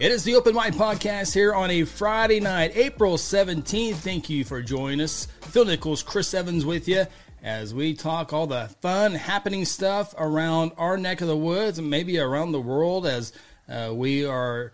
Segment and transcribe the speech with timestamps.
[0.00, 3.94] It is the Open Mic Podcast here on a Friday night, April 17th.
[3.94, 5.28] Thank you for joining us.
[5.42, 7.06] Phil Nichols, Chris Evans with you
[7.44, 11.88] as we talk all the fun, happening stuff around our neck of the woods and
[11.88, 13.32] maybe around the world as
[13.68, 14.72] uh, we are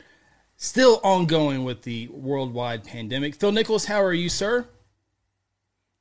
[0.57, 3.35] still ongoing with the worldwide pandemic.
[3.35, 4.67] Phil Nichols, how are you, sir?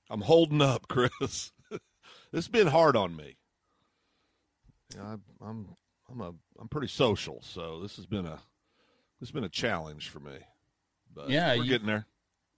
[0.10, 1.52] I'm holding up, Chris.
[2.32, 3.36] it's been hard on me.
[4.98, 5.76] I, I'm
[6.10, 8.40] I'm a I'm pretty social, so this has been a
[9.22, 10.38] it's been a challenge for me.
[11.14, 12.06] But yeah, we're you, getting there.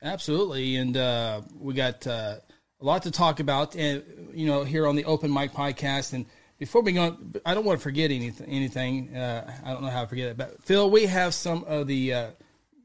[0.03, 2.35] Absolutely, and uh, we got uh,
[2.79, 4.03] a lot to talk about, and
[4.33, 6.13] you know, here on the Open Mic podcast.
[6.13, 6.25] And
[6.57, 8.47] before we go, I don't want to forget anything.
[8.49, 11.87] Anything uh, I don't know how to forget it, but Phil, we have some of
[11.87, 12.27] the uh,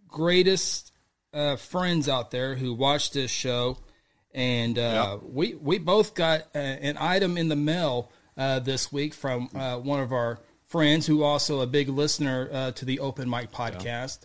[0.09, 0.93] greatest
[1.33, 3.79] uh, friends out there who watch this show,
[4.35, 5.31] and uh, Yep.
[5.33, 9.77] we we both got uh, an item in the mail uh, this week from uh,
[9.79, 14.21] one of our friends who also a big listener uh, to the Open Mic podcast,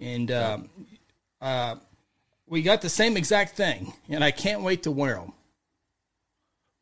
[0.00, 0.30] and.
[0.30, 0.70] Um,
[1.40, 1.74] uh,
[2.46, 5.32] we got the same exact thing, and I can't wait to wear them.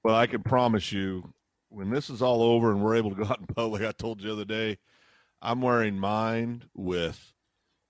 [0.03, 1.33] Well, I can promise you,
[1.69, 4.20] when this is all over and we're able to go out in public, I told
[4.20, 4.78] you the other day,
[5.41, 7.33] I'm wearing mine with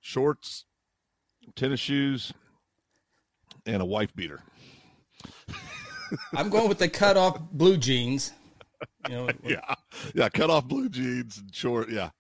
[0.00, 0.66] shorts,
[1.56, 2.32] tennis shoes,
[3.64, 4.42] and a wife beater.
[6.34, 8.32] I'm going with the cut off blue jeans.
[9.08, 9.74] You know, Yeah,
[10.14, 11.88] yeah, cut off blue jeans and short.
[11.90, 12.10] Yeah,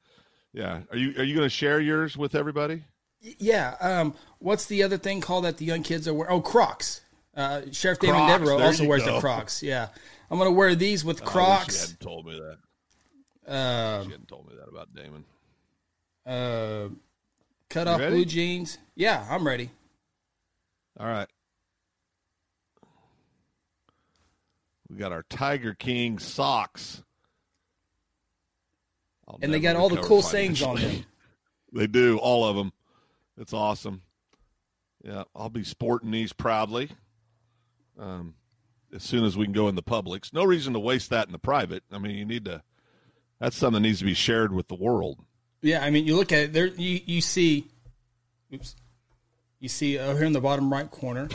[0.52, 0.80] yeah.
[0.90, 2.82] Are you are you going to share yours with everybody?
[3.20, 3.76] yeah.
[3.80, 6.32] Um, what's the other thing called that the young kids are wearing?
[6.32, 7.02] Oh, Crocs.
[7.36, 9.20] Uh, Sheriff David Crocs, Devereaux also you wears the.
[9.20, 9.62] Crocs.
[9.62, 9.88] Yeah,
[10.30, 11.80] I'm going to wear these with I wish you Crocs.
[11.82, 12.58] hadn't told me that.
[13.52, 15.24] Uh, You hadn't told me that about Damon.
[16.26, 16.88] uh,
[17.68, 18.14] cut off ready?
[18.16, 18.78] blue jeans.
[18.96, 19.70] Yeah, I'm ready.
[20.98, 21.28] All right.
[24.90, 27.02] We got our Tiger King socks.
[29.28, 31.04] I'll And they got all the cool sayings on them.
[31.72, 32.72] They do, all of them.
[33.38, 34.02] It's awesome.
[35.04, 36.90] Yeah, I'll be sporting these proudly.
[37.96, 38.34] Um,
[38.92, 40.32] as soon as we can go in the publics.
[40.32, 41.84] No reason to waste that in the private.
[41.92, 42.64] I mean, you need to.
[43.38, 45.20] That's something that needs to be shared with the world.
[45.62, 46.66] Yeah, I mean, you look at it there.
[46.66, 47.68] You you see,
[48.52, 48.74] oops,
[49.60, 51.28] you see over here in the bottom right corner.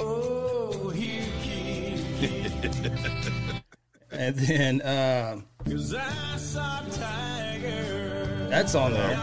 [4.16, 5.42] and then uh,
[8.50, 9.20] that's on there.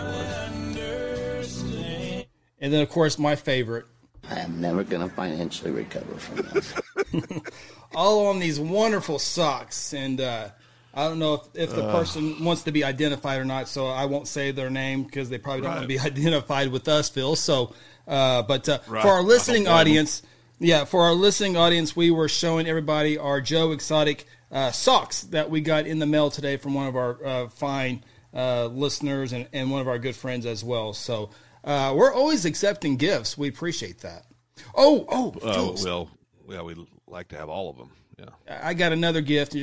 [2.61, 3.87] And then of course my favorite,
[4.31, 6.75] I am never going to financially recover from this.
[7.95, 9.93] all on these wonderful socks.
[9.93, 10.49] And uh,
[10.95, 14.05] I don't know if, if the person wants to be identified or not, so I
[14.05, 17.37] won't say their name because they probably don't want to be identified with us, Phil.
[17.37, 17.75] So,
[18.07, 19.03] uh, but uh, Right.
[19.03, 20.23] for our listening audience,
[20.59, 25.51] yeah, for our listening audience, we were showing everybody our Joe Exotic uh, socks that
[25.51, 28.05] we got in the mail today from one of our uh, fine
[28.35, 30.93] uh, listeners and, and one of our good friends as well.
[30.93, 31.31] So
[31.65, 33.37] uh, we're always accepting gifts.
[33.37, 34.27] We appreciate that.
[34.75, 36.11] Oh, oh, Uh, well,
[36.49, 37.91] yeah, we like to have all of them.
[38.19, 38.59] Yeah.
[38.63, 39.57] I got another gift.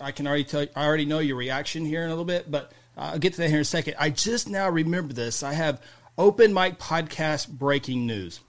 [0.00, 0.66] I can already tell.
[0.76, 3.48] I already know your reaction here in a little bit, but I'll get to that
[3.48, 3.94] here in a second.
[3.98, 5.42] I just now remember this.
[5.42, 5.80] I have
[6.18, 8.40] open mic podcast breaking news.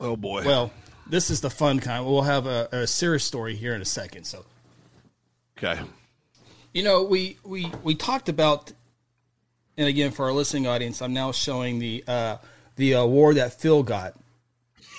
[0.00, 0.44] Oh boy.
[0.44, 0.72] Well,
[1.06, 2.04] this is the fun kind.
[2.04, 4.24] We'll have a, a serious story here in a second.
[4.24, 4.44] So,
[5.58, 5.80] okay.
[6.72, 8.72] you know, we we we talked about,
[9.76, 12.36] and again for our listening audience, I'm now showing the uh,
[12.76, 14.14] the award that Phil got.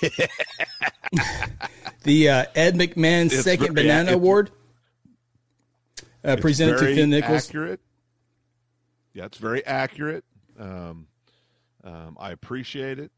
[2.02, 4.50] the uh, Ed McMahon It's Second very- Banana Award,
[6.24, 7.48] uh, presented to Phil Nichols.
[7.48, 7.80] Accurate.
[9.14, 10.24] Yeah, it's very accurate.
[10.58, 11.06] Um,
[11.82, 13.10] um, I appreciate it.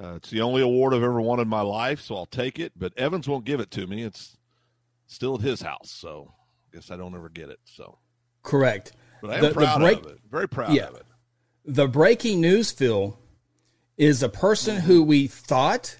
[0.00, 2.72] Uh, it's the only award I've ever won in my life, so I'll take it.
[2.76, 4.02] But Evans won't give it to me.
[4.04, 4.36] It's
[5.06, 6.32] still at his house, so
[6.72, 7.58] I guess I don't ever get it.
[7.64, 7.98] So,
[8.42, 8.92] Correct.
[9.20, 10.18] but I am The- the proud break- of it.
[10.30, 10.84] Very proud Yeah.
[10.88, 11.06] of it.
[11.64, 13.18] The breaking news, Phil,
[13.96, 14.86] is the person Mm-hmm.
[14.86, 15.96] who we thought,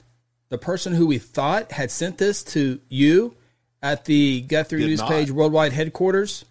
[0.49, 3.35] the person who we thought had sent this to you
[3.83, 5.09] at the Guthrie Did News not.
[5.11, 6.45] Page Worldwide headquarters,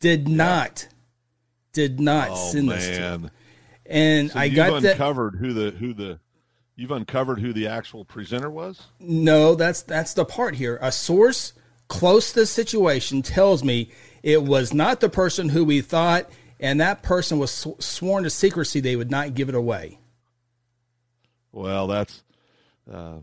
[0.00, 0.88] did not,
[1.72, 2.98] did not Oh send this to.
[3.00, 3.30] man!
[3.86, 4.92] And So I got that.
[4.92, 6.18] uncovered who the who the
[6.76, 8.82] you've uncovered who the actual presenter was.
[9.00, 10.78] No, that's that's the part here.
[10.82, 11.52] A source
[11.88, 13.90] close to the situation tells me
[14.22, 16.30] it was not the person who we thought,
[16.60, 18.80] and that person was sw- sworn to secrecy.
[18.80, 19.98] They would not give it away.
[21.52, 22.22] Well, that's
[22.90, 23.16] uh,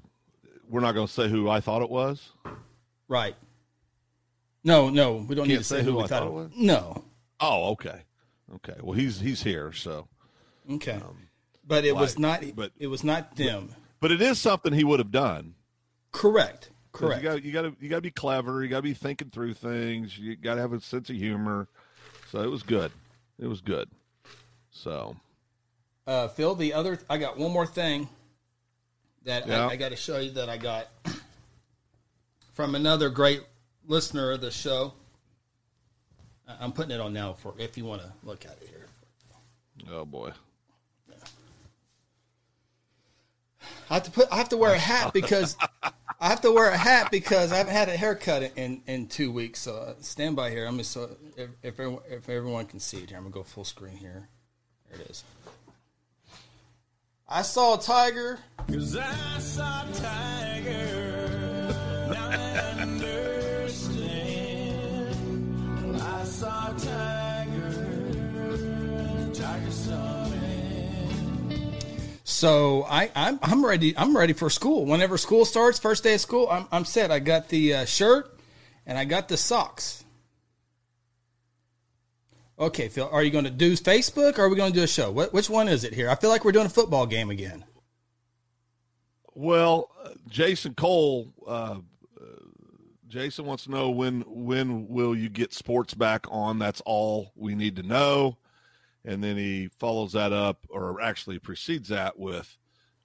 [0.70, 2.32] we're not going to say who I thought it was.
[3.08, 3.36] Right.
[4.64, 6.28] No, no, we don't need Can't to say say who who we I thought thought
[6.28, 6.50] it was.
[6.50, 6.58] was?
[6.60, 7.04] No.
[7.40, 8.02] Oh, okay,
[8.56, 8.76] okay.
[8.82, 10.08] Well, he's he's here, so.
[10.70, 11.00] Okay.
[11.70, 12.44] But it was not.
[12.56, 13.74] but- it was not them.
[14.02, 15.56] But it is something he would have done.
[16.12, 16.70] Correct.
[16.92, 17.22] Correct.
[17.22, 18.64] You got you got to you got to be clever.
[18.64, 20.18] You got to be thinking through things.
[20.18, 21.68] You got to have a sense of humor.
[22.32, 22.92] So it was good.
[23.40, 23.90] It was good.
[24.72, 25.16] So
[26.08, 28.10] Uh, Phil, the other, I got one more thing
[29.26, 29.68] that Yeah.
[29.68, 30.88] I, I got to show you that I got
[32.54, 33.42] from another great
[33.86, 34.94] listener of the show.
[36.60, 38.88] I'm putting it on now for if you want to look at it here.
[39.92, 40.32] Oh boy.
[43.90, 44.28] I have to put.
[44.32, 45.58] I have to wear a hat because
[46.20, 49.32] I have to wear a hat because I haven't had a haircut in in two
[49.32, 49.62] weeks.
[49.62, 50.66] So uh, stand by here.
[50.66, 53.44] I'm just so if if everyone, if everyone can see it here, I'm gonna go
[53.44, 54.28] full screen here.
[54.92, 55.24] There it is.
[57.28, 58.40] I saw a tiger.
[58.68, 61.76] Cause I saw Tiger.
[62.10, 63.96] Now I understand.
[66.02, 67.19] I saw Tiger.
[72.40, 73.94] So I I'm I'm ready.
[73.98, 74.86] I'm ready for school.
[74.86, 77.12] Whenever school starts, first day of school, I'm I'm set.
[77.12, 78.34] I got the uh, shirt
[78.86, 80.06] and I got the socks.
[82.58, 84.88] Okay, Phil, are you going to do Facebook or are we going to do a
[84.88, 85.12] show?
[85.12, 86.10] What, which one is it here?
[86.10, 87.66] I feel like we're doing a football game again.
[89.36, 91.80] Well, uh, Jason Cole, uh,
[92.20, 92.26] uh,
[93.10, 96.58] Jason wants to know when when will you get sports back on?
[96.58, 98.38] That's all we need to know.
[99.10, 102.56] And then he follows that up, or actually precedes that with,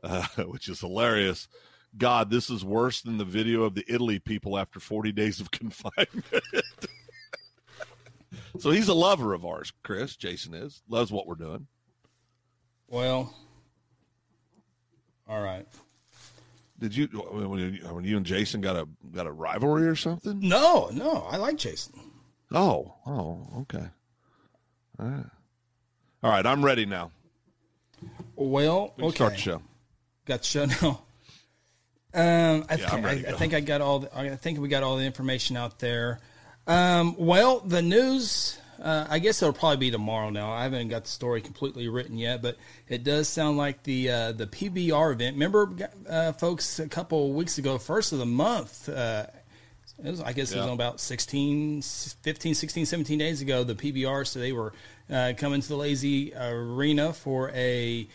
[0.03, 1.49] uh, which is hilarious.
[1.97, 5.51] God, this is worse than the video of the Italy people after 40 days of
[5.51, 6.27] confinement.
[8.59, 10.15] so he's a lover of ours, Chris.
[10.15, 11.69] Jason is loves what we're doing.
[12.87, 13.35] Well,
[15.27, 15.67] all right.
[16.79, 20.39] Did you when you, when you and Jason got a got a rivalry or something?
[20.41, 21.95] No, no, I like Jason.
[22.53, 23.87] Oh, oh, okay.
[24.99, 25.25] All right.
[26.25, 27.11] All right, I'm ready now.
[28.35, 29.15] Well, We okay.
[29.15, 29.63] Start the show.
[30.25, 31.03] Got the show now.
[32.15, 33.99] Um, I, Yeah, think, I'm ready I, I think I got all.
[33.99, 36.21] The, I think we got all the information out there.
[36.67, 38.59] Um, well, the news.
[38.83, 40.31] Uh, I guess it'll probably be tomorrow.
[40.31, 42.57] Now I haven't got the story completely written yet, but
[42.89, 45.35] it does sound like the uh, the PBR event.
[45.35, 45.71] Remember,
[46.09, 48.89] uh, folks, a couple of weeks ago, first of the month.
[48.89, 49.27] Uh,
[50.03, 50.73] it was, I guess it was Yeah.
[50.73, 54.27] about 16, 15, 16, 17 days ago, the PBR.
[54.27, 54.73] So they were
[55.11, 58.07] uh, coming to the Lazy Arena for a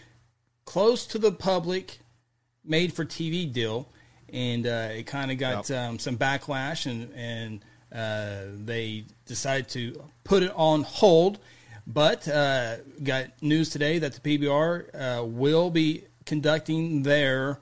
[0.65, 1.99] close to the public,
[2.63, 3.87] made for TV deal,
[4.31, 5.79] and uh, it kind of got Yep.
[5.79, 11.39] um, some backlash, and and uh, they decided to put it on hold.
[11.87, 17.59] But uh, got news today that the PBR uh, will be conducting their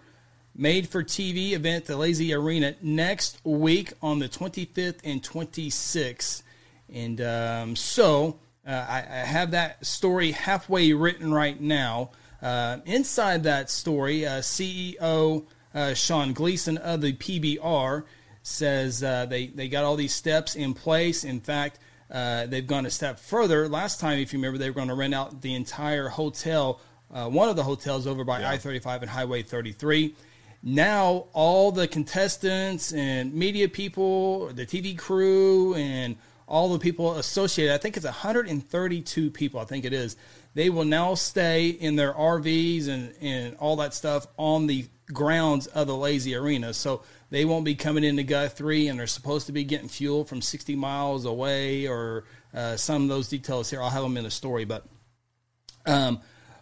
[0.53, 6.41] made for TV event the Lazy Arena next week on the 25th and 26th.
[6.93, 12.11] And um, so uh, I, I have that story halfway written right now.
[12.41, 18.03] Uh, inside that story, uh, CEO uh, Sean Gleason of the PBR
[18.43, 21.23] says uh, they, they got all these steps in place.
[21.23, 21.79] In fact,
[22.09, 23.67] uh, they've gone a step further.
[23.67, 26.79] Last time, if you remember, they were going to rent out the entire hotel,
[27.13, 30.15] uh, one of the hotels over by I 35 and Highway 33.
[30.63, 36.17] Now, all the contestants and media people, the TV crew, and
[36.47, 40.15] all the people associated, I think it's 132 people, I think it is,
[40.53, 45.67] they will now stay in their RVs and, and all that stuff on the grounds
[45.67, 46.73] of the Lazy Arena.
[46.73, 50.41] So they won't be coming into Guthrie and they're supposed to be getting fuel from
[50.41, 53.81] 60 miles away or uh, some of those details here.
[53.81, 54.85] I'll have them in the story, but
[55.85, 56.21] um,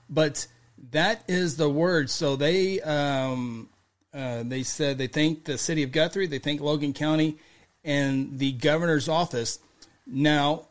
[0.09, 0.47] but
[0.91, 2.09] that is the word.
[2.09, 3.69] So they um,
[4.13, 7.37] uh, they said they thank the city of Guthrie, they thank Logan County,
[7.83, 9.59] and the governor's office.
[10.07, 10.67] Now,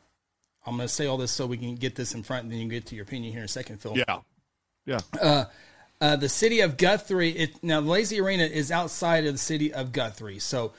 [0.67, 2.59] I'm going to say all this so we can get this in front, and then
[2.59, 3.95] you can get to your opinion here in a second, Phil.
[3.97, 4.21] Yeah,
[4.87, 5.45] yeah.
[6.01, 7.31] Uh, the city of Guthrie.
[7.31, 10.73] It, now, the Lazy Arena is outside of the city of Guthrie, so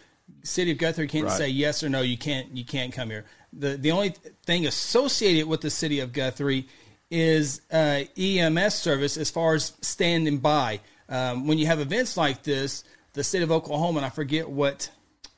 [0.43, 1.37] city of Guthrie can't Right.
[1.37, 2.01] say yes or no.
[2.01, 2.55] You can't.
[2.55, 3.25] You can't come here.
[3.53, 4.13] the The only
[4.45, 6.67] thing associated with the city of Guthrie
[7.09, 10.79] is uh, EMS service as far as standing by.
[11.07, 12.83] Um, when you have events like this,
[13.13, 14.89] the state of Oklahoma, and I forget what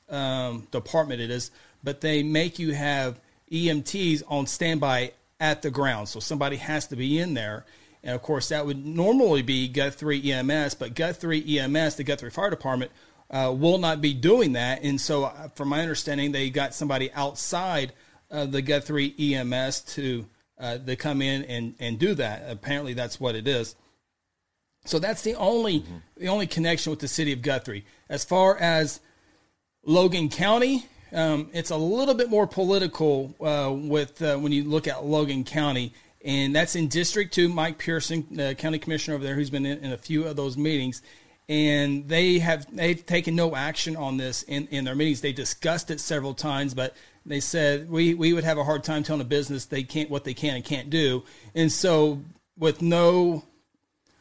[0.10, 1.52] um, department it is,
[1.88, 3.18] but they make you have
[3.50, 6.10] EMTs on standby at the ground.
[6.10, 7.66] So somebody has to be in there.
[8.04, 12.50] And of course, that would normally be Guthrie EMS, but Guthrie EMS, the Guthrie Fire
[12.50, 12.92] Department,
[13.32, 14.84] uh, will not be doing that.
[14.84, 17.94] And so, uh, from my understanding, they got somebody outside
[18.30, 20.26] of the Guthrie EMS to
[20.60, 22.44] uh, to come in and, and do that.
[22.50, 23.78] Apparently, that's what it is.
[24.84, 25.86] So that's the only
[26.18, 27.86] the only connection with the city of Guthrie.
[28.10, 29.00] As far as
[29.86, 34.88] Logan County, um, it's a little bit more political uh, with uh, when you look
[34.88, 37.50] at Logan County, and that's in District Two.
[37.50, 40.58] Mike Pearson, the county commissioner over there, who's been in, in a few of those
[40.58, 41.02] meetings,
[41.50, 45.22] and they have they've taken no action on this in, in their meetings.
[45.22, 46.96] They discussed it several times, but
[47.26, 50.24] they said we we would have a hard time telling a business they can't what
[50.24, 51.24] they can and can't do,
[51.56, 52.22] and so
[52.58, 53.44] with no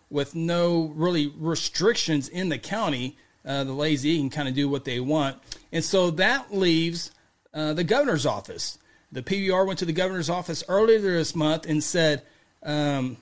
[0.08, 3.16] with no really restrictions in the county.
[3.46, 5.36] Uh, the lazy can kind of do what they want,
[5.70, 7.12] and so that leaves
[7.54, 8.78] uh, the governor's office.
[9.12, 12.22] The PBR went to the governor's office earlier this month and said,
[12.64, 13.16] um,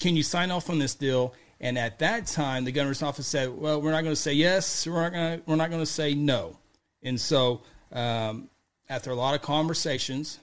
[0.00, 3.56] "Can you sign off on this deal?" And at that time, the governor's office said,
[3.56, 4.86] "Well, we're not going to say yes.
[4.86, 5.44] We're not going to.
[5.46, 6.58] We're not going to say no."
[7.02, 8.50] And so, um,
[8.88, 10.38] after a lot of conversations,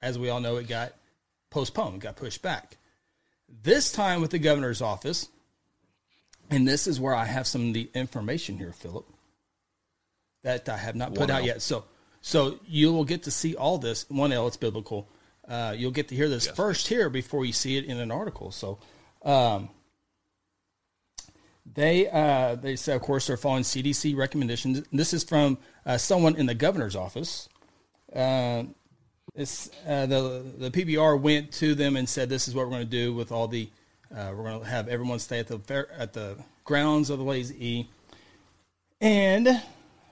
[0.00, 0.94] as we all know, it got
[1.50, 2.78] postponed, got pushed back.
[3.62, 5.28] This time with the governor's office,
[6.52, 9.06] and this is where I have some of the information here, Philip,
[10.44, 11.46] that I have not put out 1L.
[11.46, 11.62] yet.
[11.62, 11.84] So,
[12.20, 14.08] so you will get to see all this.
[14.08, 15.08] One L, it's biblical.
[15.48, 16.56] Uh, you'll get to hear this Yes.
[16.56, 18.50] first here before you see it in an article.
[18.52, 18.78] So,
[19.24, 19.70] um,
[21.74, 24.82] they uh, they say, of course, they're following CDC recommendations.
[24.92, 27.48] This is from uh, someone in the governor's office.
[28.14, 28.64] Uh,
[29.34, 32.84] it's, uh, the the PBR went to them and said, "This is what we're going
[32.84, 33.70] to do with all the.
[34.14, 37.24] Uh, we're going to have everyone stay at the fair, at the grounds of the
[37.24, 37.90] Lazy E."
[39.00, 39.62] And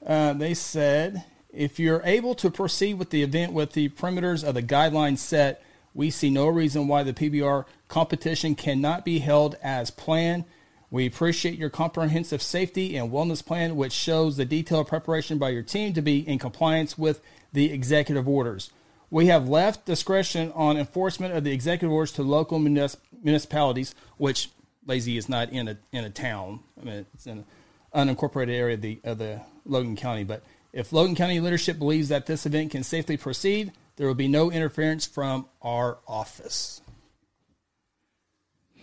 [0.04, 4.54] uh, they said, if you're able to proceed with the event with the perimeters of
[4.54, 5.62] the guidelines set,
[5.94, 10.44] we see no reason why the PBR competition cannot be held as planned.
[10.90, 15.62] We appreciate your comprehensive safety and wellness plan, which shows the detailed preparation by your
[15.62, 17.20] team to be in compliance with
[17.52, 18.70] the executive orders.
[19.10, 24.50] We have left discretion on enforcement of the executive orders to local munis- municipalities, which
[24.86, 26.60] Lazy is not in a in a town.
[26.80, 27.44] I mean, it's in
[27.92, 30.24] an unincorporated area of the of the Logan County.
[30.24, 34.28] But if Logan County leadership believes that this event can safely proceed, there will be
[34.28, 36.80] no interference from our office.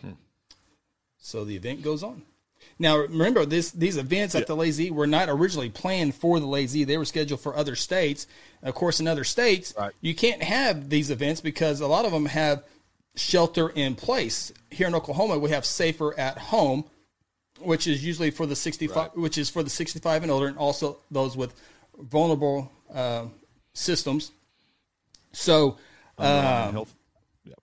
[0.01, 0.11] Hmm.
[1.17, 2.23] So the event goes on.
[2.79, 6.83] Now remember this these events at the Lazy were not originally planned for the Lazy.
[6.83, 8.27] They were scheduled for other states.
[8.61, 9.93] Of course, in other states, Right.
[10.01, 12.63] you can't have these events because a lot of them have
[13.15, 14.51] shelter in place.
[14.69, 16.85] Here in Oklahoma, we have safer at home,
[17.59, 19.17] which is usually for the 65 Right.
[19.17, 21.53] which is for the 65 and older and also those with
[21.99, 23.25] vulnerable uh,
[23.73, 24.31] systems.
[25.33, 25.77] So
[26.19, 26.95] Underlying health.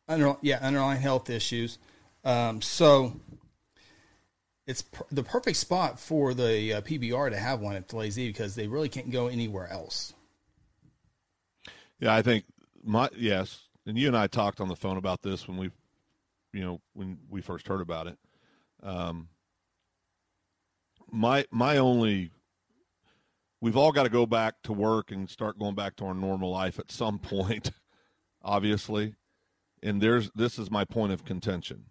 [0.08, 1.78] under, yeah, underlying health issues.
[2.24, 3.20] Um, so
[4.66, 8.28] it's per- the perfect spot for the uh, PBR to have one at the Lazy
[8.28, 10.14] because they really can't go anywhere else.
[12.00, 12.44] Yeah, I think
[12.82, 15.70] my yes, and you and I talked on the phone about this when we,
[16.52, 18.18] you know, when we first heard about it.
[18.82, 19.28] Um,
[21.10, 22.30] my my only,
[23.60, 26.50] we've all got to go back to work and start going back to our normal
[26.50, 27.70] life at some point,
[28.42, 29.14] obviously,
[29.82, 31.84] and there's this is my point of contention.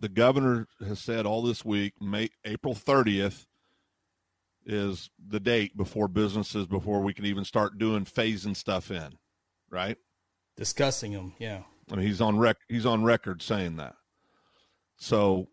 [0.00, 3.46] The governor has said all this week, May April thirtieth
[4.64, 9.18] is the date before businesses before we can even start doing phasing stuff in,
[9.68, 9.98] right?
[10.56, 11.64] Discussing them, yeah.
[11.92, 13.94] I mean, he's on rec he's on record saying that.
[14.96, 15.48] So,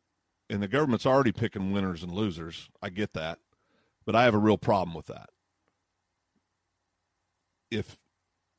[0.50, 2.70] and the government's already picking winners and losers.
[2.82, 3.40] I get that,
[4.06, 5.30] but I have a real problem with that.
[7.70, 7.98] If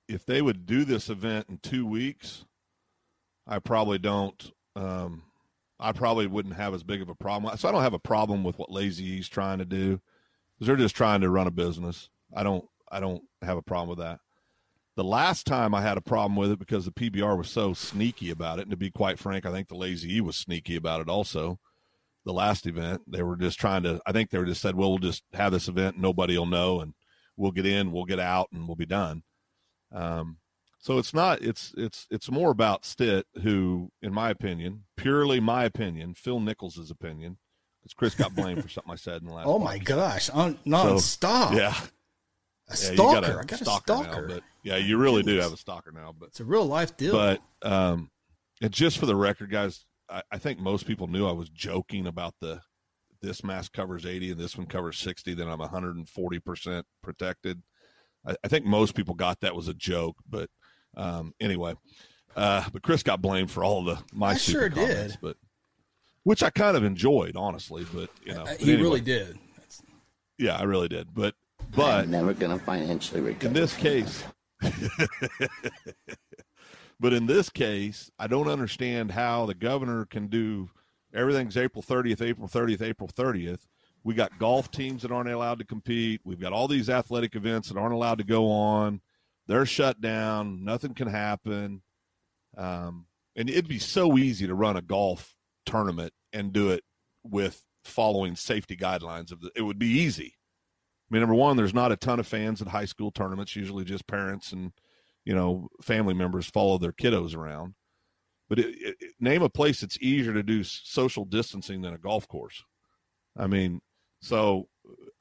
[0.06, 2.44] if they would do this event in two weeks,
[3.46, 4.52] I probably don't.
[4.76, 5.22] Um,
[5.80, 7.56] I probably wouldn't have as big of a problem.
[7.56, 10.00] So I don't have a problem with what Lazy E's trying to do,
[10.60, 12.10] they're just trying to run a business.
[12.34, 12.64] I don't.
[12.90, 14.20] I don't have a problem with that.
[14.96, 18.30] The last time I had a problem with it because the PBR was so sneaky
[18.30, 21.00] about it, and to be quite frank, I think the Lazy E was sneaky about
[21.00, 21.58] it also.
[22.24, 24.00] The last event, they were just trying to.
[24.06, 26.80] I think they were just said, "Well, we'll just have this event, nobody will know,
[26.80, 26.94] and
[27.36, 29.22] we'll get in, we'll get out, and we'll be done."
[29.92, 30.38] Um,
[30.78, 31.42] so it's not.
[31.42, 36.90] It's it's it's more about Stitt, who, in my opinion, purely my opinion, Phil Nichols'
[36.90, 37.38] opinion,
[37.80, 39.46] because Chris got blamed for something I said in the last.
[39.46, 41.52] Oh my gosh, on non-stop.
[41.52, 41.74] Yeah,
[42.70, 43.20] a yeah, you stalker.
[43.20, 44.28] got a I got a stalker, stalker.
[44.28, 46.96] now, but yeah, you really do have a stalker now, but it's a real life
[46.96, 47.12] deal.
[47.12, 48.10] but um,
[48.60, 52.06] and just for the record, guys, I, I think most people knew I was joking
[52.06, 52.60] about the
[53.20, 55.34] this mask covers 80 and this one covers 60.
[55.34, 57.62] Then I'm 140 percent protected.
[58.26, 60.50] I, I think most people got that was a joke, but
[60.98, 61.74] um, anyway,
[62.36, 65.20] uh, but Chris got blamed for all the my I stupid sure comments, did.
[65.22, 65.36] but
[66.24, 67.86] which I kind of enjoyed, honestly.
[67.94, 69.38] But you know, Uh, but he anyway, really did.
[70.38, 71.14] yeah, I really did.
[71.14, 71.34] But
[71.74, 73.46] but I'm never going to financially recover.
[73.48, 74.24] in this case
[77.00, 80.68] but in this case i don't understand how the governor can do
[81.14, 83.66] everything's april 30th april 30th april 30th
[84.04, 87.68] we got golf teams that aren't allowed to compete we've got all these athletic events
[87.68, 89.00] that aren't allowed to go on
[89.48, 91.82] they're shut down nothing can happen
[92.56, 95.34] um, and it'd be so easy to run a golf
[95.66, 96.84] tournament and do it
[97.24, 100.34] with following safety guidelines of the, it would be easy
[101.10, 103.56] I mean, number one, there's not a ton of fans at high school tournaments.
[103.56, 104.72] Usually, just parents and
[105.24, 107.74] you know family members follow their kiddos around.
[108.48, 112.28] but it, it, name a place that's easier to do social distancing than a golf
[112.28, 112.62] course.
[113.36, 113.80] I mean,
[114.20, 114.68] so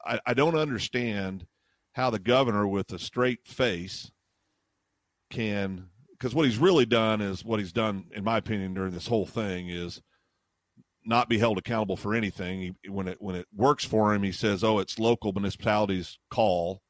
[0.04, 1.46] I, I don't understand
[1.92, 4.10] how the governor with a straight face
[5.30, 9.06] can because what he's really done is what he's done, in my opinion, during this
[9.06, 10.02] whole thing is
[11.04, 12.60] not be held accountable for anything.
[12.60, 16.82] He, when it when it works for him, he says, "Oh, it's local municipalities' call,"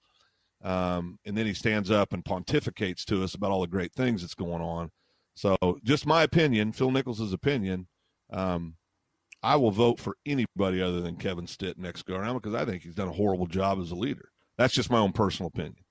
[0.62, 4.22] um, and then he stands up and pontificates to us about all the great things
[4.22, 4.90] that's going on.
[5.34, 7.86] So, just my opinion, Phil Nichols' opinion.
[8.30, 8.76] Um,
[9.42, 12.82] I will vote for anybody other than Kevin Stitt next go around because I think
[12.82, 14.30] he's done a horrible job as a leader.
[14.56, 15.84] That's just my own personal opinion.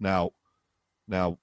[0.00, 0.30] Now,
[1.06, 1.38] now,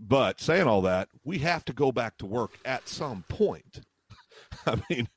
[0.00, 3.82] but saying all that, we have to go back to work at some point.
[4.66, 5.08] I mean,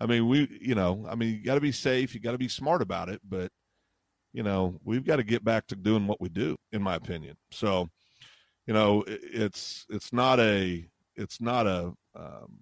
[0.00, 2.38] I mean, we, you know, I mean, you got to be safe, you got to
[2.38, 3.50] be smart about it, but
[4.32, 7.36] you know, we've got to get back to doing what we do, in my opinion.
[7.50, 7.88] So,
[8.66, 12.60] you know, it, it's it's not a it's not a um,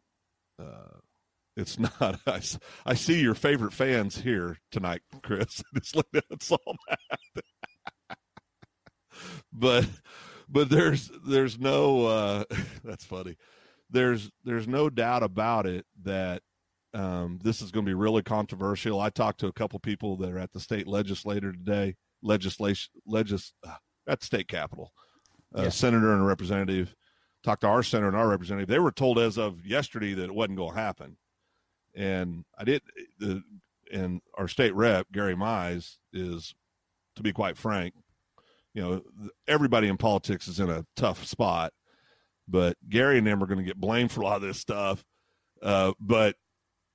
[0.58, 0.98] uh,
[1.56, 2.20] it's not.
[2.26, 2.40] I,
[2.84, 5.62] I see your favorite fans here tonight, Chris.
[5.74, 7.44] Just like that's all that.
[9.52, 9.86] but
[10.48, 12.44] but there's there's no uh,
[12.84, 13.36] that's funny.
[13.90, 16.42] There's there's no doubt about it that
[16.94, 19.00] um, this is going to be really controversial.
[19.00, 23.52] I talked to a couple people that are at the state legislator today, legislation legis
[23.66, 23.74] uh,
[24.08, 24.92] at the state capitol,
[25.54, 25.68] a Yeah.
[25.68, 26.94] senator and a representative.
[27.44, 28.68] Talked to our senator and our representative.
[28.68, 31.16] They were told as of yesterday that it wasn't going to happen,
[31.94, 32.82] and I did.
[33.18, 33.42] The
[33.92, 36.56] and our state rep Gary Mize is,
[37.14, 37.94] to be quite frank,
[38.76, 39.00] you know,
[39.48, 41.72] everybody in politics is in a tough spot,
[42.46, 45.02] but Gary and them are going to get blamed for a lot of this stuff.
[45.62, 46.36] Uh, but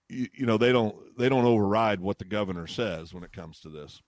[0.08, 3.62] you, you know, they don't they don't override what the governor says when it comes
[3.62, 4.00] to this,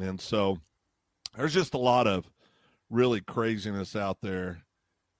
[0.00, 0.58] and so
[1.36, 2.28] there's just a lot of
[2.90, 4.64] really craziness out there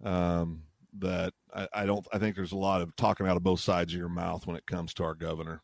[0.03, 0.65] um,
[0.99, 2.05] that I, I don't.
[2.13, 4.57] I think there's a lot of talking out of both sides of your mouth when
[4.57, 5.63] it comes to our governor.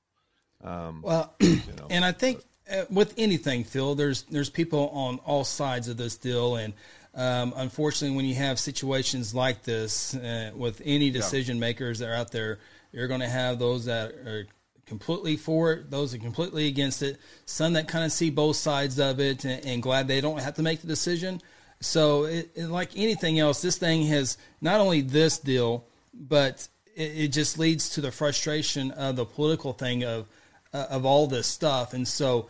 [0.63, 2.43] Um, Well, you know, and I think uh,
[2.91, 6.73] with anything, Phil, there's there's people on all sides of this deal, and
[7.15, 12.15] um, unfortunately, when you have situations like this uh, with any decision makers that are
[12.15, 12.59] out there,
[12.93, 14.47] you're going to have those that are
[14.87, 18.57] completely for it, those that are completely against it, some that kind of see both
[18.57, 21.41] sides of it, and, and glad they don't have to make the decision.
[21.81, 27.13] So, it, it, like anything else, this thing has not only this deal, but it,
[27.17, 30.27] it just leads to the frustration of the political thing of
[30.75, 32.49] uh, of all this stuff, and so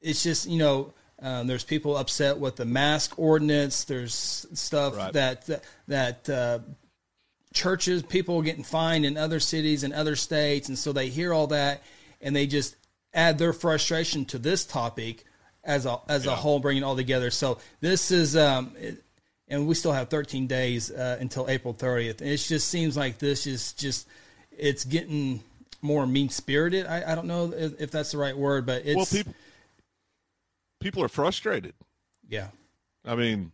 [0.00, 3.82] it's just you know um, there's people upset with the mask ordinance.
[3.84, 5.12] There's stuff Right.
[5.14, 6.58] that that, uh,
[7.52, 11.48] churches people getting fined in other cities and other states, and so they hear all
[11.48, 11.82] that
[12.22, 12.76] and they just
[13.12, 15.24] add their frustration to this topic
[15.64, 17.30] as a as a whole, bringing it all together.
[17.30, 18.36] So this is.
[18.36, 19.02] Um, it,
[19.48, 22.22] and we still have 13 days uh, until April 30th.
[22.22, 24.08] And it just seems like this is just
[24.50, 25.42] it's getting
[25.82, 26.86] more mean spirited.
[26.86, 29.34] I, I don't know if, if that's the right word, but it's well, people
[30.80, 31.74] people are frustrated.
[32.28, 32.48] yeah,
[33.04, 33.52] I mean,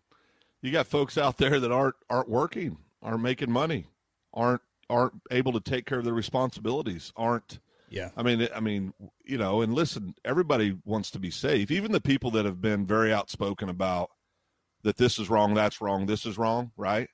[0.62, 3.87] you got folks out there that aren't aren't working, aren't making money,
[4.33, 7.61] aren't aren't able to take care of their responsibilities, aren't
[7.91, 8.93] yeah, I mean, I mean,
[9.25, 11.71] you know, and listen, everybody wants to be safe.
[11.71, 14.11] Even the people that have been very outspoken about
[14.83, 17.09] that this is wrong, that's wrong, this is wrong, right?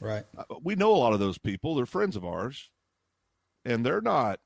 [0.00, 1.74] right, Uh, We know a lot of those people.
[1.74, 2.70] They're friends of ours,
[3.64, 4.40] and they're not.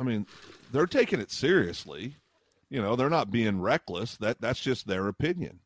[0.00, 0.26] I mean,
[0.72, 2.16] they're taking it seriously.
[2.70, 4.16] You know, they're not being reckless.
[4.16, 5.60] That that's just their opinion.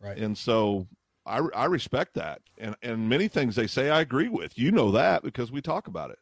[0.00, 0.16] right.
[0.16, 0.86] And so
[1.26, 2.40] I, I respect that.
[2.58, 4.58] And, and many things they say I agree with.
[4.58, 6.18] You know that because we talk about it.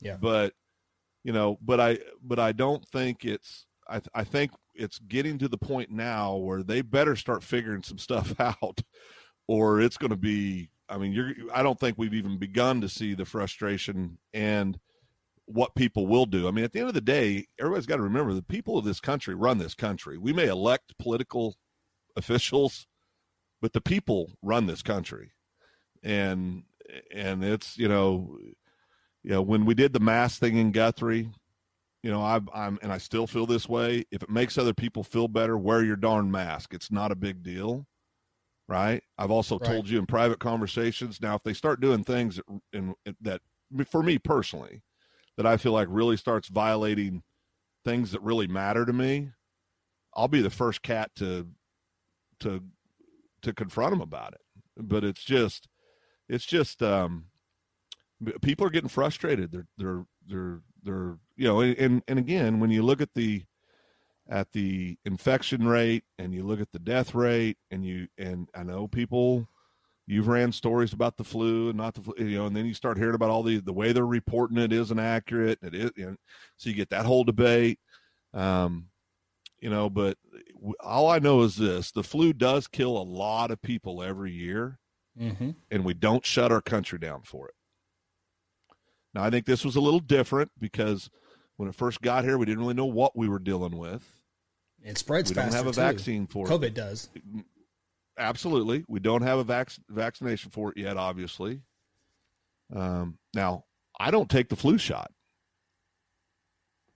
[0.00, 0.16] Yeah.
[0.20, 0.54] But,
[1.24, 5.48] you know, but I, but I don't think it's, I, I think it's getting to
[5.48, 8.80] the point now where they better start figuring some stuff out
[9.46, 12.88] or it's going to be, I mean, you're, I don't think we've even begun to
[12.88, 14.78] see the frustration and
[15.48, 16.46] what people will do.
[16.48, 18.84] I mean, at the end of the day, everybody's got to remember the people of
[18.84, 20.18] this country run this country.
[20.18, 21.56] We may elect political
[22.16, 22.86] officials,
[23.60, 25.32] but the people run this country
[26.02, 26.64] and
[27.12, 28.38] and it's you know
[29.22, 31.28] you know when we did the mask thing in guthrie
[32.02, 35.02] you know I, i'm and i still feel this way if it makes other people
[35.04, 37.86] feel better wear your darn mask it's not a big deal
[38.68, 39.68] right i've also Right.
[39.68, 43.40] told you in private conversations now if they start doing things that, in, that
[43.86, 44.82] for me personally
[45.38, 47.22] that i feel like really starts violating
[47.84, 49.30] things that really matter to me
[50.14, 51.48] i'll be the first cat to
[52.40, 52.62] to
[53.42, 54.40] to confront them about it.
[54.76, 55.68] But it's just
[56.28, 57.26] it's just um
[58.42, 59.52] people are getting frustrated.
[59.52, 63.44] They're they're they're they're you know and and again when you look at the
[64.28, 68.62] at the infection rate and you look at the death rate and you and I
[68.62, 69.48] know people
[70.08, 72.74] you've ran stories about the flu and not the flu, you know, and then you
[72.74, 75.58] start hearing about all the the way they're reporting it isn't accurate.
[75.62, 76.16] It is, know,
[76.56, 77.78] so you get that whole debate.
[78.34, 78.86] Um,
[79.60, 80.16] you know, but
[80.80, 84.78] all I know is this: the flu does kill a lot of people every year,
[85.20, 85.50] Mm-hmm.
[85.70, 87.54] and we don't shut our country down for it.
[89.14, 91.10] Now, I think this was a little different because
[91.56, 94.06] when it first got here, we didn't really know what we were dealing with.
[94.84, 95.48] It spreads fast.
[95.48, 95.80] we don't have a too.
[95.80, 96.50] vaccine for it.
[96.50, 97.08] COVID does.
[98.18, 98.84] Absolutely.
[98.88, 101.62] We don't have a vac- vaccination for it yet, obviously.
[102.74, 103.64] Um, now,
[103.98, 105.10] I don't take the flu shot.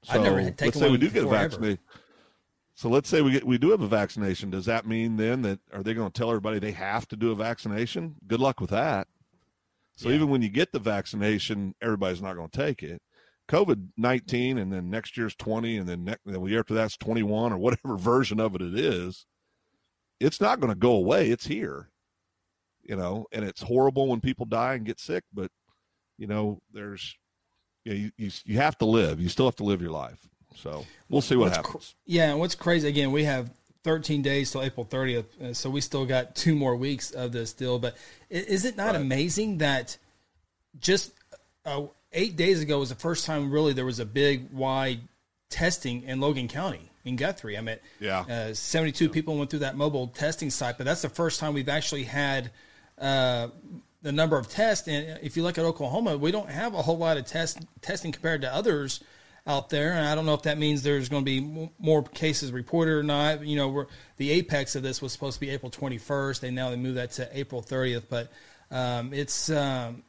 [0.09, 1.79] I've never had let's taken say we do get a vaccination.
[2.75, 4.51] So let's say we get we do have a vaccination.
[4.51, 7.31] Does that mean then that are they going to tell everybody they have to do
[7.31, 8.17] a vaccination?
[8.27, 9.07] Good luck with that.
[9.97, 10.17] So Yeah.
[10.17, 13.01] even when you get the vaccination, everybody's not going to take it.
[13.49, 17.23] COVID nineteen, and then next year's twenty, and then next the year after that's twenty
[17.23, 19.27] one, or whatever version of it it is.
[20.23, 21.31] It's not going to go away.
[21.31, 21.89] It's here,
[22.83, 25.25] you know, and it's horrible when people die and get sick.
[25.33, 25.51] But
[26.19, 27.17] you know, there's
[27.85, 29.21] you, know, you, you you have to live.
[29.21, 30.21] You still have to live your life.
[30.57, 31.95] So we'll see what What's cr- happens.
[32.07, 33.51] Yeah, and what's crazy again, we have
[33.85, 37.53] 13 days till April 30th, uh, so we still got two more weeks of this
[37.53, 37.79] deal.
[37.79, 37.97] But
[38.31, 38.97] is it not Right.
[38.97, 39.97] amazing that
[40.79, 41.13] just
[41.65, 41.83] uh,
[42.13, 45.01] eight days ago was the first time really there was a big wide
[45.51, 47.57] testing in Logan County in Guthrie?
[47.59, 48.21] I mean, Yeah.
[48.21, 51.69] uh, 72 people went through that mobile testing site, but that's the first time we've
[51.69, 52.51] actually had
[52.99, 53.49] uh,
[54.03, 54.89] the number of tests.
[54.89, 58.13] And if you look at Oklahoma, we don't have a whole lot of test testing
[58.13, 59.03] compared to others
[59.47, 59.93] out there.
[59.93, 63.03] And I don't know if that means there's going to be more cases reported or
[63.03, 63.45] not.
[63.45, 63.87] You know, we're,
[64.17, 66.41] the apex of this was supposed to be April 21st.
[66.41, 68.31] They now they moved that to April 30th, but
[68.71, 70.05] um, it's um,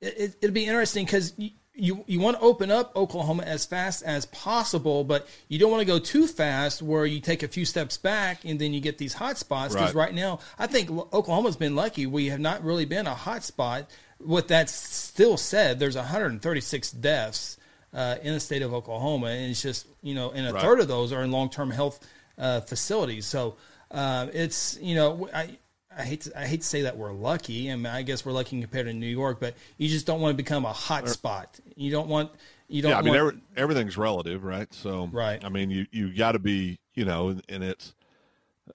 [0.00, 1.32] it, it, it'd be interesting because
[1.76, 5.82] you, you want to open up Oklahoma as fast as possible, but you don't want
[5.82, 8.96] to go too fast where you take a few steps back and then you get
[8.98, 9.74] these hot spots.
[9.74, 10.06] Because Right.
[10.06, 12.06] right now, I think Oklahoma's been lucky.
[12.06, 13.90] We have not really been a hot spot.
[14.18, 17.58] With that still said, there's 136 deaths
[17.92, 20.62] uh, in the state of Oklahoma, and it's just you know, and a Right.
[20.62, 22.00] third of those are in long-term health
[22.38, 23.26] uh, facilities.
[23.26, 23.56] So
[23.90, 25.58] uh, it's you know, I
[25.96, 27.70] I hate to, I hate to say that we're lucky.
[27.70, 30.32] I mean, I guess we're lucky compared to New York, but you just don't want
[30.32, 31.58] to become a hot spot.
[31.74, 32.30] You don't want
[32.68, 32.90] you don't.
[32.90, 34.72] yeah, I mean, want, every, everything's relative, right?
[34.74, 35.42] So, Right.
[35.44, 37.94] I mean, you you got to be, you know, and it's,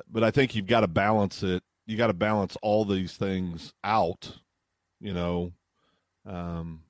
[0.09, 1.63] but I think you've got to balance it.
[1.85, 4.37] You got to balance all these things out,
[4.99, 5.51] you know.
[6.25, 6.83] Um,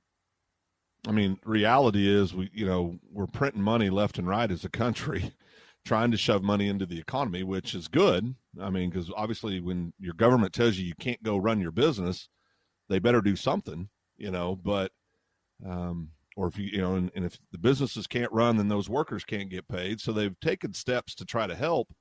[1.07, 4.69] I mean, reality is we, you know, we're printing money left and right as a
[4.69, 5.33] country,
[5.85, 8.35] trying to shove money into the economy, which is good.
[8.61, 12.29] I mean, because obviously, when your government tells you you can't go run your business,
[12.89, 14.55] they better do something, you know.
[14.55, 14.91] But
[15.65, 18.89] um, or if you you know and, and if the businesses can't run then those
[18.89, 21.93] workers can't get paid so they've taken steps to try to help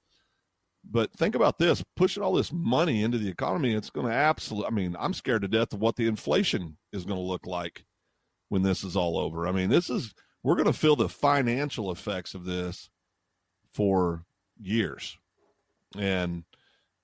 [0.88, 4.66] but think about this pushing all this money into the economy it's going to absolutely
[4.66, 7.84] i mean i'm scared to death of what the inflation is going to look like
[8.48, 11.90] when this is all over i mean this is we're going to feel the financial
[11.90, 12.88] effects of this
[13.72, 14.24] for
[14.60, 15.16] years
[15.98, 16.44] and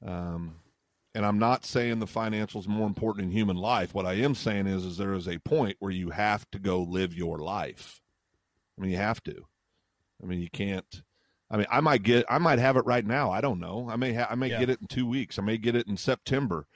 [0.04, 0.56] um
[1.14, 3.94] and I'm not saying the financial is more important in human life.
[3.94, 6.82] What I am saying is, is there is a point where you have to go
[6.82, 8.02] live your life.
[8.78, 9.46] I mean, you have to.
[10.22, 11.02] I mean, you can't.
[11.50, 13.30] I mean, I might get, I might have it right now.
[13.30, 13.88] I don't know.
[13.90, 14.58] I may, ha- I may Yeah.
[14.58, 15.38] get it in two weeks.
[15.38, 16.66] I may get it in September,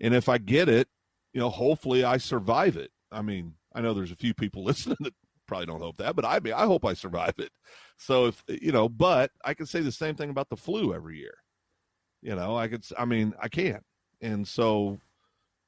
[0.00, 0.88] and if I get it,
[1.34, 2.92] you know, hopefully I survive it.
[3.12, 5.12] I mean, I know there's a few people listening that
[5.50, 7.50] probably don't hope that, but I mean, I hope I survive it.
[7.98, 11.18] So if you know, but I can say the same thing about the flu every
[11.18, 11.34] year.
[12.22, 12.84] You know, I could.
[12.98, 13.84] I mean, I can't
[14.20, 14.98] and so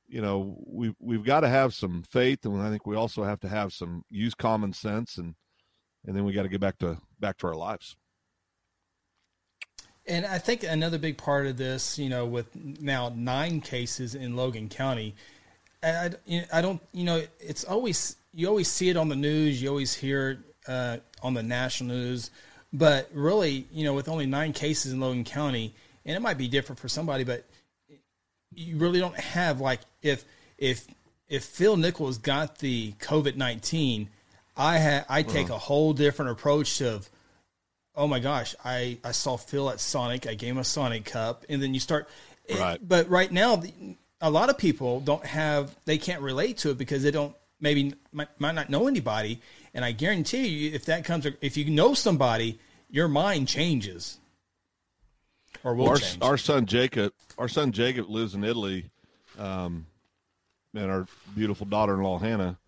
[0.09, 3.41] you know we we've got to have some faith and i think we also have
[3.41, 5.35] to have some use common sense and
[6.07, 7.97] and then we got to get back to back to our lives
[10.07, 12.49] And I think another big part of this, you know, with
[12.81, 15.15] now nine cases in Logan County,
[15.81, 16.11] I,
[16.53, 19.95] I don't, you know, it's always you always see it on the news, you always
[19.95, 22.31] hear it uh, on the national news,
[22.73, 25.75] but really, you know, with only nine cases in Logan County,
[26.07, 27.45] and it might be different for somebody, but
[28.55, 30.25] you really don't have like if
[30.59, 30.87] if
[31.29, 34.09] if Phil Nichols got the COVID nineteen,
[34.57, 37.09] I had I take a whole different approach of
[37.95, 40.27] oh my gosh, I, I saw Phil at Sonic.
[40.27, 42.09] I gave him a Sonic Cup, and then you start.
[42.47, 43.71] it- but right now, the,
[44.21, 45.75] a lot of people don't have.
[45.85, 49.41] They can't relate to it because they don't maybe might, might not know anybody.
[49.73, 52.59] And I guarantee you, if that comes, if you know somebody,
[52.91, 54.19] your mind changes.
[55.65, 56.19] Or will our, change.
[56.23, 58.91] our son jacob our son jacob lives in italy
[59.39, 59.87] um
[60.75, 62.59] and our beautiful daughter-in-law hannah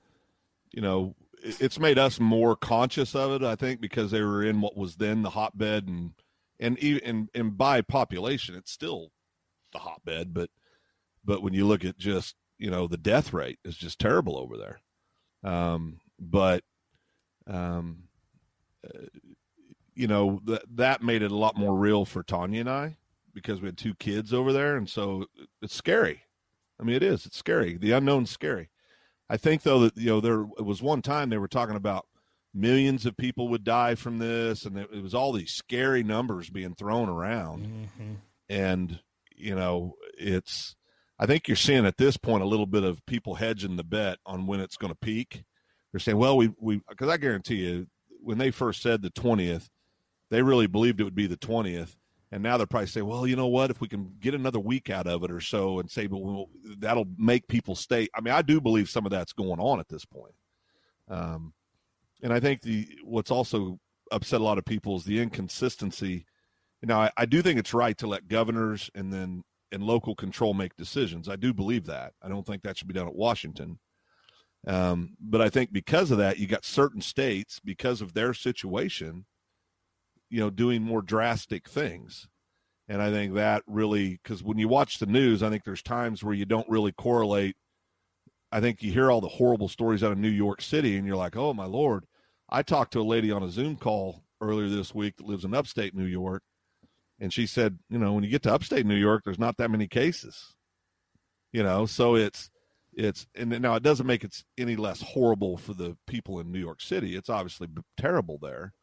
[0.71, 4.45] you know it- it's made us more conscious of it i think because they were
[4.45, 6.13] in what was then the hotbed and
[6.61, 9.11] and even and, and by population it's still
[9.73, 10.51] the hotbed but
[11.25, 14.57] but when you look at just you know the death rate is just terrible over
[14.57, 14.79] there.
[15.45, 16.65] Um, but
[17.47, 18.05] um,
[18.85, 19.07] uh,
[19.95, 22.97] you know that that made it a lot more real for Tanya and I
[23.35, 25.27] because we had two kids over there, and so
[25.61, 26.23] it's scary.
[26.81, 27.27] I mean, it is.
[27.27, 27.77] It's scary.
[27.77, 28.71] The unknown's scary.
[29.29, 32.07] I think though that you know there was one time they were talking about
[32.55, 36.51] millions of people would die from this, and it, it was all these scary numbers
[36.51, 38.17] being thrown around, Mhm.
[38.49, 39.01] and
[39.37, 40.75] you know it's.
[41.25, 44.19] I think you're seeing at this point a little bit of people hedging the bet
[44.27, 45.43] on when it's going to peak.
[45.91, 47.87] They're saying, "Well, we we because I guarantee you,
[48.21, 49.71] when they first said the twentieth,
[50.31, 51.97] they really believed it would be the twentieth,
[52.31, 53.71] and now they're probably saying, well, you know what?
[53.71, 56.51] If we can get another week out of it or so, and say, but we'll,
[56.77, 58.07] that'll make people stay.
[58.15, 60.35] I mean, I do believe some of that's going on at this point.
[61.09, 61.55] Um,
[62.23, 63.81] and I think the what's also
[64.13, 66.27] upset a lot of people is the inconsistency.
[66.83, 69.43] Now, I, I do think it's right to let governors and then
[69.75, 71.29] and local control make decisions.
[71.29, 72.13] I do believe that.
[72.23, 73.79] I don't think that should be done at Washington.
[74.67, 79.27] Um, but I think because of that, you got certain states because of their situation,
[80.31, 82.29] you know, doing more drastic things.
[82.89, 86.23] And I think that really, because when you watch the news, I think there's times
[86.23, 87.57] where you don't really correlate.
[88.53, 91.17] I think you hear all the horrible stories out of New York City, and you're
[91.17, 92.05] like, oh, my Lord.
[92.49, 95.55] I talked to a lady on a Zoom call earlier this week that lives in
[95.55, 96.43] upstate New York,
[97.25, 99.71] and she said, you know, when you get to upstate New York, there's not that
[99.71, 100.53] many cases.
[101.55, 102.51] You know, so it's,
[102.93, 106.59] it's, and now it doesn't make it any less horrible for the people in New
[106.59, 107.17] York City.
[107.17, 108.75] It's obviously terrible there.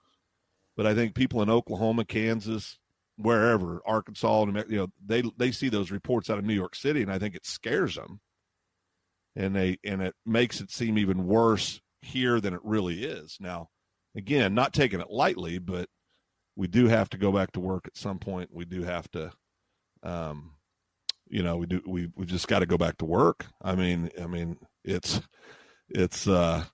[0.76, 2.80] But I think people in Oklahoma, Kansas,
[3.16, 7.12] wherever, Arkansas, you know, they they see those reports out of New York City, and
[7.12, 8.22] I think it scares them,
[9.36, 13.38] and they and it makes it seem even worse here than it really is.
[13.40, 13.70] Now,
[14.16, 15.88] again, not taking it lightly, but
[16.56, 18.50] we do have to go back to work at some point.
[18.54, 19.32] We do have to,
[20.04, 20.52] um,
[21.28, 23.46] you know, we do we we just got to go back to work.
[23.62, 25.22] I mean, I mean, it's
[25.90, 26.28] it's.
[26.28, 26.66] uh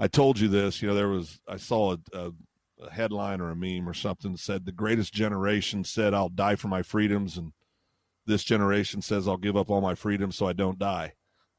[0.00, 0.80] I told you this.
[0.80, 2.30] You know, there was I saw a, a
[2.80, 6.68] a headline or a meme or something said the greatest generation said I'll die for
[6.68, 7.52] my freedoms and
[8.26, 11.14] this generation says I'll give up all my freedoms so I don't die.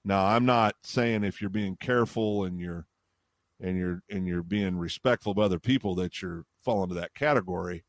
[0.05, 2.85] Now I'm not saying if you're being careful and you're
[3.59, 7.83] and you're and you're being respectful of other people that you're falling into that category.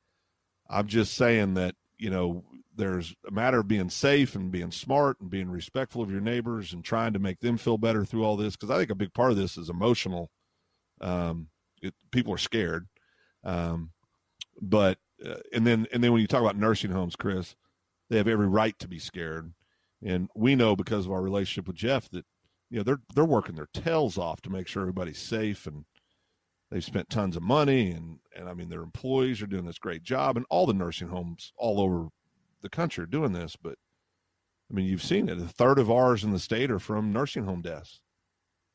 [0.68, 5.20] I'm just saying that, you know, there's a matter of being safe and being smart
[5.20, 8.37] and being respectful of your neighbors and trying to make them feel better through all
[8.37, 10.30] this because I think a big part of this is emotional.
[11.00, 11.48] Um,
[11.83, 12.87] it, people are scared
[13.44, 13.90] um,
[14.61, 17.54] but uh, and then and then when you talk about nursing homes, Chris,
[18.09, 19.52] they have every right to be scared,
[20.04, 22.24] and we know because of our relationship with Jeff that
[22.70, 25.85] you know they're they're working their tails off to make sure everybody's safe, and
[26.70, 30.02] they've spent tons of money, and and I mean their employees are doing this great
[30.02, 32.09] job, and all the nursing homes all over
[32.62, 33.76] the country are doing this, but
[34.70, 35.38] I mean you've seen it.
[35.38, 38.00] A third of ours in the state are from nursing home deaths.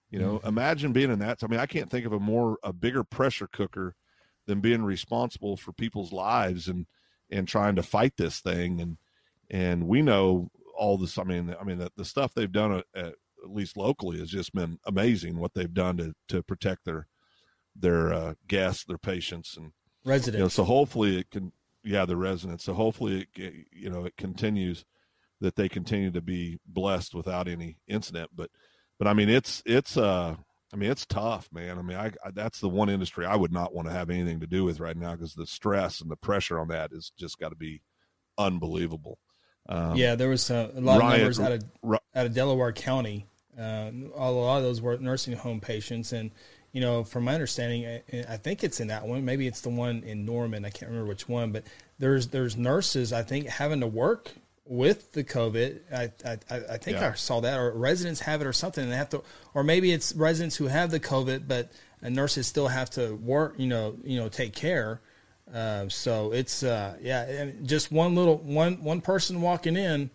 [0.10, 0.48] You know, mm-hmm.
[0.48, 1.40] imagine being in that.
[1.44, 3.96] I mean, I can't think of a more a bigger pressure cooker
[4.46, 6.86] than being responsible for people's lives and
[7.30, 8.98] and trying to fight this thing and
[9.50, 12.82] and we know all this i mean i mean the, the stuff they've done uh,
[12.96, 17.08] at, at least locally has just been amazing what they've done to to protect their
[17.76, 19.72] their uh, guests their patients and
[20.06, 20.38] Residents.
[20.38, 21.52] you know so hopefully it can
[21.84, 24.86] yeah the residents so hopefully it you know it continues
[25.42, 28.50] that they continue to be blessed without any incident but
[28.98, 30.36] but i mean it's it's uh
[30.74, 31.80] I mean, it's tough, man.
[31.80, 34.42] I mean, I, I that's the one industry I would not want to have anything
[34.42, 37.40] to do with right now because the stress and the pressure on that is just
[37.40, 37.82] got to be
[38.38, 39.18] unbelievable.
[39.70, 41.64] Um, yeah, there was uh, a lot of numbers out of
[42.14, 43.26] out of Delaware County.
[43.58, 46.32] Uh, a lot of those were nursing home patients, and
[46.76, 49.24] you know, from my understanding, I, I think it's in that one.
[49.24, 50.66] Maybe it's the one in Norman.
[50.66, 51.64] I can't remember which one, but
[52.00, 54.34] there's there's nurses I think having to work
[54.66, 55.80] with the COVID.
[55.90, 56.38] I I,
[56.74, 57.12] I think Yeah.
[57.12, 58.84] I saw that, or residents have it, or something.
[58.84, 62.68] And they have to, or maybe it's residents who have the COVID, but nurses still
[62.68, 63.56] have to work.
[63.58, 65.00] You know, you know, take care.
[65.54, 70.10] Uh, so it's uh, yeah, and just one little one one person walking in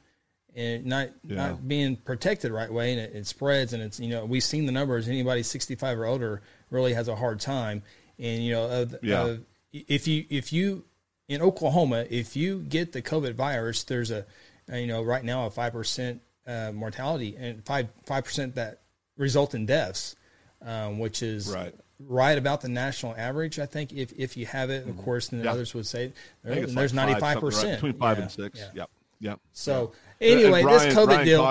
[0.57, 1.37] and not Yeah.
[1.37, 3.73] not being protected right way, and it, it spreads.
[3.73, 5.09] And it's you know we've seen the numbers.
[5.09, 7.83] Anybody sixty five or older really has a hard time.
[8.19, 9.21] And you know, uh, Yeah.
[9.23, 9.37] uh,
[9.73, 10.85] if you if you
[11.29, 14.27] in Oklahoma, if you get the COVID virus, there's a
[14.73, 18.81] you know right now a five percent uh, mortality and five five percent that
[19.17, 20.17] result in deaths,
[20.63, 21.75] um, which is Right.
[22.01, 23.59] right about the national average.
[23.59, 25.47] I think if if you have it, of course, then Mm-hmm.
[25.47, 25.53] Yeah.
[25.53, 28.23] others would say there, there's like ninety five, five something right percent between five Yeah,
[28.23, 28.59] and six.
[28.59, 28.71] yeah.
[28.75, 29.41] Yep, yep.
[29.53, 31.43] So anyway, this COVID deal.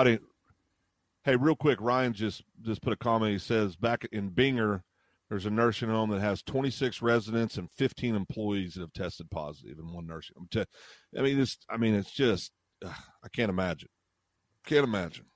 [1.24, 3.32] Hey, real quick, Ryan just just put a comment.
[3.32, 4.82] He says back in Binger,
[5.28, 9.78] there's a nursing home that has 26 residents and 15 employees that have tested positive
[9.78, 10.64] in one nursing home.
[11.18, 12.52] I mean, it's I mean, it's just
[12.84, 13.88] ugh, I can't imagine.
[14.66, 15.26] Can't imagine.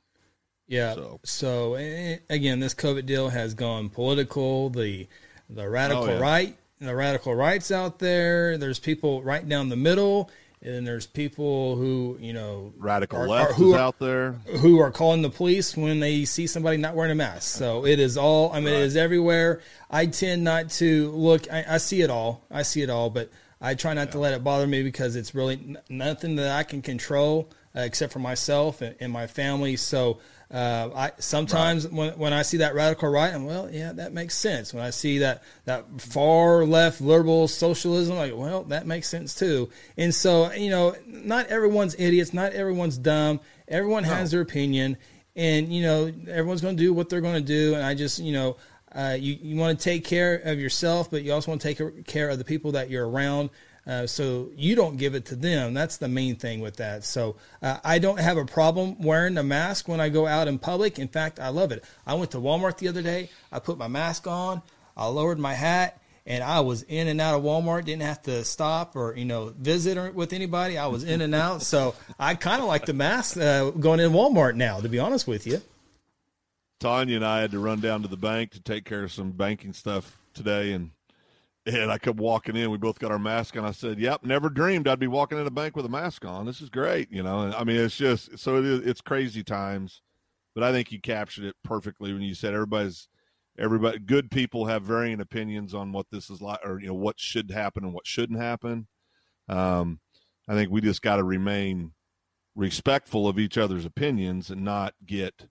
[0.67, 0.95] Yeah.
[0.95, 4.71] So- So, again, this COVID deal has gone political.
[4.71, 5.07] The
[5.51, 6.19] the radical Oh, yeah.
[6.19, 8.57] right, the radical rights out there.
[8.57, 10.31] There's people right down the middle,
[10.65, 14.33] and there's people who you know Radical are- left are- who is are- out there.
[14.61, 17.57] who are calling the police when they see somebody not wearing a mask.
[17.59, 18.53] So it is all.
[18.53, 19.61] I mean, it is everywhere.
[19.91, 21.51] I tend not to look.
[21.53, 22.45] I, I see it all.
[22.51, 25.35] I see it all, but I try not to let it bother me because it's
[25.35, 29.77] really n- nothing that I can control uh, except for myself and, and my family.
[29.77, 30.19] So.
[30.55, 34.37] Uh, I sometimes when when I see that radical right, I'm well, yeah, that makes
[34.37, 34.73] sense.
[34.73, 39.69] When I see that that far left liberal socialism, like, well, that makes sense too.
[39.97, 43.41] And so, you know, not everyone's idiots, not everyone's dumb.
[43.67, 44.97] Everyone has their opinion,
[45.35, 47.75] and you know, everyone's going to do what they're going to do.
[47.75, 48.57] And I just, you know,
[48.93, 52.07] uh, you you want to take care of yourself, but you also want to take
[52.07, 53.51] care of the people that you're around.
[53.87, 55.75] Uh, so you don't give it to them.
[55.75, 57.05] That's the main thing with that.
[57.05, 60.59] So uh, I don't have a problem wearing a mask when I go out in
[60.59, 60.99] public.
[60.99, 61.85] In fact, I love it.
[62.07, 63.29] I went to Walmart the other day.
[63.53, 64.63] I put my mask on.
[64.97, 67.85] I lowered my hat, and I was in and out of Walmart.
[67.85, 70.79] Didn't have to stop or you know visit or with anybody.
[70.79, 71.63] I was in and out.
[71.63, 74.81] So I kind of like the mask uh, going in Walmart now.
[74.81, 75.61] To be honest with you.
[76.81, 79.31] Tanya and I had to run down to the bank to take care of some
[79.31, 80.91] banking stuff today, and
[81.67, 82.71] and I kept walking in.
[82.71, 83.65] We both got our mask on.
[83.65, 86.47] I said, "Yep, never dreamed I'd be walking in a bank with a mask on.
[86.47, 88.81] This is great." You know, and I mean, it's just so it is.
[88.81, 90.03] It's crazy times,
[90.55, 93.09] but I think you captured it perfectly when you said everybody's
[93.59, 93.99] everybody.
[93.99, 97.51] Good people have varying opinions on what this is like, or you know, what should
[97.51, 98.87] happen and what shouldn't happen.
[99.49, 100.01] Um,
[100.49, 101.93] I think we just got to remain
[102.55, 105.49] respectful of each other's opinions and not get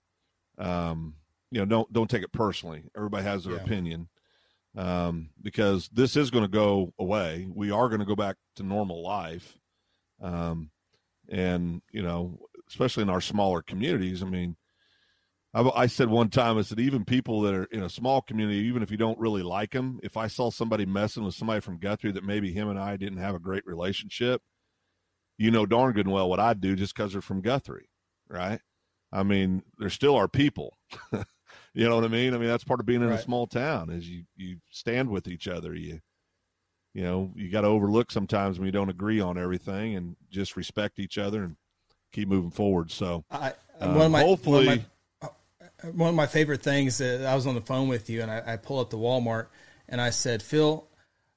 [0.58, 1.16] um,
[1.50, 2.84] you know, don't don't take it personally.
[2.96, 3.62] Everybody has their Yeah.
[3.62, 4.08] opinion,
[4.76, 7.46] um, because this is going to go away.
[7.52, 9.58] We are going to go back to normal life,
[10.20, 10.70] um,
[11.28, 14.22] and you know, especially in our smaller communities.
[14.22, 14.56] I mean,
[15.52, 18.58] I, I said one time, I said even people that are in a small community,
[18.66, 21.78] even if you don't really like them, if I saw somebody messing with somebody from
[21.78, 24.42] Guthrie that maybe him and I didn't have a great relationship,
[25.38, 27.88] you know darn good and well what I'd do just because they're from Guthrie,
[28.28, 28.60] right?
[29.12, 30.76] I mean, they're still our people.
[31.74, 32.34] you know what I mean?
[32.34, 33.18] I mean, that's part of being in Right.
[33.18, 35.74] a small town is you, you stand with each other.
[35.74, 36.00] You,
[36.94, 40.56] you know, you got to overlook sometimes when you don't agree on everything and just
[40.56, 41.56] respect each other and
[42.12, 42.90] keep moving forward.
[42.92, 44.78] So I, um, one of my hopefully, one
[45.22, 45.30] of
[45.82, 47.00] my, one of my favorite things.
[47.00, 49.48] Uh, I was on the phone with you, and I, I pull up the Walmart,
[49.88, 50.86] and I said, "Phil,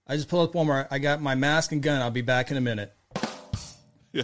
[0.08, 0.88] I just pulled up Walmart.
[0.92, 2.02] I got my mask and gun.
[2.02, 2.94] I'll be back in a minute."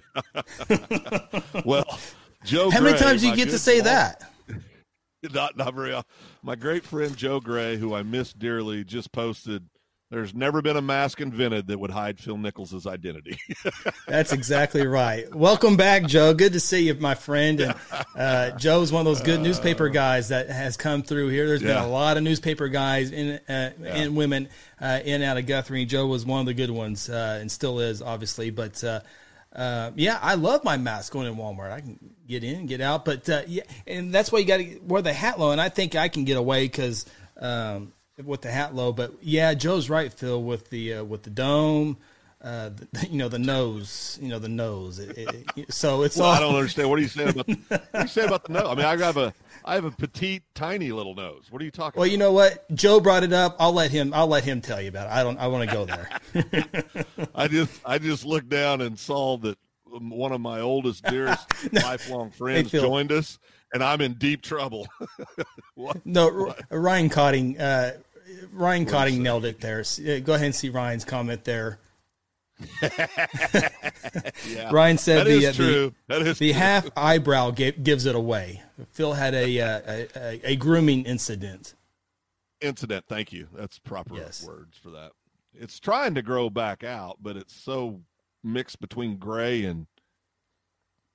[1.65, 1.99] well,
[2.45, 4.23] Joe, How many Gray, times do you get to say that?
[5.33, 6.11] Not, not very often.
[6.41, 9.69] My great friend Joe Gray, who I miss dearly, just posted.
[10.11, 13.39] There's never been a mask invented that would hide Phil Nichols' identity.
[14.07, 15.33] That's exactly right.
[15.33, 16.33] Welcome back, Joe.
[16.33, 17.61] Good to see you, my friend.
[17.61, 17.75] And
[18.15, 21.47] uh, Joe's one of those good newspaper guys that has come through here.
[21.47, 25.37] There's been a lot of newspaper guys in, uh, and women uh, in and out
[25.37, 25.85] of Guthrie.
[25.85, 28.51] Joe was one of the good ones, uh, and still is, obviously.
[28.51, 28.83] But
[29.55, 31.71] uh, yeah, I love my mask going in Walmart.
[31.71, 34.79] I can get in, get out, but uh, yeah, and that's why you got to
[34.79, 35.51] wear the hat low.
[35.51, 37.05] And I think I can get away because
[37.39, 38.91] um, with the hat low.
[38.91, 41.97] But yeah, Joe's right, Phil, with the uh, with the dome.
[42.43, 44.99] Uh, the, you know the nose, you know the nose.
[44.99, 46.33] It, it, it- so it's Well, all.
[46.35, 46.89] I don't understand.
[46.89, 48.67] What are you saying about what are you saying about the nose?
[48.67, 49.33] I mean, I have a
[49.65, 51.45] I have a petite, tiny little nose.
[51.49, 51.99] What are you talking?
[51.99, 52.69] Well, you know what?
[52.75, 53.55] Joe brought it up.
[53.59, 54.13] I'll let him.
[54.13, 55.13] I'll let him tell you about it.
[55.13, 55.37] I don't.
[55.39, 56.09] I want to go there.
[57.35, 62.31] I just I just looked down and saw that one of my oldest, dearest, lifelong
[62.31, 62.81] friends Phil.
[62.81, 63.39] joined us,
[63.73, 64.87] and I'm in deep trouble.
[65.75, 66.05] what?
[66.05, 67.57] No, R- Ryan Cotting.
[67.59, 67.91] Uh,
[68.51, 69.81] Ryan Cotting nailed it there.
[69.81, 71.79] Uh, Go ahead and see Ryan's comment there.
[74.47, 76.59] Yeah, Ryan said the, uh, the- that is The true.
[76.59, 78.61] half eyebrow gives it away.
[78.91, 81.75] Phil had a, uh, a, a grooming incident.
[82.61, 83.05] incident.
[83.07, 83.47] Thank you.
[83.53, 84.45] That's proper Yes.
[84.45, 85.11] words for that.
[85.53, 88.01] It's trying to grow back out, but it's so
[88.43, 89.87] mixed between gray and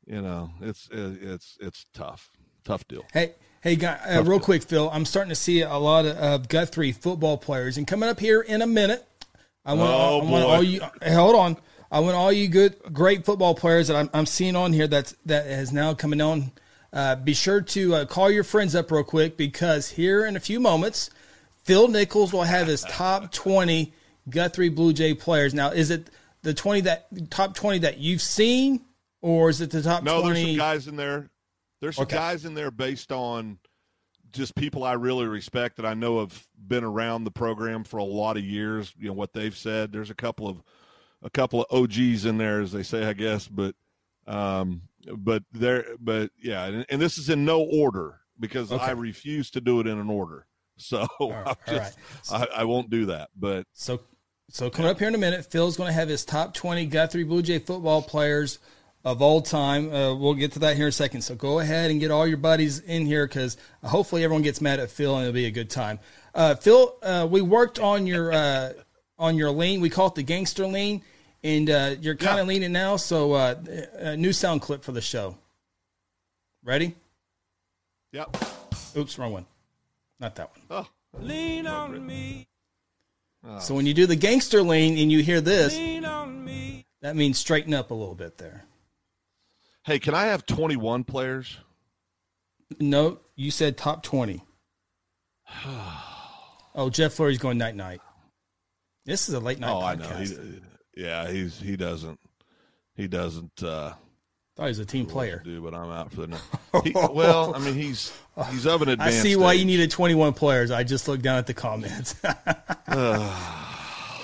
[0.06, 2.30] you know, it's it's it's tough,
[2.64, 3.04] tough deal.
[3.12, 4.88] Hey, hey, guy, uh, real quick, Phil.
[4.90, 8.40] I'm starting to see a lot of uh, Guthrie football players, and coming up here
[8.40, 9.06] in a minute,
[9.68, 10.80] I want, Oh, I want all you.
[11.06, 11.56] hold on,
[11.92, 14.86] I want all you good, great football players that I'm, I'm seeing on here.
[14.86, 16.52] That's that has now coming on.
[16.92, 20.40] Uh, be sure to uh, call your friends up real quick because here in a
[20.40, 21.10] few moments,
[21.64, 23.92] Phil Nichols will have his top 20
[24.30, 25.52] Guthrie Blue Jay players.
[25.52, 26.08] Now, is it
[26.42, 28.80] the 20 that top 20 that you've seen,
[29.20, 30.34] or is it the top No, 20?
[30.42, 31.28] there's some guys in there.
[31.82, 32.16] There's some Okay.
[32.16, 33.58] guys in there based on
[34.32, 38.04] just people I really respect that I know have been around the program for a
[38.04, 38.94] lot of years.
[38.98, 39.92] You know what they've said.
[39.92, 40.62] There's a couple of
[41.22, 43.48] a couple of OGs in there, as they say, I guess.
[43.48, 43.74] But
[44.26, 44.82] um,
[45.16, 48.84] but there, but yeah, and, and this is in no order because Okay.
[48.84, 50.46] I refuse to do it in an order.
[50.80, 51.76] So right, I'm
[52.30, 53.30] all I, I won't do that.
[53.36, 54.00] But So,
[54.48, 57.24] so coming up here in a minute, Phil's going to have his top 20 Guthrie
[57.24, 58.60] Blue Jay football players
[59.12, 59.92] of all time.
[59.92, 61.22] Uh, we'll get to that here in a second.
[61.22, 64.80] So go ahead and get all your buddies in here because hopefully everyone gets mad
[64.80, 65.98] at Phil and it'll be a good time.
[66.34, 68.72] Uh, Phil, uh, we worked on your uh,
[69.18, 69.80] on your lean.
[69.80, 71.02] We call it the gangster lean,
[71.42, 72.42] and uh, you're kind Yeah.
[72.42, 72.96] of leaning now.
[72.96, 73.54] So uh,
[73.94, 75.36] a new sound clip for the show.
[76.64, 76.94] Ready?
[78.12, 78.36] Yep.
[78.96, 79.46] Oops, wrong one.
[80.20, 80.60] Not that one.
[80.70, 80.88] oh,
[81.20, 82.46] Lean on me,
[83.60, 86.84] So when you do the gangster lean and you hear this, lean on me.
[87.00, 88.64] that means straighten up a little bit there.
[89.88, 91.56] Hey, can I have 21 players?
[92.78, 94.44] No, you said top 20.
[96.74, 98.02] oh, Jeff Flurry's going night night.
[99.06, 100.06] This is a late night oh, I know.
[100.06, 100.36] He,
[100.94, 102.20] yeah, he's he doesn't
[102.94, 103.94] he doesn't uh,
[104.54, 105.40] thought he was a team player.
[105.42, 106.40] do, but I'm out for the night.
[106.84, 108.12] He, well, I mean, he's
[108.50, 109.14] he's of an advantage.
[109.14, 110.70] I see why you needed 21 players.
[110.70, 112.14] I just looked down at the comments.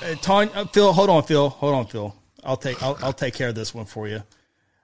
[0.07, 1.49] Uh, uh, Phil, hold on, Phil.
[1.49, 2.15] Hold on, Phil.
[2.45, 4.23] I'll take I'll, I'll take care of this one for you.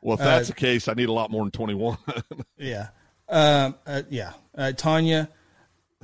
[0.02, 1.98] Well, if that's the case, I need a lot more than 21.
[2.56, 2.88] Yeah.
[3.28, 4.32] Um, uh, yeah.
[4.56, 5.28] Uh, Tanya,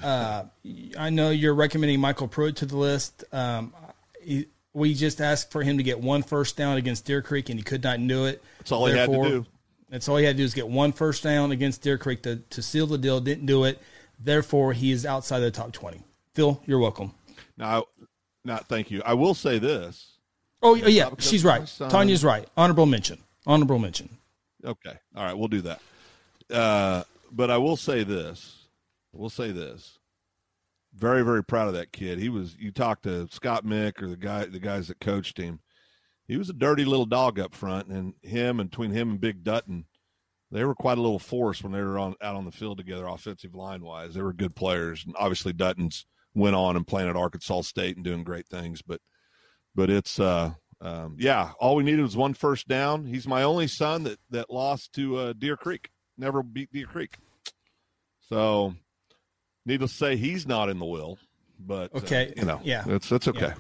[0.03, 0.45] uh,
[0.99, 3.25] I know you're recommending Michael Pruitt to the list.
[3.33, 3.75] Um,
[4.23, 7.59] he, we just asked for him to get one first down against Deer Creek, and
[7.59, 8.43] he could not do it.
[8.59, 9.47] That's all he had to do.
[9.89, 12.37] That's all he had to do is get one first down against Deer Creek to,
[12.37, 13.21] to seal the deal.
[13.21, 13.81] Didn't do it.
[14.19, 16.03] Therefore, he is outside the top 20.
[16.35, 17.15] Phil, you're welcome.
[17.57, 17.85] now,
[18.45, 19.03] not thank you.
[19.05, 20.19] I will say this.
[20.63, 21.67] Oh, yeah, she's right.
[21.89, 22.49] Tanya's right.
[22.57, 23.19] Honorable mention.
[23.47, 24.19] Honorable mention.
[24.65, 24.99] Okay.
[25.15, 25.37] All right.
[25.37, 25.81] We'll do that.
[26.51, 28.67] Uh, but I will say this.
[29.13, 29.99] We'll say this.
[30.95, 32.19] Very, very proud of that kid.
[32.19, 32.57] He was.
[32.59, 35.61] You talked to Scott Mick or the guy, the guys that coached him.
[36.27, 39.45] He was a dirty little dog up front, and him and between him and Big
[39.45, 39.85] Dutton,
[40.51, 43.07] they were quite a little force when they were on out on the field together,
[43.07, 44.15] offensive line wise.
[44.15, 48.05] They were good players, and obviously Dutton's went on and playing at Arkansas State and
[48.05, 48.83] doing great things.
[48.83, 49.01] But,
[49.75, 53.05] but it's uh, um, yeah, all we needed was one first down.
[53.07, 55.91] He's my only son that that lost to uh, Deer Creek.
[56.19, 57.17] Never beat Deer Creek.
[58.29, 58.75] So,
[59.65, 61.19] needless to say, he's not in the will.
[61.59, 62.83] But uh, Okay, you know, yeah.
[62.87, 63.49] that's that's okay.
[63.49, 63.55] Yeah.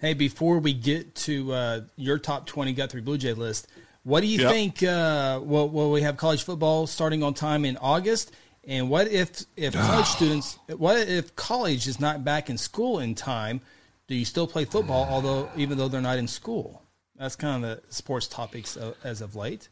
[0.00, 3.68] Hey, before we get to uh, your top 20 Guthrie Blue Jay list,
[4.02, 4.50] what do you Yep.
[4.50, 4.82] think?
[4.82, 8.32] Uh, will, will we have college football starting on time in August?
[8.66, 10.58] And what if if college students?
[10.68, 13.60] What if college is not back in school in time?
[14.06, 16.82] Do you still play football, although even though they're not in school?
[17.16, 19.68] That's kind of the sports topics uh, as of late.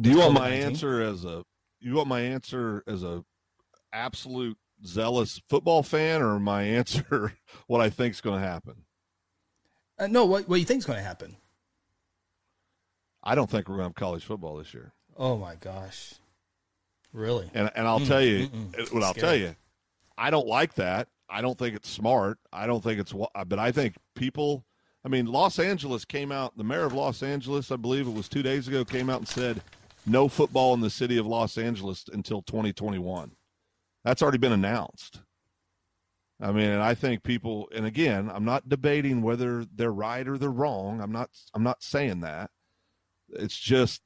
[0.00, 1.44] Do you want my answer as a
[1.80, 3.24] you want my answer as a
[3.92, 7.34] absolute zealous football fan or my answer
[7.66, 8.84] what I think's going to happen?
[9.98, 11.36] Uh, no, what what do you think is going to happen?
[13.22, 14.92] I don't think we're going to have college football this year.
[15.16, 16.14] Oh my gosh,
[17.12, 17.50] really?
[17.54, 18.94] And and I'll Mm, tell you mm-mm.
[18.94, 19.26] what I'll Scary.
[19.28, 19.56] tell you.
[20.16, 21.08] I don't like that.
[21.32, 22.38] I don't think it's smart.
[22.52, 24.64] I don't think it's wa- uh, but I think people
[25.04, 28.28] I mean Los Angeles came out the mayor of Los Angeles, I believe it was
[28.28, 29.62] 2 days ago came out and said
[30.06, 33.32] no football in the city of Los Angeles until 2021.
[34.04, 35.20] That's already been announced.
[36.40, 40.36] I mean, and I think people and again, I'm not debating whether they're right or
[40.38, 41.00] they're wrong.
[41.00, 42.50] I'm not I'm not saying that.
[43.30, 44.02] It's just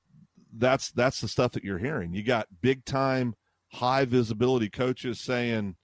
[0.57, 2.12] that's that's the stuff that you're hearing.
[2.12, 3.35] You got big time
[3.72, 5.77] high visibility coaches saying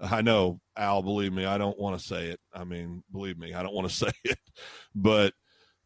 [0.00, 2.40] I know Al believe me I don't want to say it.
[2.52, 4.38] I mean believe me I don't want to say it.
[4.94, 5.34] But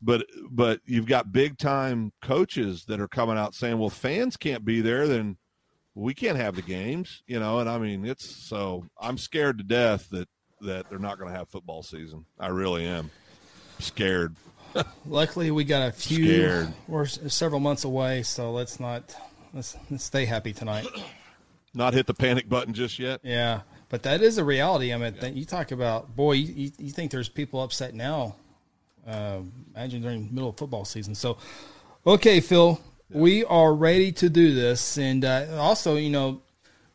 [0.01, 4.65] but but you've got big time coaches that are coming out saying well fans can't
[4.65, 5.37] be there then
[5.95, 9.65] we can't have the games, you know, and I mean it's so I'm scared to
[9.65, 10.29] death that
[10.63, 12.25] that they're not going to have football season.
[12.39, 13.11] I really am
[13.79, 14.37] scared.
[15.07, 16.25] Luckily, we got a few.
[16.25, 16.73] Scared.
[16.89, 19.15] We're several months away, so let's not
[19.53, 20.87] let's, let's stay happy tonight.
[21.75, 23.21] Not hit the panic button just yet.
[23.23, 23.63] Yeah,
[23.93, 24.91] but that is a reality.
[24.91, 28.37] I mean, th- you talk about boy, you, you, think there's people upset now.
[29.07, 29.41] Uh,
[29.77, 31.15] imagine during the middle of football season.
[31.15, 31.37] So,
[32.07, 32.81] okay, Phil,
[33.11, 36.41] we are ready to do this, and uh, also, you know,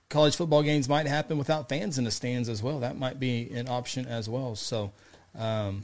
[0.10, 2.80] college football games might happen without fans in the stands as well.
[2.80, 4.56] That might be an option as well.
[4.56, 4.91] So.
[5.38, 5.84] Um,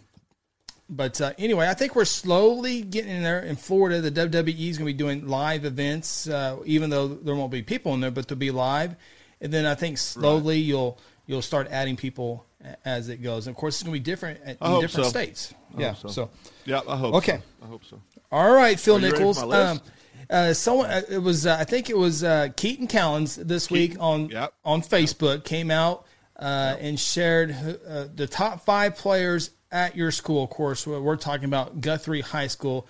[0.90, 3.40] but uh, anyway, I think we're slowly getting in there.
[3.40, 7.36] In Florida, the WWE is going to be doing live events, uh, even though there
[7.36, 8.96] won't be people in there, but they'll be live.
[9.44, 12.46] And then I think slowly you'll you'll start adding people
[12.86, 13.48] as it goes.
[13.48, 15.04] And of course, it's going to be different in different so.
[15.04, 15.54] states.
[15.76, 15.94] I Yeah.
[15.94, 16.08] so.
[16.08, 16.30] So,
[16.66, 17.16] Yeah, I hope.
[17.16, 17.38] Okay.
[17.38, 17.66] so.
[17.66, 18.02] I hope so.
[18.32, 19.54] all right, Phil Are you ready for Nichols.
[19.54, 19.82] Um,
[20.30, 23.98] uh, someone uh, it was uh, I think it was uh, Keaton Callens this week
[24.00, 24.54] on yep.
[24.64, 26.06] on Facebook came out
[26.38, 30.44] uh, and shared uh, the top five players at your school.
[30.44, 32.88] Of course, we're talking about Guthrie High School,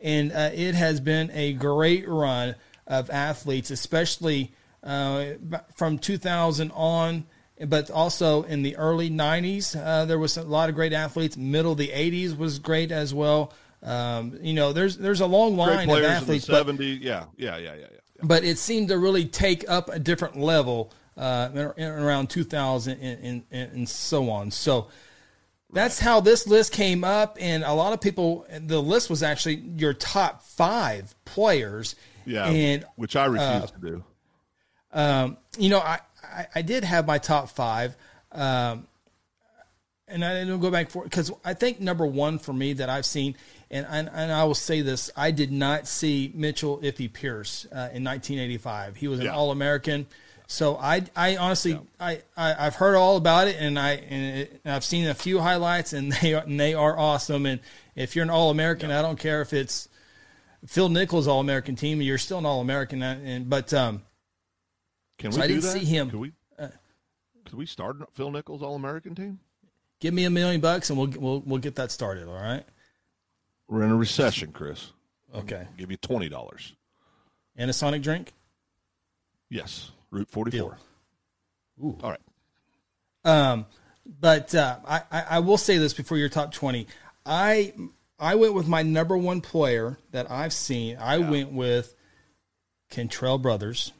[0.00, 4.52] and uh, it has been a great run of athletes, especially
[4.82, 5.32] uh,
[5.74, 7.24] from 2000 on.
[7.64, 11.36] But also in the early 90s, uh, there was a lot of great athletes.
[11.36, 13.52] Middle of the 80s was great as well.
[13.82, 16.98] Um, you know, there's there's a long line of players athletes, in the but, 70s.
[17.02, 17.98] Yeah, yeah, yeah, yeah, yeah.
[18.22, 22.98] but it seemed to really take up a different level uh, in- in around 2000
[23.00, 24.50] and, and, and so on.
[24.50, 24.88] So
[25.72, 28.46] that's how this list came up, and a lot of people.
[28.50, 31.96] The list was actually your top five players.
[32.24, 34.04] Yeah, and which I refuse to do.
[35.58, 37.96] You know, I, I, I did have my top five,
[38.32, 38.86] um,
[40.08, 43.06] and I didn't go back for because I think number one for me that I've
[43.06, 43.36] seen,
[43.70, 47.90] and and, and I will say this: I did not see Mitchell Iffy Pierce uh,
[47.92, 48.96] in 1985.
[48.96, 49.34] He was an Yeah.
[49.34, 50.06] All American.
[50.52, 54.60] So I, I honestly, I, I, I've heard all about it, and I, and it,
[54.66, 57.46] I've seen a few highlights, and they are, and they are awesome.
[57.46, 57.60] And
[57.96, 59.88] if you're an All American, I don't care if it's
[60.66, 63.02] Phil Nichols All American team, you're still an All American.
[63.02, 64.02] And but um,
[65.22, 65.72] Can so we I didn't that?
[65.72, 66.10] see him.
[66.10, 66.32] Can we?
[66.58, 69.38] could we start Phil Nichols All American team?
[70.00, 72.26] Give me a million bucks and we'll we'll we'll get that started.
[72.26, 72.64] All right.
[73.68, 74.90] We're in a recession, Chris.
[75.32, 75.64] Okay.
[75.68, 76.74] I'll give you twenty dollars.
[77.54, 78.32] And a Sonic drink.
[79.48, 80.76] Yes, Route forty four.
[81.80, 81.96] Ooh.
[82.02, 82.20] All right.
[83.24, 83.66] Um,
[84.04, 86.88] but uh, I, I I will say this before your top twenty.
[87.24, 87.74] I
[88.18, 90.96] I went with my number one player that I've seen.
[90.96, 91.94] I went with
[92.90, 93.92] Kentrell Brothers.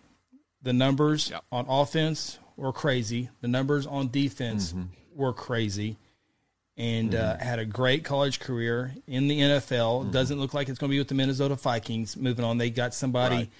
[0.62, 1.44] The numbers Yep.
[1.52, 3.28] on offense were crazy.
[3.40, 4.74] The numbers on defense
[5.14, 5.96] were crazy.
[6.76, 10.10] And uh, had a great college career in the NFL.
[10.10, 12.16] Doesn't look like it's going to be with the Minnesota Vikings.
[12.16, 13.36] Moving on, they got somebody.
[13.36, 13.50] Right.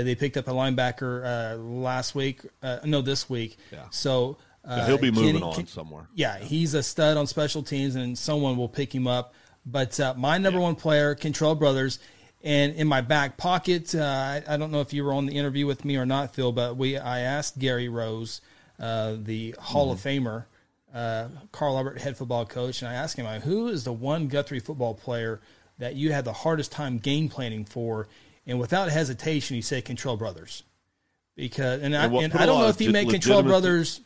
[0.00, 2.40] Uh, they picked up a linebacker uh, last week.
[2.60, 3.56] Uh, no, this week.
[3.72, 3.84] Yeah.
[3.90, 6.08] So uh, Yeah, he'll be moving Kenny- on Ken- somewhere.
[6.14, 9.32] yeah, he's a stud on special teams, and someone will pick him up.
[9.64, 12.00] But uh, my number one player, Kentrell Brothers,
[12.46, 15.36] and in my back pocket, uh, I, I don't know if you were on the
[15.36, 18.40] interview with me or not, Phil, but we I asked Gary Rose,
[18.78, 20.26] uh, the Hall of Mm-hmm.
[20.28, 20.44] Famer,
[20.94, 24.60] uh, Carl Albert head football coach, and I asked him, who is the one Guthrie
[24.60, 25.40] football player
[25.78, 28.06] that you had the hardest time game planning for?
[28.46, 30.62] And without hesitation, he said Kentrell Brothers.
[31.34, 34.00] Because and, I, And what and I don't know if he made Kentrell Brothers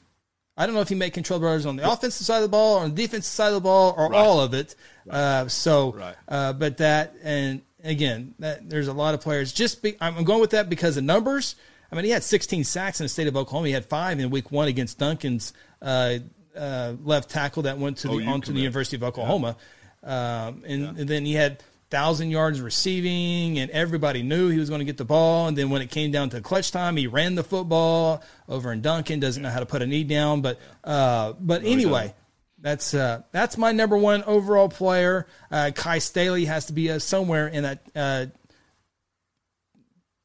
[0.56, 2.76] I don't know if he made Kentrell brothers on the offensive side of the ball
[2.78, 4.74] or on the defensive side of the ball or all of it.
[5.08, 6.14] Uh, so, Right.
[6.28, 9.52] uh, but that and again, that, there's a lot of players.
[9.52, 11.56] Just be, I'm going with that because the numbers.
[11.92, 13.66] I mean, he had 16 sacks in the state of Oklahoma.
[13.66, 15.52] He had five in Week One against Duncan's
[15.82, 16.18] uh,
[16.56, 18.60] uh, left tackle that went to the Oh, onto the.
[18.60, 19.56] University of Oklahoma,
[20.04, 24.78] um, and, and then he had thousand yards receiving, and everybody knew he was going
[24.78, 25.48] to get the ball.
[25.48, 28.82] And then when it came down to clutch time, he ran the football over in
[28.82, 29.18] Duncan.
[29.18, 32.14] Doesn't know how to put a knee down, but uh, but anyway.
[32.60, 35.26] That's uh, that's my number one overall player.
[35.50, 38.26] Uh, Kai Staley has to be uh, somewhere in that uh,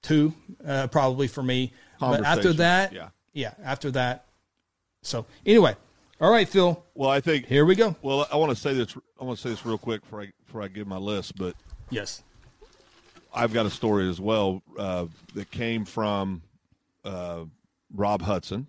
[0.02, 0.34] two,
[0.66, 1.72] uh, probably for me.
[2.00, 3.10] But after that, yeah.
[3.34, 4.26] yeah, after that.
[5.02, 5.76] So anyway,
[6.20, 7.96] all right, Phil, Well, I think here we go.
[8.02, 8.96] Well, I want to say this.
[9.20, 11.38] I want to say this real quick before I before I give my list.
[11.38, 11.56] But
[11.90, 12.22] Yes,
[13.34, 15.06] I've got a story as well uh,
[15.36, 16.42] that came from
[17.04, 17.46] uh,
[17.94, 18.68] Rob Hudson.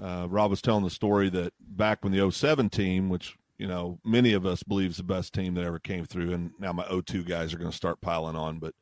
[0.00, 3.98] Uh, Rob was telling the story that back when the 07 team, which you know
[4.04, 6.84] many of us believe is the best team that ever came through, and now my
[6.84, 8.58] 02 guys are going to start piling on.
[8.58, 8.74] But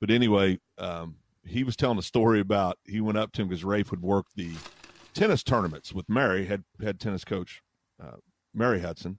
[0.00, 3.64] but anyway, um, he was telling a story about he went up to him because
[3.64, 4.52] Rafe would work the
[5.14, 7.62] tennis tournaments with Mary, head head tennis coach
[8.02, 8.16] uh,
[8.54, 9.18] Mary Hudson,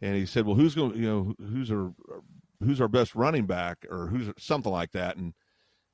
[0.00, 0.96] and he said, "Well, who's going?
[0.96, 1.92] You know, who's our
[2.60, 5.34] who's our best running back, or who's something like that?" And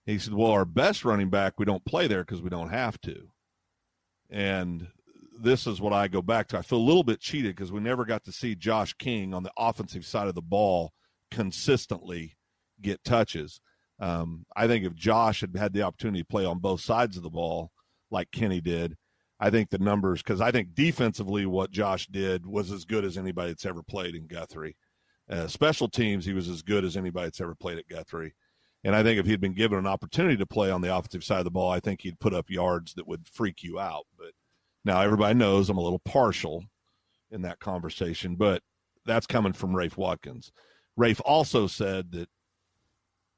[0.07, 3.01] he said, "Well, our best running back, we don't play there because we don't have
[3.03, 3.29] to."
[4.31, 4.89] And
[5.41, 6.59] this is what I go back to.
[6.59, 9.43] I feel a little bit cheated because we never got to see Josh King on
[9.43, 10.93] the offensive side of the ball
[11.31, 12.37] consistently
[12.81, 13.61] get touches.
[14.01, 17.23] Um, I think if Josh had had the opportunity to play on both sides of
[17.23, 17.71] the ball
[18.11, 18.97] like Kenny did,
[19.41, 23.17] I think the numbers because I think defensively what Josh did was as good as
[23.17, 24.77] anybody that's ever played in Guthrie.
[25.31, 28.35] Uh, special teams, he was as good as anybody that's ever played at Guthrie.
[28.85, 31.39] And I think if he'd been given an opportunity to play on the offensive side
[31.39, 34.07] of the ball, I think he'd put up yards that would freak you out.
[34.17, 34.33] But
[34.85, 36.65] now everybody knows I'm a little partial
[37.31, 38.63] in that conversation, but
[39.05, 40.53] that's coming from Rafe Watkins.
[40.97, 42.29] Rafe also said that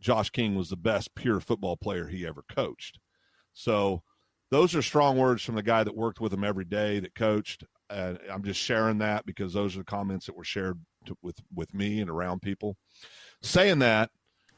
[0.01, 2.99] Josh King was the best pure football player he ever coached.
[3.53, 4.03] So
[4.51, 7.65] those are strong words from the guy that worked with him every day, that coached.
[7.89, 11.39] And I'm just sharing that because those are the comments that were shared to, with
[11.55, 12.77] with me and around people.
[13.43, 14.11] Saying that,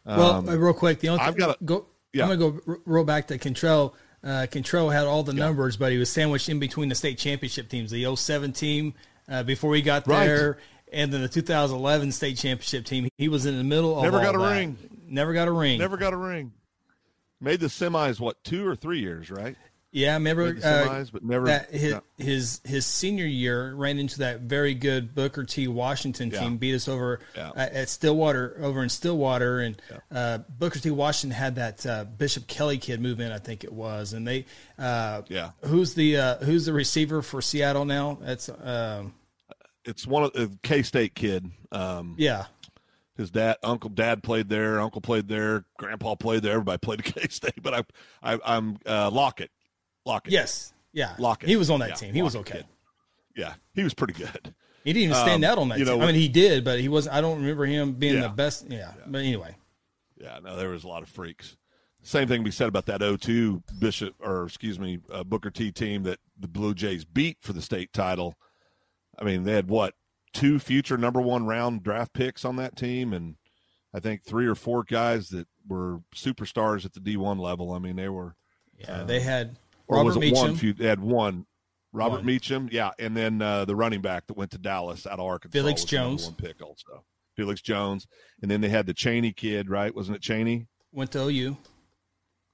[0.06, 1.86] um, uh, real quick, the only I've thing, got go.
[2.12, 2.24] yeah.
[2.28, 3.94] I'm gonna go roll back to Kentrell.
[4.24, 7.68] Uh, Kentrell had all the numbers, but he was sandwiched in between the state championship
[7.68, 8.94] teams, the 07 team
[9.28, 10.26] uh, before he got Right.
[10.26, 10.58] there,
[10.92, 13.08] and then the 2011 state championship team.
[13.18, 14.50] He was in the middle of Never got a that.
[14.58, 14.76] ring.
[15.08, 15.78] Never got a ring.
[15.80, 16.52] Never got a ring.
[17.40, 19.56] Made the semis what two or three years, right?
[19.94, 21.46] Yeah, I remember uh, but never.
[21.46, 22.00] that his, yeah.
[22.16, 26.40] his his senior year ran into that very good Booker T Washington Yeah.
[26.40, 27.52] team beat us over Yeah.
[27.54, 29.80] at, at Stillwater over in Stillwater and
[30.10, 33.72] uh, Booker T Washington had that uh, Bishop Kelly kid move in I think it
[33.72, 34.46] was and they
[34.78, 35.50] uh, Yeah.
[35.66, 39.12] who's the uh, who's the receiver for Seattle now that's um,
[39.84, 41.50] It's one of the K State kid.
[41.70, 42.46] Um, yeah
[43.18, 44.80] his dad, uncle, dad played there.
[44.80, 45.66] Uncle played there.
[45.78, 46.52] Grandpa played there.
[46.52, 47.62] Everybody played at K State.
[47.62, 49.50] But I, I, I'm uh, Lockett.
[50.04, 50.32] Lockett.
[50.32, 51.48] yes yeah Lockett.
[51.48, 52.66] he was on that Yeah, team he was okay kid.
[53.36, 54.54] Yeah, he was pretty good.
[54.84, 56.64] he didn't even stand Um, out on that you know, team I mean he did
[56.64, 58.22] but he wasn't I don't remember him being Yeah.
[58.22, 58.92] the best yeah.
[59.06, 59.56] but anyway
[60.20, 61.56] Yeah, no, there was a lot of freaks.
[62.04, 66.02] Same thing be said about that 0-2 Bishop, or excuse me, uh, Booker T team
[66.02, 68.34] that the Blue Jays beat for the state title.
[69.18, 69.94] I mean, they had what
[70.32, 73.36] two future number one round draft picks on that team, and
[73.94, 77.72] I think three or four guys that were superstars at the D1 level.
[77.72, 78.34] I mean, they were.
[78.76, 79.58] yeah they had
[79.92, 80.42] Or Robert was it one?
[80.50, 81.46] Meacham Few, they had one.
[81.94, 82.26] Robert One.
[82.26, 85.52] Meacham, yeah, and then uh, the running back that went to Dallas out of Arkansas,
[85.58, 86.24] Felix Jones.
[86.24, 87.04] one pick also.
[87.36, 88.06] Felix Jones,
[88.40, 89.94] and then they had the Cheney kid, right?
[89.94, 90.68] Wasn't it Cheney?
[90.92, 91.56] went to OU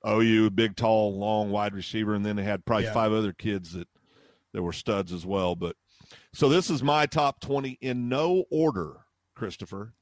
[0.06, 2.92] OU, big, tall, long, wide receiver, and then they had probably Yeah.
[2.94, 3.88] five other kids that
[4.54, 5.54] that were studs as well.
[5.56, 5.76] But
[6.32, 8.98] so this is my top twenty in no order,
[9.34, 9.94] Christopher.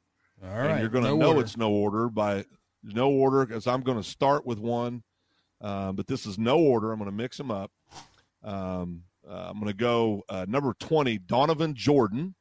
[0.42, 1.40] All right, and you're going to no know order.
[1.40, 2.44] it's no order by
[2.82, 5.02] no order because I'm going to start with one,
[5.66, 6.92] um, but this is no order.
[6.92, 7.70] I'm going to mix them up.
[8.42, 12.34] Um, uh, I'm going to go uh, number twenty, Donovan Jordan.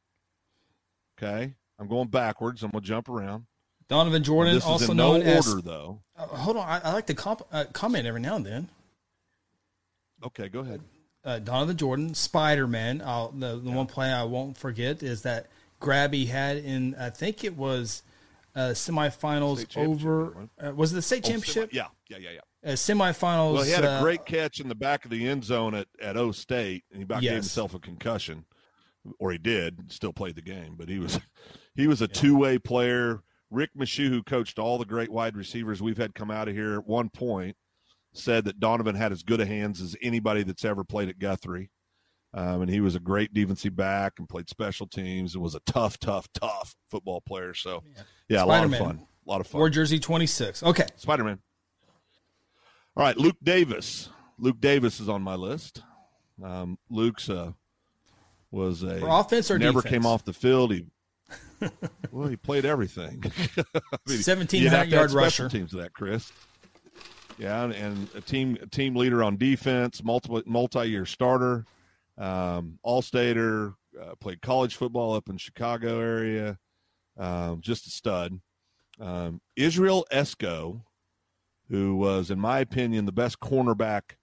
[1.18, 2.62] Okay, I'm going backwards.
[2.62, 3.46] I'm going to jump around.
[3.88, 5.48] Donovan Jordan, this is also in no known as.
[5.48, 6.00] order, though.
[6.16, 8.68] Uh, hold on, I, I like to comp, uh, comment every now and then.
[10.24, 10.80] Okay, go ahead.
[11.24, 13.00] Uh, Donovan Jordan, Spider Man.
[13.00, 15.46] Uh, the the one play I won't forget is that
[15.80, 18.02] grab he had in I think it was
[18.54, 20.48] uh, semifinals over.
[20.60, 21.70] Uh, was it the state Oh, championship?
[21.70, 22.40] semi- yeah, yeah, yeah, yeah.
[22.66, 23.54] Uh, semifinals.
[23.54, 25.86] Well, he had a uh, great catch in the back of the end zone at,
[26.02, 27.44] at O State, and he about gave Yes.
[27.44, 28.44] himself a concussion,
[29.20, 29.92] or he did.
[29.92, 31.20] Still played the game, but he was
[31.76, 33.22] he was a two way player.
[33.52, 36.74] Rick Michaud, who coached all the great wide receivers we've had come out of here
[36.74, 37.56] at one point,
[38.12, 41.70] said that Donovan had as good a hands as anybody that's ever played at Guthrie.
[42.34, 45.60] Um, and he was a great defensive back and played special teams and was a
[45.60, 47.54] tough, tough, tough football player.
[47.54, 47.84] So,
[48.28, 49.06] yeah, a lot of fun.
[49.26, 49.60] A lot of fun.
[49.60, 50.62] Or jersey twenty six.
[50.64, 51.38] Okay, Spider Man.
[52.96, 54.08] All right, Luke Davis.
[54.38, 55.82] Luke Davis is on my list.
[56.42, 57.52] Um, Luke's uh,
[58.50, 59.92] was a For offense or never defense?
[59.92, 60.72] came off the field.
[60.72, 60.86] He
[62.10, 63.22] well, he played everything.
[63.56, 63.62] I
[64.06, 65.48] mean, 1700 you'd have to have yard rusher.
[65.48, 66.32] Teams of that, Chris.
[67.38, 71.66] Yeah, and, and a team a team leader on defense, multiple multi year starter,
[72.16, 76.58] um, all stater, uh, played college football up in Chicago area,
[77.18, 78.40] um, just a stud.
[78.98, 80.82] Um, Israel Esco,
[81.70, 84.16] who was, in my opinion, the best cornerback.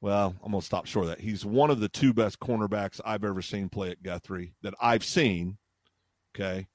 [0.00, 1.20] Well, I'm gonna stop short of that.
[1.20, 5.04] He's one of the two best cornerbacks I've ever seen play at Guthrie that I've
[5.04, 5.58] seen.
[6.34, 6.66] Okay.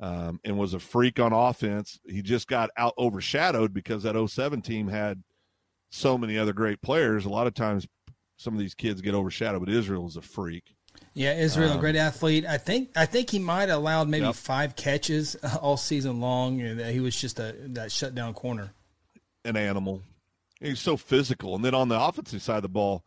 [0.00, 2.00] Um, and was a freak on offense.
[2.04, 5.22] He just got out overshadowed because that 07 team had
[5.90, 7.24] so many other great players.
[7.24, 7.86] A lot of times,
[8.36, 10.74] some of these kids get overshadowed, but Israel is a freak.
[11.14, 12.44] yeah, Israel, Um, great athlete.
[12.46, 14.34] I think I think he might have allowed maybe Yep.
[14.34, 18.72] five catches all season long, and that he was just a that shutdown corner.
[19.44, 20.02] An animal.
[20.60, 23.04] He's so physical, and then on the offensive side of the ball,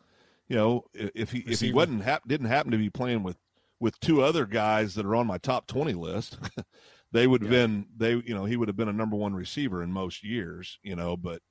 [0.47, 3.38] you know, if he if he wasn't hap- didn't happen to be playing with
[3.79, 6.38] with two other guys that are on my top twenty list,
[7.11, 9.81] they would have been they you know he would have been a number one receiver
[9.81, 11.15] in most years, you know.
[11.15, 11.41] But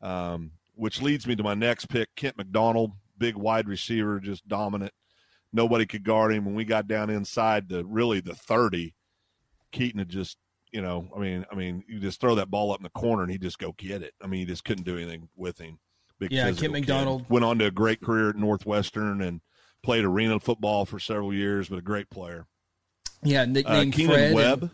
[0.00, 4.92] um, which leads me to my next pick, Kent McDonald, big wide receiver, just dominant.
[5.52, 6.44] Nobody could guard him.
[6.44, 8.94] When we got down inside the really the thirty,
[9.70, 10.38] Keaton had just
[10.72, 13.22] you know, I mean, I mean, you just throw that ball up in the corner
[13.22, 14.14] and he just go get it.
[14.22, 15.78] I mean, you just couldn't do anything with him.
[16.18, 17.22] Big Yeah, Kent McDonald.
[17.22, 17.30] kid.
[17.30, 19.40] went on to a great career at Northwestern and
[19.82, 22.46] played arena football for several years, but a great player.
[23.22, 24.20] Yeah, Uh, Keenan Fred.
[24.26, 24.70] and- Webb.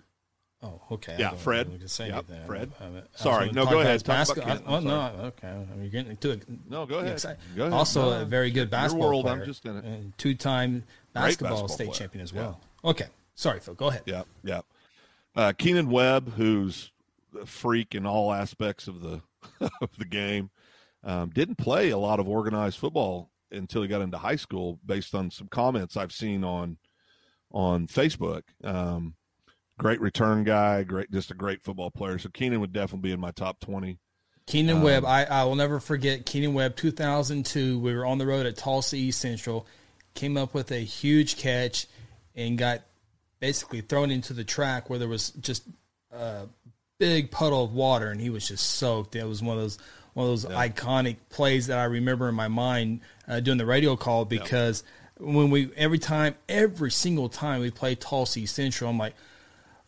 [0.62, 1.16] oh, okay.
[1.18, 1.66] Yeah, Fred.
[1.66, 2.46] I wasn't gonna say Yep, anything.
[2.46, 2.72] Fred.
[2.80, 3.92] I- I- I Sorry, no, go ahead.
[3.94, 5.48] his Talk about basketball- Oh no, okay.
[5.48, 6.42] I mean, you're getting to it.
[6.68, 7.20] No, go ahead.
[7.56, 7.72] Go ahead.
[7.72, 9.84] Also, No, a very good basketball world, I'm player, just in it.
[9.84, 11.98] and two-time basketball, basketball state player.
[11.98, 12.60] champion as well.
[12.84, 13.74] Okay, sorry, Phil.
[13.74, 14.02] Go ahead.
[14.06, 14.60] Yeah, yeah.
[15.38, 16.90] Uh, Keenan Webb, who's
[17.40, 19.22] a freak in all aspects of the
[19.80, 20.50] of the game,
[21.04, 25.14] um, didn't play a lot of organized football until he got into high school, based
[25.14, 26.76] on some comments I've seen on
[27.52, 28.42] on Facebook.
[28.64, 29.14] Um,
[29.78, 32.18] great return guy, great, just a great football player.
[32.18, 34.00] So Keenan would definitely be in my top twenty.
[34.48, 35.04] Keenan Um, Webb.
[35.04, 36.74] I, I will never forget Keenan Webb.
[36.74, 37.78] 2002.
[37.78, 39.66] We were on the road at Tulsa East Central.
[40.14, 41.86] Came up with a huge catch
[42.34, 42.80] and got
[43.40, 45.64] basically thrown into the track where there was just
[46.12, 46.46] a
[46.98, 49.16] big puddle of water, and he was just soaked.
[49.16, 49.78] It was one of those
[50.14, 53.96] one of those iconic plays that I remember in my mind uh, doing the radio
[53.96, 54.82] call because
[55.18, 59.14] when we every time every single time we play Tulsa Central, I'm like.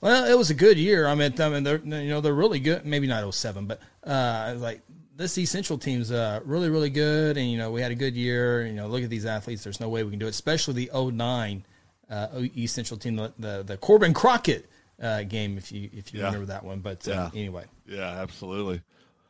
[0.03, 1.07] Well, it was a good year.
[1.07, 2.87] I mean, I mean, they're you know they're really good.
[2.87, 4.81] Maybe not 07, but uh, like
[5.15, 8.17] this East Central team's uh, really really good, and you know we had a good
[8.17, 8.65] year.
[8.65, 9.63] You know, look at these athletes.
[9.63, 11.65] There's no way we can do it, especially the 09
[12.11, 14.69] uh, East Central team, the the, the Corbin Crockett
[15.01, 16.27] uh, game, if you if you Yeah.
[16.27, 16.81] remember that one.
[16.81, 17.31] But uh, Yeah.
[17.35, 18.83] anyway, Yeah, absolutely.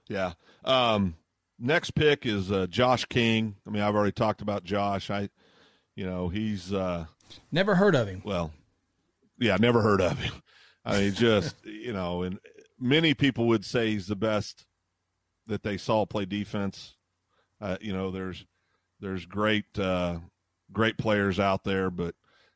[0.09, 0.33] Yeah.
[0.65, 1.15] Um,
[1.59, 3.55] next pick is uh, Josh King.
[3.67, 5.11] I mean, I've already talked about Josh.
[5.11, 5.29] I,
[5.95, 7.07] you know, he's uh,
[7.53, 8.23] never heard of him.
[8.25, 8.53] well,
[9.39, 10.33] yeah, never heard of him.
[10.85, 12.39] I mean, just you know, and
[12.79, 14.65] many people would say he's the best
[15.47, 16.97] that they saw play defense.
[17.61, 18.45] Uh, you know, there's
[19.01, 20.17] there's great uh,
[20.73, 22.15] great players out there, but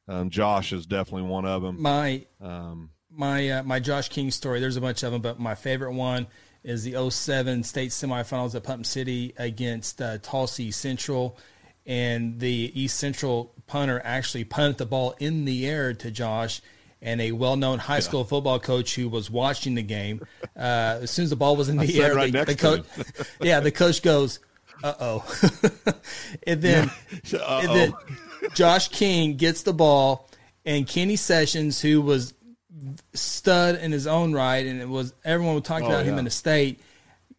[0.09, 1.80] um, Josh is definitely one of them.
[1.80, 4.61] My Um, my uh, my Josh King story.
[4.61, 6.26] There's a bunch of them, but my favorite one
[6.62, 11.38] is the 07 state semifinals at Putnam City against uh, Tulsa Central,
[11.86, 16.61] and the East Central punter actually punted the ball in the air to Josh.
[17.02, 20.26] And a well-known high school football coach who was watching the game,
[20.57, 22.86] uh, as soon as the ball was in the air, right the, the coach,
[23.42, 24.38] yeah, the coach goes,
[24.82, 25.34] "Uh oh,"
[26.46, 26.90] and then
[27.61, 27.92] and then
[28.55, 30.28] Josh King gets the ball,
[30.64, 32.34] and Kenny Sessions, who was
[33.14, 36.24] stud in his own right, and it was everyone would talk Oh, about him in
[36.24, 36.80] the state.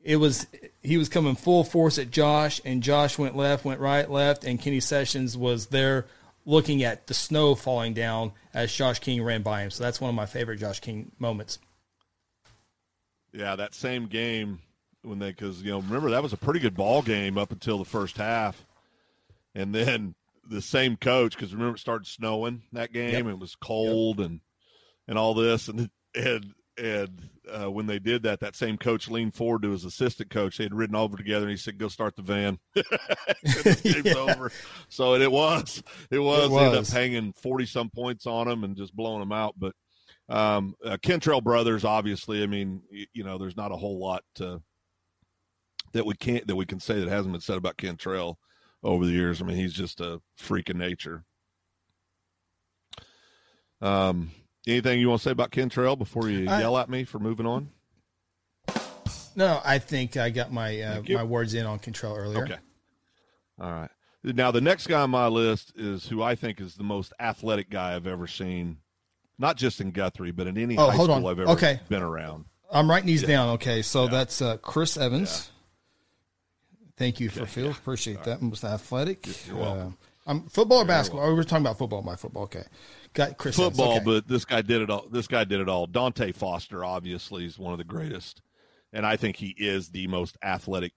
[0.03, 0.47] It was
[0.81, 4.59] he was coming full force at Josh, and Josh went left, went right, left, and
[4.59, 6.05] Kenny Sessions was there
[6.45, 9.71] looking at the snow falling down as Josh King ran by him.
[9.71, 11.57] So that's one of my favorite Josh King moments.
[13.33, 14.59] Yeah, that same game
[15.01, 17.77] when they because you know remember that was a pretty good ball game up until
[17.77, 18.63] the first half,
[19.53, 20.15] and then
[20.49, 23.19] the same coach because remember it started snowing that game Yep.
[23.21, 24.41] and it was cold and
[25.07, 29.33] and all this and and and uh, when they did that, that same coach leaned
[29.33, 30.57] forward to his assistant coach.
[30.57, 32.59] They had ridden over together, and he said, "Go start the van."
[33.83, 34.51] Game's over.
[34.89, 35.81] So and it was,
[36.11, 36.89] it was, It They ended up was.
[36.91, 39.55] hanging forty some points on them and just blowing them out.
[39.57, 39.73] But
[40.27, 44.23] um, uh, Kentrell brothers, obviously, I mean, you, you know, there's not a whole lot
[44.41, 44.57] uh,
[45.93, 48.35] that we can't that we can say that hasn't been said about Kentrell
[48.85, 49.41] over the years.
[49.41, 51.25] I mean, he's just a freak of nature.
[53.81, 54.31] Um,
[54.67, 57.45] anything you want to say about Kentrell before you I- yell at me for moving
[57.45, 57.69] on?
[59.37, 62.43] No, I think I got my uh, my words in on Kentrell earlier.
[62.45, 62.55] Okay.
[63.59, 63.89] All right.
[64.23, 67.69] Now the next guy on my list is who I think is the most athletic
[67.69, 68.77] guy I've ever seen,
[69.37, 71.25] not just in Guthrie, but in any Oh, high school on.
[71.25, 71.81] I've ever Okay.
[71.89, 72.45] been around.
[72.71, 73.49] I'm writing these down.
[73.55, 75.51] Okay, so that's uh, Chris Evans.
[76.97, 77.71] Thank you for Phil.
[77.71, 78.41] Appreciate that.
[78.41, 79.27] Most athletic.
[79.47, 79.97] You're welcome.
[80.01, 81.25] Uh, I'm football or basketball.
[81.25, 82.01] Oh, we were talking about football.
[82.01, 82.43] My football.
[82.43, 82.63] Okay,
[83.13, 84.05] got Chris Football, Okay.
[84.05, 85.05] but this guy did it all.
[85.11, 85.85] This guy did it all.
[85.87, 88.41] Dante Foster, obviously, is one of the greatest,
[88.91, 90.93] and I think he is the most athletic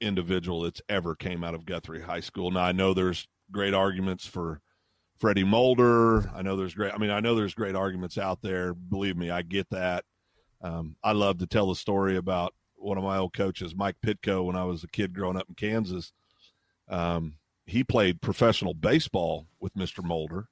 [0.00, 2.50] individual that's ever came out of Guthrie High School.
[2.50, 4.60] Now I know there's great arguments for
[5.18, 6.28] Freddie Mulder.
[6.34, 6.92] I know there's great.
[6.92, 8.74] I mean, I know there's great arguments out there.
[8.74, 10.04] Believe me, I get that.
[10.62, 12.54] Um, I love to tell the story about
[12.84, 15.54] one of my old coaches, Mike Pitko, when I was a kid growing up in
[15.54, 16.12] Kansas.
[16.88, 20.04] Um, he played professional baseball with Mr.
[20.04, 20.48] Mulder.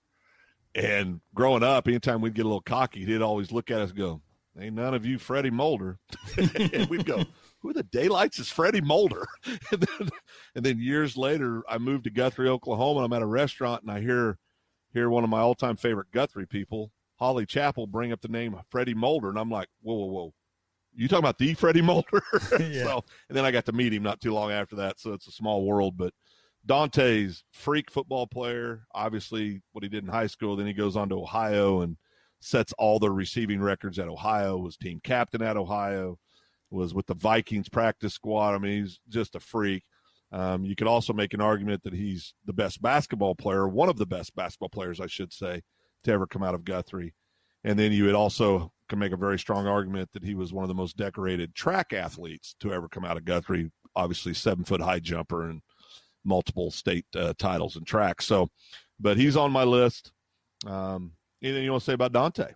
[0.75, 3.99] And growing up, anytime we'd get a little cocky, he'd always look at us and
[3.99, 4.23] go,
[4.59, 5.99] Ain't none of you Freddie Mulder.
[6.37, 7.25] and we'd go,
[7.61, 9.27] Who the daylights is Freddie Mulder?
[9.47, 10.09] and, then,
[10.55, 13.91] and then years later, I moved to Guthrie, Oklahoma, and I'm at a restaurant and
[13.91, 14.39] I hear
[14.93, 18.59] hear one of my all time favorite Guthrie people, Holly Chapel, bring up the name
[18.71, 19.29] Freddie Mulder.
[19.29, 20.35] And I'm like, Whoa, whoa, whoa.
[20.95, 22.23] You talking about the Freddie Mulder?
[22.61, 22.85] Yeah.
[22.85, 25.01] so, and then I got to meet him not too long after that.
[25.01, 26.13] So it's a small world, but
[26.67, 30.57] Dante's freak football player, obviously what he did in high school.
[30.57, 31.97] Then he goes on to Ohio and
[32.41, 36.19] sets all the receiving records at Ohio, was team captain at Ohio,
[36.71, 38.55] was with the Vikings practice squad.
[38.55, 39.85] I mean, he's just a freak.
[40.33, 43.99] Um, you could also make an argument that he's the best basketball player, one of
[43.99, 45.63] the best basketball players, I should say,
[46.05, 47.15] to ever come out of Guthrie.
[47.65, 50.65] And then you would also can make a very strong argument that he was one
[50.65, 53.71] of the most decorated track athletes to ever come out of Guthrie.
[53.97, 55.63] Obviously, seven foot high jumper and
[56.27, 58.21] multiple state uh, titles in track.
[58.21, 58.51] So,
[59.01, 60.13] but he's on my list.
[60.67, 61.13] Um,
[61.43, 62.53] anything you want to say about Dante?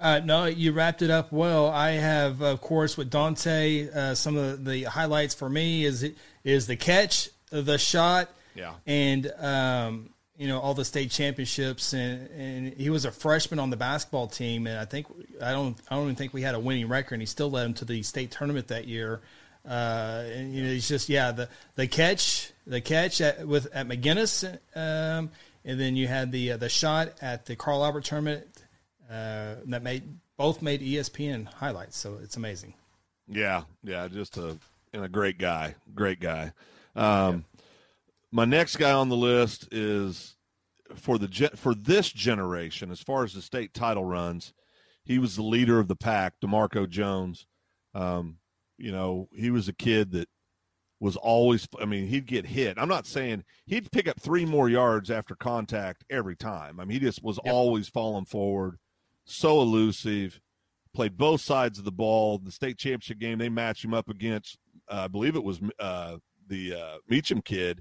[0.00, 1.68] Uh, no, you wrapped it up well.
[1.68, 3.90] I have, of course, with Dante.
[3.90, 6.10] Uh, some of the highlights for me is
[6.44, 8.72] is the catch, the shot, Yeah.
[8.86, 11.92] and um, you know all the state championships.
[11.92, 15.06] And, and he was a freshman on the basketball team, and I think
[15.42, 17.14] I don't I don't even think we had a winning record.
[17.14, 19.20] And he still led him to the state tournament that year.
[19.68, 23.86] Uh, and you know, he's just yeah the the catch the catch at, with at
[23.88, 25.30] McGuinness, um,
[25.64, 28.46] and then you had the uh, the shot at the Carl Albert tournament
[29.10, 30.04] uh, that made
[30.36, 31.98] both made ESPN highlights.
[31.98, 32.74] So it's amazing.
[33.28, 34.56] Yeah, yeah, just a
[34.94, 36.52] and a great guy, great guy.
[36.96, 37.44] Um,
[38.30, 40.36] My next guy on the list is
[40.96, 44.52] for the for this generation, as far as the state title runs,
[45.04, 47.46] he was the leader of the pack, Demarco Jones.
[47.94, 48.38] Um,
[48.76, 50.28] you know, he was a kid that
[51.00, 51.66] was always.
[51.80, 52.78] I mean, he'd get hit.
[52.78, 56.80] I'm not saying he'd pick up three more yards after contact every time.
[56.80, 57.52] I mean, he just was Yep.
[57.54, 58.78] always falling forward,
[59.24, 60.40] so elusive.
[60.94, 62.38] Played both sides of the ball.
[62.38, 64.58] The state championship game, they matched him up against,
[64.90, 66.16] uh, I believe it was uh,
[66.48, 67.80] the uh, Meacham kid,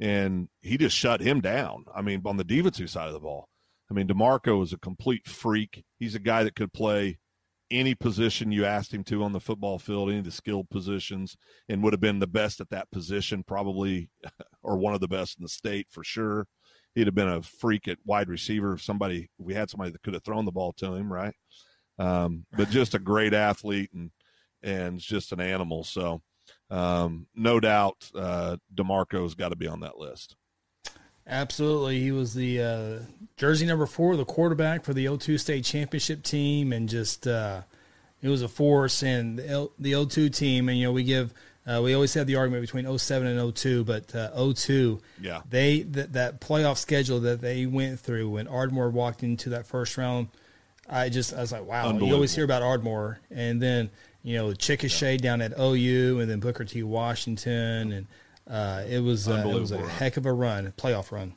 [0.00, 1.84] and he just shut him down.
[1.94, 3.48] I mean, on the defensive side of the ball.
[3.90, 5.84] I mean, DeMarco is a complete freak.
[5.98, 7.18] He's a guy that could play
[7.70, 11.36] any position you asked him to on the football field, any of the skilled positions,
[11.68, 14.08] and would have been the best at that position, probably,
[14.62, 16.46] or one of the best in the state for sure.
[16.94, 20.14] He'd have been a freak at wide receiver if somebody we had somebody that could
[20.14, 21.34] have thrown the ball to him, right?
[21.98, 24.10] Um, but just a great athlete and
[24.62, 25.82] and just an animal.
[25.82, 26.22] So
[26.70, 30.36] um, no doubt, uh, Demarco's got to be on that list.
[31.26, 32.00] Absolutely.
[32.00, 32.98] He was the uh,
[33.36, 37.62] jersey number four, the quarterback for the O2 state championship team, and just uh,
[38.22, 39.02] it was a force.
[39.02, 41.32] And the, L- the O2 team, and you know, we give,
[41.66, 45.40] uh, we always have the argument between 07 and 02, but uh, 02, Yeah.
[45.48, 49.96] they that, that playoff schedule that they went through when Ardmore walked into that first
[49.96, 50.28] round,
[50.90, 51.90] I just I was like, wow.
[51.98, 53.88] You always hear about Ardmore, and then
[54.24, 56.82] you know Chickasha down at OU, and then Booker T.
[56.82, 58.06] Washington, and
[58.50, 61.34] uh, it was uh, it was a heck of a run, playoff run.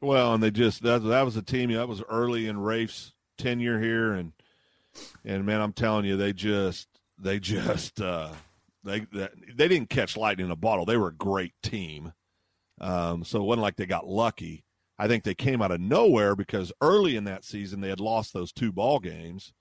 [0.00, 3.80] Well, and they just that that was a team that was early in Rafe's tenure
[3.80, 4.32] here, and
[5.24, 8.30] and man, I'm telling you, they just they just uh,
[8.82, 10.86] they they, they didn't catch lightning in a bottle.
[10.86, 12.14] They were a great team,
[12.80, 14.64] um, so it wasn't like they got lucky.
[14.98, 18.32] I think they came out of nowhere because early in that season they had lost
[18.32, 19.52] those two ball games,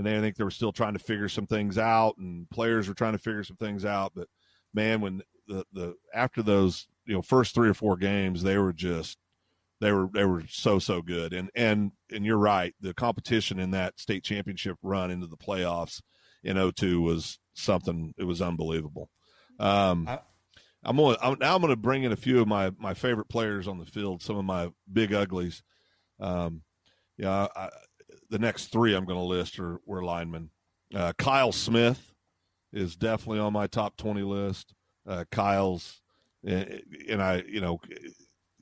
[0.00, 2.88] and they, I think they were still trying to figure some things out, and players
[2.88, 4.12] were trying to figure some things out.
[4.14, 4.28] But
[4.72, 8.72] man, when the the after those you know first three or four games, they were
[8.72, 9.18] just
[9.80, 13.70] they were they were so so good and and and you're right the competition in
[13.70, 16.02] that state championship run into the playoffs
[16.44, 19.08] in 02 was something it was unbelievable
[19.58, 20.20] um I-
[20.84, 23.66] i'm gonna I'm, now i'm gonna bring in a few of my my favorite players
[23.66, 25.62] on the field some of my big uglies
[26.18, 26.62] um
[27.16, 27.70] yeah I,
[28.30, 30.50] the next three i'm gonna list are were linemen.
[30.94, 32.14] Uh kyle smith
[32.72, 34.74] is definitely on my top 20 list.
[35.08, 36.00] Uh kyle's
[36.44, 37.78] and, and i you know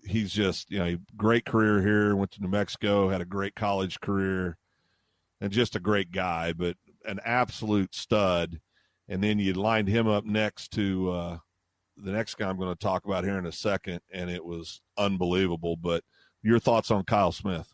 [0.05, 4.01] he's just you know great career here went to new mexico had a great college
[4.01, 4.57] career
[5.41, 6.77] and just a great guy but
[7.09, 8.61] an absolute stud.
[9.09, 11.39] And then you lined him up next to uh,
[11.97, 14.81] the next guy i'm going to talk about here in a second and it was
[14.97, 16.05] unbelievable but
[16.43, 17.73] your thoughts on kyle smith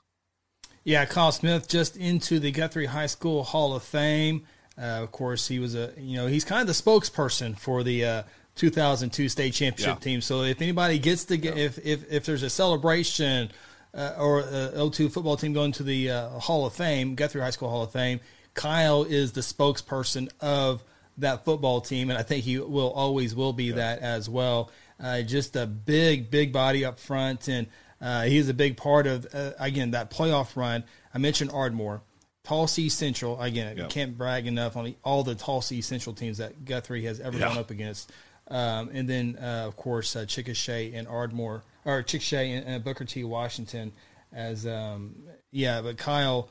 [0.84, 4.44] Yeah, Kyle Smith just into the Guthrie High School Hall of Fame.
[4.78, 8.04] Uh, of course, he was a you know he's kind of the spokesperson for the
[8.04, 8.22] uh,
[8.56, 10.00] 2002 state championship Yeah.
[10.04, 10.20] team.
[10.20, 13.50] So if anybody gets to get if if if there's a celebration
[13.94, 17.50] uh, or a O2 football team going to the uh, Hall of Fame, Guthrie High
[17.50, 18.20] School Hall of Fame,
[18.54, 20.82] Kyle is the spokesperson of
[21.18, 24.70] that football team, and I think he will always will be that as well.
[25.00, 27.68] Uh, just a big, big body up front, and
[28.00, 30.84] uh, he's a big part of uh, again that playoff run.
[31.14, 32.02] I mentioned Ardmore,
[32.42, 33.40] Tulsa Central.
[33.40, 33.86] Again, Yeah.
[33.86, 37.48] can't brag enough on all the Tulsa Central teams that Guthrie has ever Yeah.
[37.48, 38.10] gone up against.
[38.48, 43.04] Um, and then, uh, of course, uh, Chickasha and Ardmore, or Chickasha and uh, Booker
[43.06, 43.24] T.
[43.24, 43.92] Washington.
[44.32, 45.14] As um,
[45.50, 46.48] yeah, but Kyle,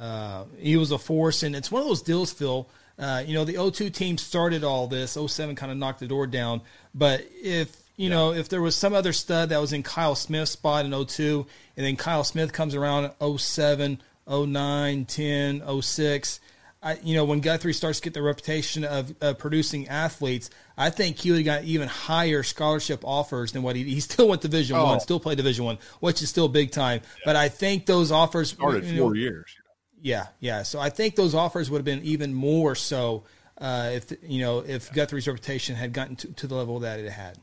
[0.00, 2.68] uh, he was a force, and it's one of those deals, Phil.
[2.98, 5.16] Uh, you know, the 02 team started all this.
[5.16, 6.60] 07 kind of knocked the door down.
[6.94, 10.52] But if you know, if there was some other stud that was in Kyle Smith's
[10.52, 16.40] spot in 02, and then Kyle Smith comes around 07, 09, 10, 06,
[16.82, 20.90] I, you know, when Guthrie starts to get the reputation of uh, producing athletes, I
[20.90, 24.42] think he would have got even higher scholarship offers than what he, he still went
[24.42, 24.84] Division Oh.
[24.84, 27.00] One, still played Division One, which is still big time.
[27.24, 29.56] But I think those offers started you know, four years
[30.04, 30.64] yeah, yeah.
[30.64, 33.24] So I think those offers would have been even more so
[33.56, 37.10] uh, if you know if Guthrie's reputation had gotten to, to the level that it
[37.10, 37.38] had.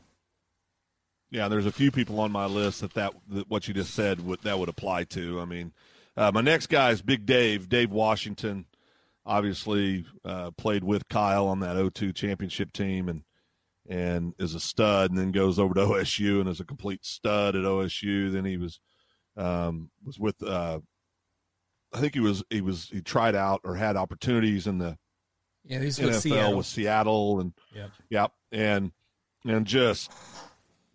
[1.32, 4.20] Yeah, there's a few people on my list that, that, that what you just said
[4.24, 5.40] would that would apply to.
[5.40, 5.72] I mean,
[6.14, 8.66] uh, my next guy is Big Dave, Dave Washington.
[9.24, 13.22] Obviously, uh, played with Kyle on that 0-2 championship team, and
[13.88, 17.56] and is a stud, and then goes over to OSU and is a complete stud
[17.56, 18.30] at OSU.
[18.30, 18.78] Then he was
[19.36, 20.80] um, was with uh,
[21.94, 24.98] I think he was he was he tried out or had opportunities in the
[25.64, 26.56] Yeah, he's NFL with Seattle.
[26.58, 27.90] with Seattle and Yep.
[28.10, 28.92] yep and
[29.46, 30.10] and just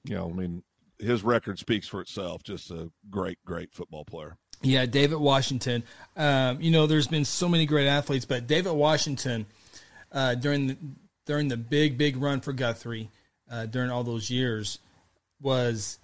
[0.08, 0.64] you know I mean
[1.00, 5.84] his record speaks for itself just a great great football player Yeah, David Washington.
[6.16, 9.46] Um, you know, there's been so many great athletes, but David Washington
[10.12, 10.78] uh, during the
[11.26, 13.10] during the big big run for Guthrie
[13.52, 14.80] uh, during all those years
[15.42, 16.00] was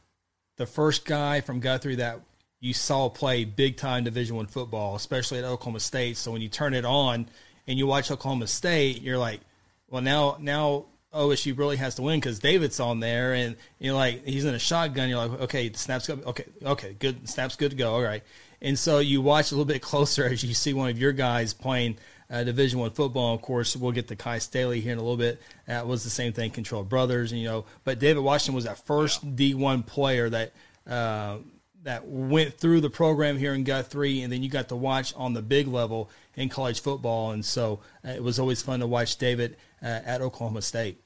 [0.58, 2.20] the first guy from Guthrie that
[2.60, 6.18] you saw play big time Division One football, especially at Oklahoma State.
[6.18, 7.28] So when you turn it on
[7.68, 9.42] and you watch Oklahoma State, you're like,
[9.90, 14.26] well, now now OSU really has to win because David's on there, and you're like,
[14.26, 15.10] he's in a shotgun.
[15.10, 16.24] You're like, okay, the snap's good.
[16.26, 17.28] Okay, okay, good.
[17.30, 17.94] Snap's good to go.
[17.94, 18.24] All right.
[18.62, 21.54] And so you watch a little bit closer as you see one of your guys
[21.54, 21.98] playing
[22.30, 23.36] uh, Division One football.
[23.36, 25.42] Of course, we'll get to Kai Staley here in a little bit.
[25.68, 27.66] That was the same thing, Kentrell Brothers, and you know.
[27.84, 30.54] But David Washington was that first D one player that
[30.88, 31.38] uh,
[31.84, 35.34] that went through the program here in Guthrie, and then you got to watch on
[35.34, 37.32] the big level in college football.
[37.32, 41.02] And so uh, it was always fun to watch David uh, at Oklahoma State.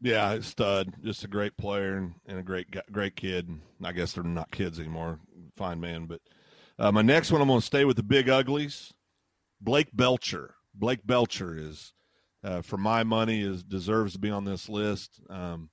[0.00, 3.48] Yeah, stud, just a great player and, and a great great kid.
[3.82, 5.20] I guess they're not kids anymore.
[5.56, 6.20] Fine man, but
[6.78, 8.92] uh, my next one, I'm going to stay with the big uglies.
[9.60, 10.56] Blake Belcher.
[10.74, 11.94] Blake Belcher is,
[12.42, 15.20] uh, for my money, is deserves to be on this list.
[15.30, 15.70] Um,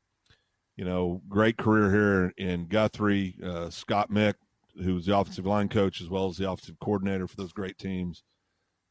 [0.75, 3.35] you know, great career here in Guthrie.
[3.43, 4.35] Uh, Scott Mick,
[4.83, 7.77] who was the offensive line coach as well as the offensive coordinator for those great
[7.77, 8.23] teams.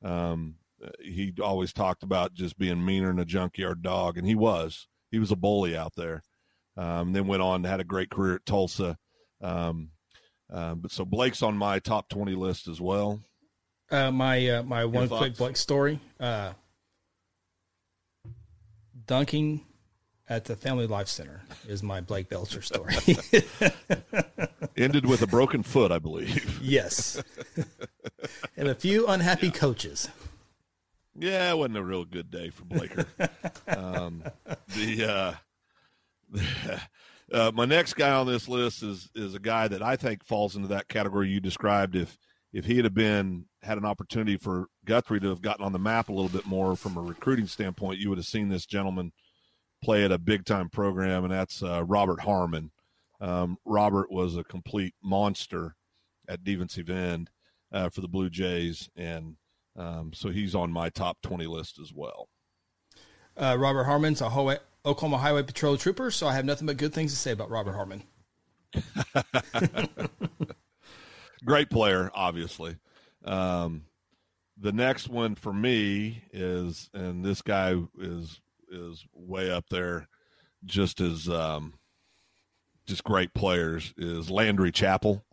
[0.05, 0.57] Um,
[1.01, 4.87] he always talked about just being meaner than a junkyard dog, and he was.
[5.11, 6.23] He was a bully out there.
[6.77, 8.97] Um, then went on had a great career at Tulsa.
[9.43, 9.91] Um,
[10.53, 13.21] uh, but so Blake's on my top twenty list as well.
[13.91, 15.21] Uh, my uh, my one thoughts?
[15.21, 16.01] quick Blake story.
[16.19, 16.53] Uh,
[19.07, 19.67] dunking
[20.31, 22.95] at the Family Life Center is my Blake Belcher story.
[24.77, 26.61] Ended with a broken foot, I believe.
[26.63, 27.21] yes,
[28.57, 30.09] and a few unhappy coaches.
[31.19, 33.05] Yeah, it wasn't a real good day for Blaker.
[33.67, 34.23] um,
[34.69, 35.37] the,
[36.33, 36.39] uh,
[37.33, 40.55] uh, my next guy on this list is is a guy that I think falls
[40.55, 41.97] into that category you described.
[41.97, 42.17] If
[42.53, 46.09] if he had been had an opportunity for Guthrie to have gotten on the map
[46.09, 49.13] a little bit more from a recruiting standpoint, you would have seen this gentleman
[49.83, 52.71] play at a big time program, and that's uh, Robert Harmon.
[53.21, 55.77] Um, Robert was a complete monster
[56.29, 57.31] at defensive end
[57.73, 59.37] uh, for the Blue Jays, and
[59.77, 62.29] um, so he's on my top 20 list as well.
[63.37, 66.93] Uh, Robert Harmon's a Ho- Oklahoma Highway Patrol trooper, so I have nothing but good
[66.93, 68.03] things to say about Robert Harmon.
[71.45, 72.77] Great player, obviously.
[73.25, 73.85] Um,
[74.59, 80.09] the next one for me is, and this guy is is way up there,
[80.65, 81.75] just as um,
[82.87, 85.25] just great players is Landry Chapel.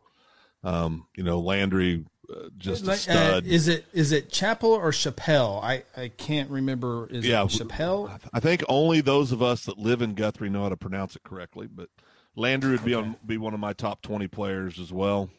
[0.64, 3.44] Um, you know, Landry uh, just a uh, stud.
[3.46, 5.64] Uh, is it is it Chapel or Chappelle?
[5.64, 7.08] I, I can't remember.
[7.10, 8.20] Is yeah, it Chappelle?
[8.34, 11.24] I think only those of us that live in Guthrie know how to pronounce it
[11.24, 11.68] correctly.
[11.68, 11.90] But
[12.36, 13.08] Landry would be okay.
[13.08, 15.30] on be one of my top twenty players as well.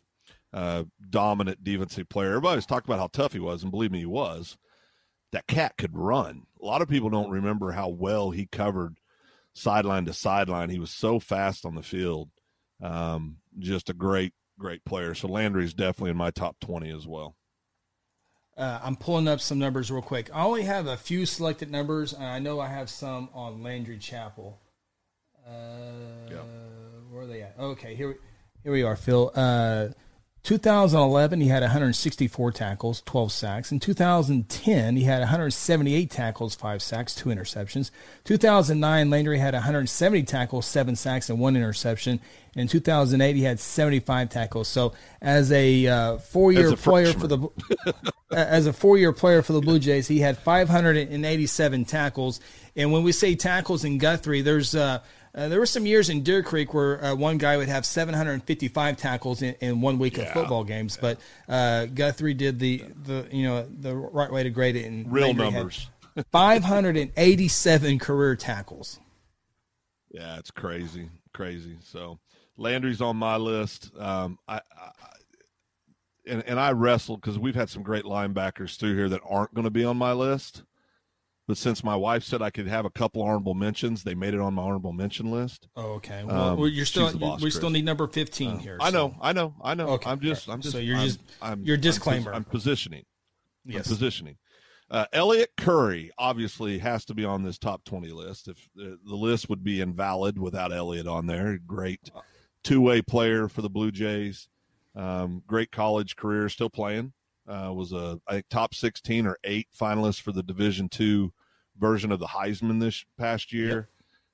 [0.53, 2.31] Uh, dominant defensive player.
[2.31, 4.57] Everybody's talked about how tough he was, and believe me, he was.
[5.33, 6.47] That cat could run.
[6.61, 8.97] A lot of people don't remember how well he covered
[9.55, 10.71] sideline to sideline.
[10.71, 12.31] He was so fast on the field.
[12.83, 15.15] Um, just a great great player.
[15.15, 17.37] So Landry's definitely in my top 20 as well.
[18.57, 20.31] Uh, I'm pulling up some numbers real quick.
[20.35, 23.99] I only have a few selected numbers, and I know I have some on Landry
[23.99, 24.59] Chapel.
[25.47, 26.45] Uh, yep.
[27.09, 27.55] Where are they at?
[27.57, 28.19] Okay, here,
[28.65, 29.31] here we are, Phil.
[29.33, 29.89] Uh,
[30.45, 33.73] 2011, he had 164 tackles, 12 sacks.
[33.73, 37.91] In 2010, he had 178 tackles, 5 sacks, 2 interceptions.
[38.25, 42.21] 2009, Landry had 170 tackles, 7 sacks, and 1 interception.
[42.55, 44.69] In 2008, he had 75 tackles.
[44.69, 47.49] So, as a uh, four-year player for the
[48.33, 52.41] as a four-year player for the Blue Jays, he had 587 tackles.
[52.75, 55.01] And when we say tackles in Guthrie, there's uh,
[55.35, 58.97] uh, there were some years in Deer Creek where uh, one guy would have 755
[58.97, 60.25] tackles in, in one week yeah.
[60.25, 61.19] of football games, but
[61.49, 65.35] uh, Guthrie did the, the you know the right way to grade it in real
[65.35, 65.91] numbers.
[66.33, 68.99] 587 career tackles.
[70.11, 71.77] Yeah, it's crazy, crazy.
[71.85, 72.19] So
[72.57, 73.91] Landry's on my list.
[73.99, 74.91] Um, I, I
[76.29, 79.65] and, and I wrestled because we've had some great linebackers through here that aren't going
[79.65, 80.63] to be on my list.
[81.49, 84.41] But since my wife said I could have a couple honorable mentions, they made it
[84.41, 85.67] on my honorable mention list.
[85.75, 86.23] Oh, okay.
[86.23, 88.77] Well, um, you're still boss, we still need number fifteen uh, here.
[88.79, 89.89] I know, I know, I know.
[89.89, 90.11] Okay.
[90.11, 90.75] I'm just, I'm just.
[90.75, 92.35] So you're I'm, just, I'm, your disclaimer.
[92.35, 93.05] I'm, positioning.
[93.65, 93.87] Yes.
[93.87, 94.37] I'm positioning.
[94.91, 98.49] Uh, Elliot Curry obviously has to be on this top 20 list.
[98.49, 102.11] If the, the list would be invalid without Elliot on there, great
[102.63, 104.49] two way player for the Blue Jays.
[104.95, 107.15] Um, great college career, still playing.
[107.49, 111.33] Uh, was a I think top 16 or eight finalist for the Division two
[111.79, 113.89] version of the Heisman this past year,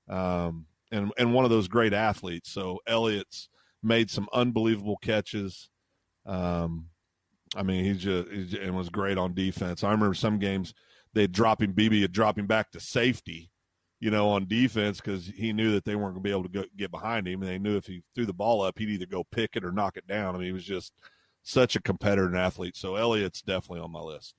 [0.09, 0.17] yep.
[0.17, 2.51] um, and and one of those great athletes.
[2.51, 3.49] So Elliott's
[3.83, 5.71] made some unbelievable catches.
[6.27, 6.87] Um,
[7.57, 9.85] I mean, he's just, and was great on defense.
[9.85, 10.75] I remember some games
[11.13, 13.51] they'd drop him, BB would drop him back to safety,
[14.01, 16.49] you know, on defense because he knew that they weren't going to be able to
[16.49, 19.07] go, get behind him, and they knew if he threw the ball up, he'd either
[19.07, 20.35] go pick it or knock it down.
[20.35, 20.93] I mean, he was just
[21.43, 22.77] such a competitor and athlete.
[22.77, 24.35] So Elliott's definitely on my list.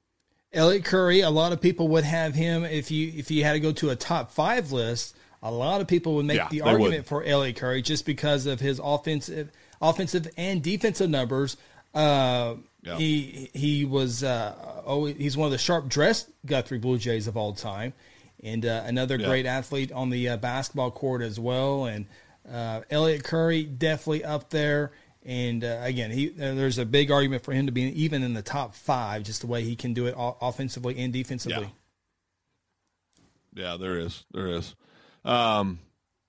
[0.55, 3.59] Elliott Curry, a lot of people would have him if you if you had to
[3.59, 5.15] go to a top five list.
[5.43, 7.05] A lot of people would make Yeah, the argument would.
[7.05, 9.51] for Elliott Curry just because of his offensive
[9.81, 11.57] offensive and defensive numbers.
[11.93, 12.97] Uh, Yeah.
[12.97, 14.53] He he was uh,
[14.85, 17.93] always, he's one of the sharp dressed Guthrie Blue Jays of all time,
[18.43, 19.27] and uh, another Yeah.
[19.27, 21.85] great athlete on the uh, basketball court as well.
[21.85, 22.05] And
[22.51, 24.91] uh, Elliott Curry definitely up there.
[25.25, 28.33] And uh, again, he uh, there's a big argument for him to be even in
[28.33, 31.73] the top five, just the way he can do it offensively and defensively.
[33.53, 34.25] Yeah, there is.
[34.31, 34.75] There is.
[35.23, 35.79] Um,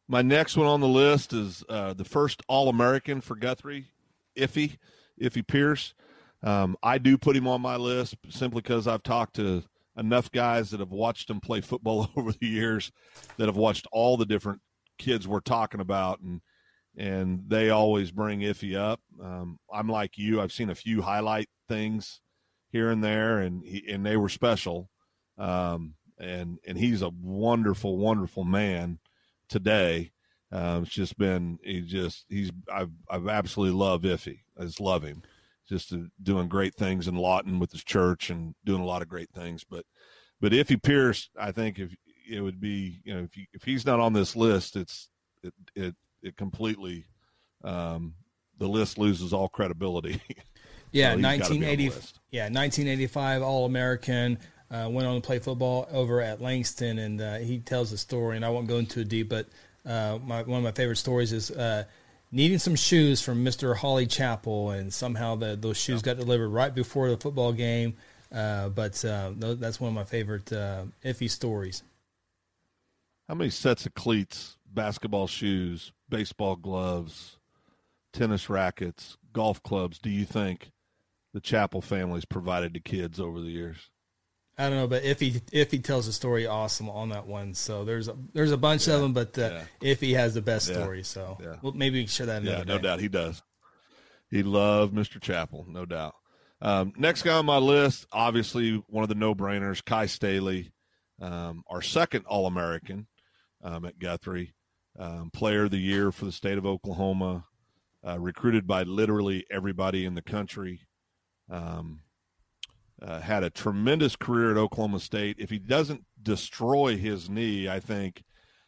[0.08, 3.88] my next one on the list is uh, the first All American for Guthrie,
[4.36, 4.78] Iffy,
[5.20, 5.92] Iffy Pierce.
[6.42, 9.64] Um, I do put him on my list simply because I've talked to
[9.96, 12.92] enough guys that have watched him play football over the years,
[13.36, 14.60] that have watched all the different
[14.98, 16.40] kids we're talking about, and
[16.96, 19.00] and they always bring Iffy up.
[19.22, 22.20] Um, I'm like you; I've seen a few highlight things
[22.70, 24.90] here and there, and he, and they were special.
[25.38, 28.98] Um, and and he's a wonderful, wonderful man
[29.48, 30.12] today.
[30.52, 34.40] Um, it's just been he just he's I've I've absolutely love Iffy.
[34.58, 35.22] I just love him.
[35.68, 39.08] Just uh, doing great things in Lawton with his church and doing a lot of
[39.08, 39.64] great things.
[39.68, 39.84] But
[40.40, 41.94] but Iffy Pierce, I think if
[42.30, 45.08] it would be you know if if he's not on this list, it's
[45.42, 45.94] it it
[46.26, 47.04] it completely
[47.64, 48.14] um,
[48.58, 50.20] the list loses all credibility.
[50.92, 51.84] Yeah, So he's gotta be on 1980.
[52.30, 54.38] Yeah, 1985 All American.
[54.70, 58.36] Uh, went on to play football over at Langston, and uh, he tells the story.
[58.36, 59.46] And I won't go into it deep, but
[59.84, 61.84] uh, my, one of my favorite stories is uh,
[62.32, 63.76] needing some shoes from Mr.
[63.76, 67.96] Holly Chapel, and somehow the, those shoes got delivered right before the football game.
[68.32, 71.82] Uh, but uh, that's one of my favorite uh, iffy stories.
[73.28, 77.38] How many sets of cleats, basketball shoes, baseball gloves,
[78.12, 80.70] tennis rackets, golf clubs do you think
[81.34, 83.90] the Chapel family's provided to kids over the years?
[84.58, 87.52] I don't know, but if he if he tells a story awesome on that one,
[87.52, 90.68] so there's a there's a bunch of them, but uh, if he has the best
[90.70, 90.80] Yeah.
[90.82, 91.56] story, so Yeah.
[91.60, 92.42] well, maybe we can share that.
[92.42, 92.82] Yeah, no day.
[92.84, 93.42] doubt he does.
[94.30, 95.20] He loved Mr.
[95.20, 96.14] Chapel, no doubt.
[96.62, 100.72] Um, next guy on my list, obviously one of the no-brainers, Kai Staley,
[101.20, 103.06] um, our second All-American
[103.62, 104.54] um, at Guthrie,
[104.98, 107.44] um, Player of the Year for the state of Oklahoma,
[108.06, 110.80] uh, recruited by literally everybody in the country.
[111.50, 112.00] Um,
[113.02, 115.36] uh, had a tremendous career at Oklahoma State.
[115.38, 118.22] If he doesn't destroy his knee, I think,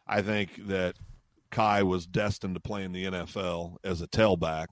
[0.06, 0.96] I think that
[1.50, 4.66] Kai was destined to play in the NFL as a tailback.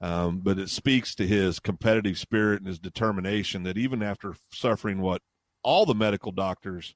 [0.00, 5.00] Um, but it speaks to his competitive spirit and his determination that even after suffering
[5.00, 5.20] what
[5.62, 6.94] all the medical doctors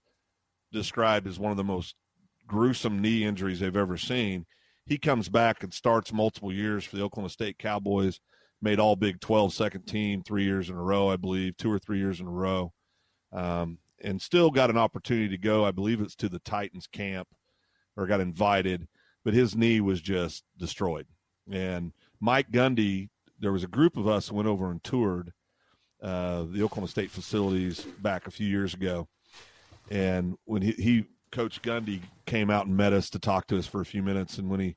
[0.72, 1.95] described as one of the most
[2.47, 4.47] gruesome knee injuries they've ever seen,
[4.86, 8.20] he comes back and starts multiple years for the Oklahoma State Cowboys,
[8.61, 11.78] made all Big 12 second team three years in a row, I believe, two or
[11.78, 12.72] three years in a row,
[13.32, 15.64] um, and still got an opportunity to go.
[15.64, 17.28] I believe it's to the Titans camp
[17.97, 18.86] or got invited,
[19.24, 21.07] but his knee was just destroyed.
[21.50, 23.08] And Mike Gundy,
[23.38, 25.33] there was a group of us went over and toured
[26.03, 29.08] uh, the Oklahoma State facilities back a few years ago.
[29.91, 31.04] And when he, he,
[31.35, 34.39] Coach Gundy came out and met us to talk to us for a few minutes.
[34.39, 34.77] And when he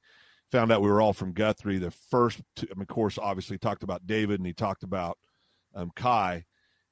[0.52, 3.60] found out we were all from Guthrie, the first, two, I mean, of course, obviously
[3.60, 5.20] talked about David and he talked about
[5.76, 6.46] um, Kai.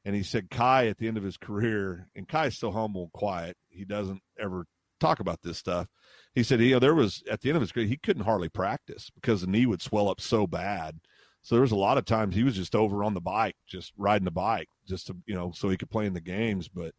[0.06, 3.12] And he said Kai at the end of his career, and Kai's still humble and
[3.12, 3.58] quiet.
[3.70, 4.68] He doesn't ever
[5.00, 5.88] talk about this stuff.
[6.36, 8.50] He said, you know, there was at the end of his career, he couldn't hardly
[8.50, 11.00] practice because the knee would swell up so bad.
[11.42, 13.94] So there was a lot of times he was just over on the bike, just
[13.98, 16.68] riding the bike, just to you know, so he could play in the games.
[16.68, 16.94] But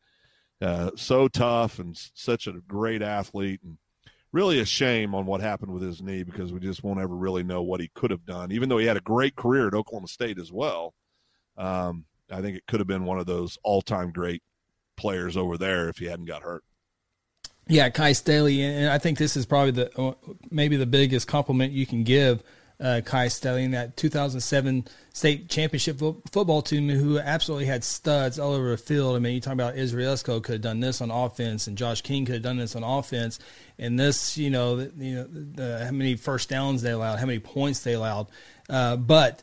[0.60, 3.78] uh, so tough and such a great athlete, and
[4.32, 7.42] really a shame on what happened with his knee because we just won't ever really
[7.42, 8.52] know what he could have done.
[8.52, 10.94] Even though he had a great career at Oklahoma State as well,
[11.56, 14.42] um, I think it could have been one of those all-time great
[14.96, 16.64] players over there if he hadn't got hurt.
[17.68, 20.14] Yeah, Kai Staley, and I think this is probably the uh,
[20.50, 22.42] maybe the biggest compliment you can give
[22.80, 28.52] uh, Kai Staley that 2007 state championship fo- football team, who absolutely had studs all
[28.52, 29.16] over the field.
[29.16, 32.02] I mean, you talk about Israel Esco could have done this on offense, and Josh
[32.02, 33.38] King could have done this on offense,
[33.78, 37.26] and this, you know, the, you know, the, how many first downs they allowed, how
[37.26, 38.26] many points they allowed,
[38.68, 39.42] uh, but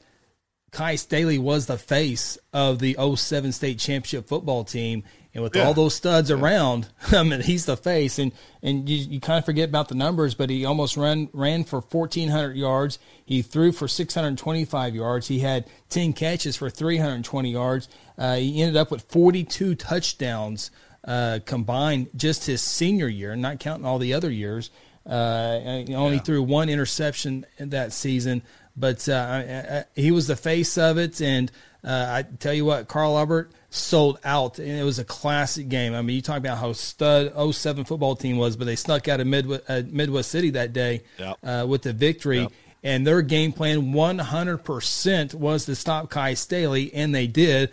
[0.71, 5.03] Kai Staley was the face of the 07 state championship football team.
[5.33, 5.63] And with Yeah.
[5.65, 8.19] all those studs around, I mean, he's the face.
[8.19, 8.31] And,
[8.61, 11.81] and you, you kind of forget about the numbers, but he almost ran, ran for
[11.81, 12.99] 1,400 yards.
[13.25, 15.27] He threw for 625 yards.
[15.27, 17.89] He had 10 catches for 320 yards.
[18.17, 20.69] Uh, he ended up with 42 touchdowns
[21.05, 24.69] uh, combined just his senior year, not counting all the other years.
[25.05, 28.41] Uh, only threw one interception in that season,
[28.75, 31.21] but uh, I- I- he was the face of it.
[31.21, 31.51] And
[31.83, 35.93] uh, I tell you what, Carl Albert sold out, and it was a classic game.
[35.95, 39.19] I mean, you talk about how stud 07 football team was, but they snuck out
[39.19, 41.37] of Midwest, uh, Midwest City that day Yep.
[41.43, 42.41] uh, with the victory.
[42.41, 42.51] Yep.
[42.85, 47.69] And their game plan 100% was to stop Kai Staley, and they did.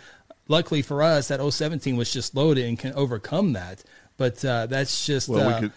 [0.47, 3.83] Luckily for us, that 017 was just loaded and can overcome that.
[4.17, 5.71] But uh, that's just Well, uh, we could.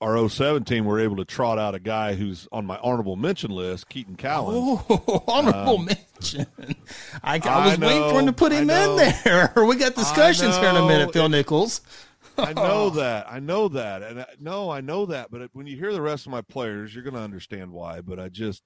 [0.00, 3.50] Our 07 team were able to trot out a guy who's on my honorable mention
[3.50, 4.54] list, Keaton Cowan.
[4.56, 6.46] Oh, honorable uh, mention.
[7.24, 9.52] I, I was I waiting for him to put him in there.
[9.66, 11.80] We got discussions here in a minute, Phil Nichols.
[12.36, 13.26] I know that.
[13.28, 14.02] I know that.
[14.04, 15.32] And I, no, I know that.
[15.32, 18.00] But when you hear the rest of my players, you're going to understand why.
[18.00, 18.62] But I just,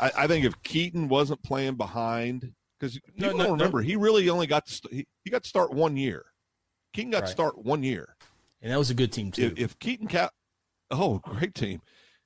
[0.00, 3.64] I, I think if Keaton wasn't playing behind, because No, people no, don't no.
[3.64, 6.24] remember, he really only got to, he, he got to start one year.
[6.94, 7.26] Keaton got Right.
[7.26, 8.16] to start one year.
[8.62, 9.52] And that was a good team, too.
[9.54, 10.06] If, if Keaton
[10.90, 11.80] oh, great team,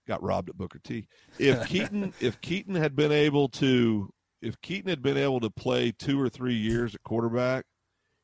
[0.06, 1.06] got robbed at Booker T.
[1.38, 4.10] If Keaton, if Keaton had been able to,
[4.42, 7.64] if Keaton had been able to play two or three years at quarterback,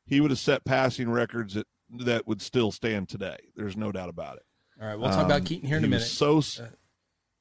[0.05, 1.67] he would have set passing records that
[1.99, 3.37] that would still stand today.
[3.55, 4.43] There's no doubt about it.
[4.81, 6.05] All right, we'll talk about Um, Keaton here in a minute.
[6.05, 6.59] So, s-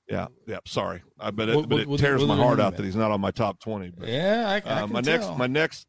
[0.08, 0.58] yeah, yeah.
[0.66, 2.60] Sorry, I but it, We'll- but it we'll- tears we'll my do it in heart
[2.60, 3.90] out that he's not on my top twenty.
[3.90, 5.18] But yeah, I, I uh, my tell.
[5.18, 5.86] next, my next,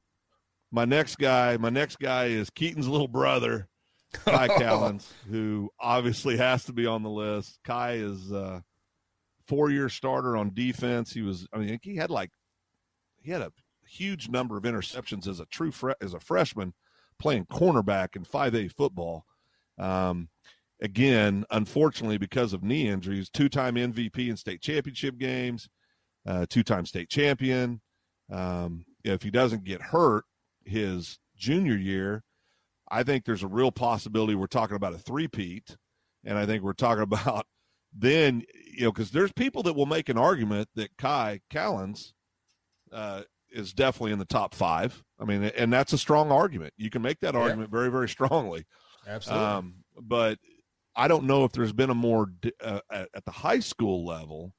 [0.71, 3.67] my next guy, my next guy is Keaton's little brother,
[4.25, 7.59] Kai Callens, who obviously has to be on the list.
[7.63, 8.61] Kai is uh,
[9.47, 11.13] four-year starter on defense.
[11.13, 12.31] He was, I mean, he had like,
[13.21, 13.51] he had a
[13.87, 16.73] huge number of interceptions as a true fre- as a freshman
[17.19, 19.25] playing cornerback in 5A football.
[19.77, 20.29] Um,
[20.81, 25.69] again, unfortunately, because of knee injuries, two-time MVP in state championship games,
[26.25, 27.81] uh, two-time state champion.
[28.31, 30.25] Um, if he doesn't get hurt
[30.65, 32.23] his junior year,
[32.95, 35.75] I think there's a real possibility we're talking about a three-peat,
[36.23, 37.45] and I think we're talking about
[37.97, 38.43] then
[38.73, 42.13] you know because there's people that will make an argument that Kai Callens
[42.91, 45.03] uh, is definitely in the top five.
[45.19, 46.73] I mean, and that's a strong argument.
[46.77, 47.41] You can make that Yeah.
[47.41, 48.65] argument very, very strongly.
[49.07, 49.45] Absolutely.
[49.45, 50.39] Um, but
[50.95, 52.27] I don't know if there's been a more
[52.61, 54.53] uh, at, at the high school level.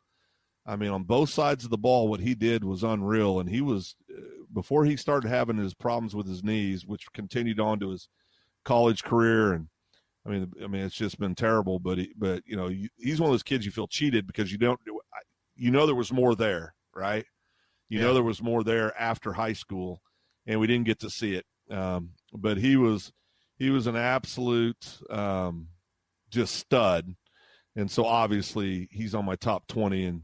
[0.66, 3.60] I mean, on both sides of the ball, what he did was unreal, and he
[3.60, 4.20] was uh,
[4.52, 8.08] before he started having his problems with his knees, which continued on to his
[8.66, 9.55] college career.
[9.55, 9.68] And
[10.26, 11.78] I mean, I mean, it's just been terrible.
[11.78, 14.52] But he, but you know, you, he's one of those kids you feel cheated because
[14.52, 14.80] you don't,
[15.55, 17.24] you know, there was more there, right?
[17.88, 20.02] You know, there was more there after high school,
[20.44, 21.47] and we didn't get to see it.
[21.70, 23.12] Um, but he was
[23.56, 25.68] he was an absolute um,
[26.28, 27.14] just stud,
[27.76, 30.22] and so obviously he's on my top twenty and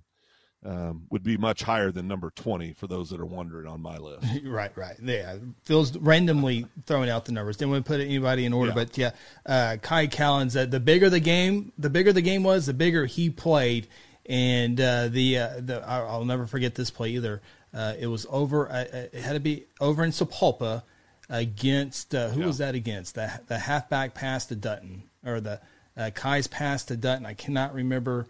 [0.65, 3.97] um, would be much higher than number twenty for those that are wondering on my
[3.99, 4.25] list.
[4.45, 4.97] Right, right.
[5.03, 5.37] Yeah.
[5.65, 7.57] Phil's randomly throwing out the numbers.
[7.57, 8.75] Didn't want to put anybody in order, Yeah.
[8.75, 9.11] but yeah,
[9.47, 13.07] uh, Kai Callens, uh, the bigger the game, the bigger the game was, the bigger
[13.07, 13.89] he played.
[14.27, 17.43] And uh, the, uh, the I'll never forget this play either.
[17.75, 20.85] Uh, it was over, uh, uh, it had to be over in Sapulpa
[21.29, 22.47] against, uh, who Yeah.
[22.47, 23.15] was that against?
[23.17, 25.61] The, the halfback pass to Dutton, or the
[25.97, 27.27] uh, Kai's pass to Dutton.
[27.27, 28.27] I cannot remember.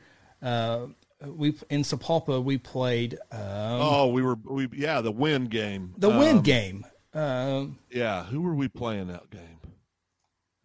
[1.26, 6.08] We in Sapulpa we played um, oh, we were we yeah the win game the
[6.08, 6.86] win Um, game.
[7.14, 9.60] Um, Yeah, who were we playing that game?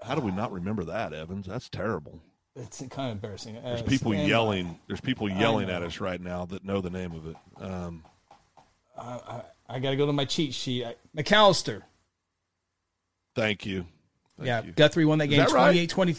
[0.02, 1.46] How do we not remember that, Evans?
[1.48, 2.22] That's terrible.
[2.56, 3.56] It's kind of embarrassing.
[3.56, 4.80] There's Uh, people stand yelling.
[4.88, 7.36] There's people yelling at us right now that know the name of it.
[7.62, 8.04] Um,
[8.96, 9.42] by.
[9.70, 10.86] I got to go to my cheat sheet.
[10.86, 11.82] I, McAllister.
[13.36, 13.86] thank you.
[14.38, 14.72] Thank yeah, you.
[14.72, 15.90] Guthrie won that game that right?
[15.90, 16.16] 28 20.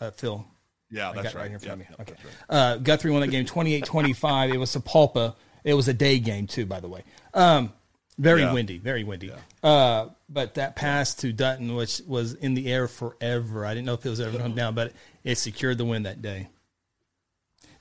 [0.00, 0.46] Uh, Phil,
[0.90, 1.44] Yeah, that's right right.
[1.48, 1.86] here in front Yeah, of me.
[1.90, 2.14] yeah, Okay.
[2.24, 2.56] right.
[2.56, 4.50] Uh, Guthrie won that game 28 25.
[4.50, 5.34] It was Sapulpa.
[5.64, 7.02] It was a day game, too, by the way.
[7.34, 7.72] Um,
[8.16, 8.52] very Yeah.
[8.52, 9.30] windy, very windy.
[9.62, 13.94] Uh, but that pass to Dutton, which was in the air forever, I didn't know
[13.94, 14.92] if it was ever come down, but
[15.24, 16.48] it secured the win that day.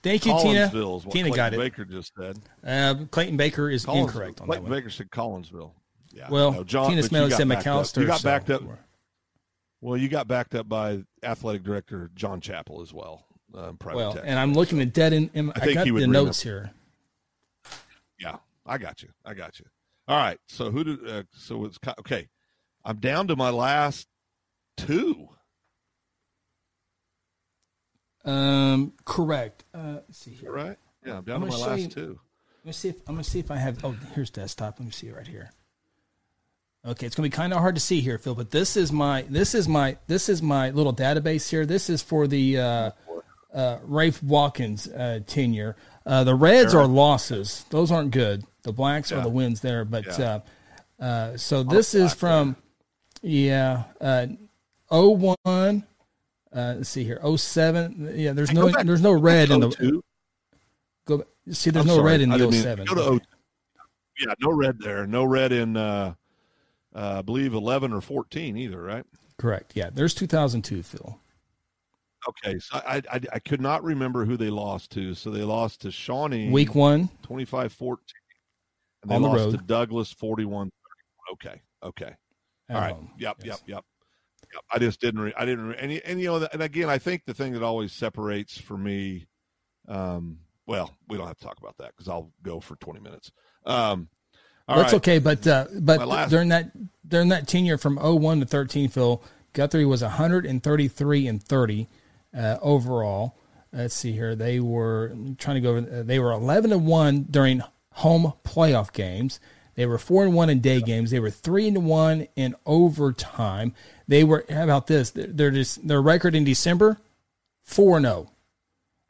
[0.03, 0.65] Thank you, Tina.
[0.67, 1.57] Is what Tina Clayton got it.
[1.57, 2.39] Baker just said.
[2.65, 4.71] Uh, Clayton Baker is incorrect on that Clayton one.
[4.71, 5.71] Baker said Collinsville.
[6.13, 6.27] Yeah.
[6.29, 7.47] Well, no, John, Tina but you Smith got said.
[7.47, 8.01] McAllister.
[8.01, 8.63] You got backed up.
[9.81, 13.25] Well, you got backed up by athletic director John Chappell as well.
[13.53, 14.23] Um, private Well, tech.
[14.25, 15.29] and I'm looking at dead in.
[15.33, 16.71] in I, I think got he would the notes up- here.
[18.19, 19.09] Yeah, I got you.
[19.23, 19.65] I got you.
[20.07, 20.39] All right.
[20.47, 20.99] So who do?
[21.07, 22.27] Uh, so it's okay.
[22.83, 24.07] I'm down to my last
[24.77, 25.29] two.
[28.25, 29.63] Um, correct.
[29.73, 30.51] Uh, let's see here.
[30.51, 30.77] Right?
[31.05, 32.19] Yeah, I'm down I'm to my last you- two.
[32.65, 33.83] me see if I'm gonna see if I have.
[33.85, 34.79] Oh, here's desktop.
[34.79, 35.51] Let me see it right here.
[36.87, 38.33] Okay, it's gonna be kind of hard to see here, Phil.
[38.35, 41.65] But this is my this is my this is my little database here.
[41.65, 42.91] This is for the uh,
[43.53, 45.75] uh, Rafe Watkins uh, tenure.
[46.05, 48.45] Uh, the Reds are losses; those aren't good.
[48.63, 49.83] The Blacks are the wins there.
[49.83, 50.39] But Yeah.
[50.99, 52.55] uh, uh, so this is from
[53.21, 54.27] yeah, uh,
[54.89, 55.35] 01,
[56.53, 58.13] Uh, let's see here, 07.
[58.15, 60.01] Yeah, there's no back- there's no red in the 02.
[61.05, 61.17] go.
[61.17, 62.85] back- See, there's I'm no sorry, red in the didn't mean- 07.
[62.85, 63.25] Go to 02.
[64.19, 65.05] Yeah, no red there.
[65.05, 65.75] No red in,
[66.97, 69.05] uh, I believe, 11 or 14 either, right?
[69.37, 69.73] Correct.
[69.75, 71.19] Yeah, there's 2002, Phil.
[72.27, 75.13] Okay, so I, I, I could not remember who they lost to.
[75.13, 78.03] So they lost to Shawnee Week one, 25 14.
[79.03, 79.51] And they On the lost road.
[79.51, 80.69] to Douglas 41
[81.33, 82.15] Okay, okay.
[82.69, 82.93] at All right.
[82.93, 83.11] home.
[83.19, 83.45] Yep, Yes.
[83.45, 83.85] yep, yep.
[84.53, 84.63] Yep.
[84.73, 85.19] I just didn't.
[85.21, 85.67] Re- I didn't.
[85.67, 88.77] Re- and, and you know, and again, I think the thing that always separates for
[88.77, 89.27] me,
[89.87, 93.31] um, well, we don't have to talk about that because I'll go for twenty minutes.
[93.65, 94.07] Um,
[94.67, 94.97] all That's right.
[94.97, 96.71] okay, but uh, but last- during that
[97.07, 99.23] during that tenure from 01 to 13, Phil
[99.53, 101.87] Guthrie was 133 and 30
[102.37, 103.37] uh, overall.
[103.71, 104.35] Let's see here.
[104.35, 105.75] They were I'm trying to go.
[105.77, 107.61] over- uh, They were 11 and one during
[107.93, 109.39] home playoff games.
[109.75, 111.11] They were four and one in day games.
[111.11, 113.73] They were three and one in overtime.
[114.07, 114.43] They were.
[114.49, 115.11] How about this?
[115.11, 116.97] They're, just their record in December,
[117.63, 118.31] four and zero.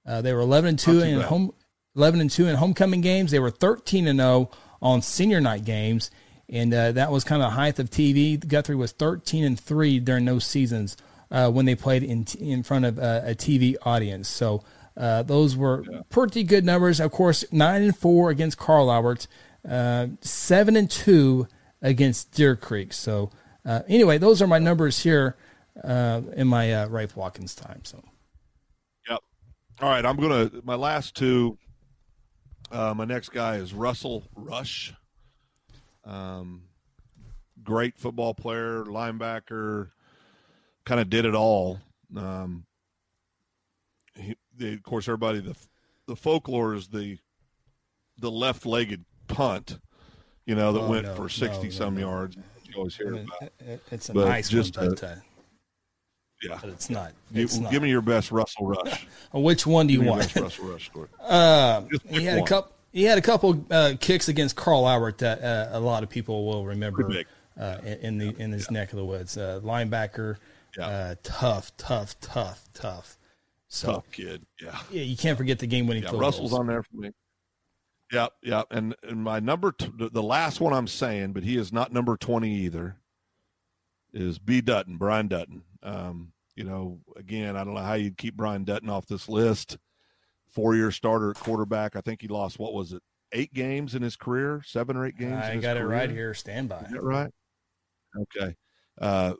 [0.05, 1.27] Uh, they were 11 and two in bad.
[1.29, 1.51] home
[1.95, 3.31] 11 and 2 in homecoming games.
[3.31, 4.51] They were 13 and 0
[4.81, 6.11] on senior night games.
[6.49, 8.45] And uh, that was kind of the height of TV.
[8.45, 10.95] Guthrie was 13 and 3 during those seasons
[11.29, 14.29] uh, when they played in in front of uh, a TV audience.
[14.29, 14.63] So
[14.95, 16.99] uh, those were pretty good numbers.
[16.99, 19.27] Of course, 9 and 4 against Carl Albert,
[19.67, 21.47] uh, 7 and 2
[21.81, 22.93] against Deer Creek.
[22.93, 23.29] So
[23.65, 25.35] uh, anyway, those are my numbers here
[25.83, 27.81] uh, in my uh, Rafe Watkins time.
[27.83, 28.01] So
[29.09, 29.19] Yep.
[29.81, 30.05] All right.
[30.05, 30.49] I'm gonna.
[30.63, 31.57] My last two.
[32.71, 34.93] Uh, my next guy is Russell Rush.
[36.03, 36.63] Um,
[37.63, 39.89] great football player, linebacker,
[40.85, 41.79] kind of did it all.
[42.15, 42.65] Um,
[44.15, 45.55] he, the, of course, everybody the
[46.07, 47.17] the folklore is the
[48.19, 49.79] the left-legged punt,
[50.45, 52.01] you know, that Oh, went no, for sixty no, some no.
[52.01, 52.35] yards.
[52.65, 53.27] You always hear about.
[53.59, 55.15] it- it's a But nice just one, a- uh,
[56.43, 56.57] Yeah.
[56.61, 57.13] but it's not.
[57.31, 57.71] You- not.
[57.71, 59.07] give me your best Russell Rush.
[59.33, 60.33] Which one do you Give me your want?
[60.33, 61.07] best Russell Rush story.
[61.21, 62.71] Uh, he had a couple.
[62.93, 66.45] He had a couple uh, kicks against Carl Albert that uh, a lot of people
[66.47, 67.07] will remember
[67.59, 69.37] uh, in, in the in his neck of the woods.
[69.37, 70.37] Uh, linebacker,
[70.77, 70.87] Yeah.
[70.87, 73.17] uh, tough, tough, tough, tough.
[73.67, 74.45] So Tough kid.
[74.61, 74.79] Yeah.
[74.89, 76.53] yeah, you can't forget the game winning Yeah, Russell's goals.
[76.61, 77.11] on there for me.
[78.13, 81.57] Yeah, yeah, And, and my number, t- the- the last one I'm saying, but he
[81.57, 82.95] is not number 20 either,
[84.13, 84.61] is B.
[84.61, 85.63] Dutton, Brian Dutton.
[85.87, 89.77] Um, you know, again, I don't know how you'd keep Brian Dutton off this list.
[90.47, 91.95] Four year starter at quarterback.
[91.95, 93.01] I think he lost, what was it,
[93.31, 94.61] eight games in his career?
[94.65, 95.43] Seven or eight games?
[95.43, 96.33] I got it right here.
[96.33, 96.85] Stand by.
[96.99, 97.31] Right?
[98.19, 98.55] Okay.
[98.99, 99.33] Uh,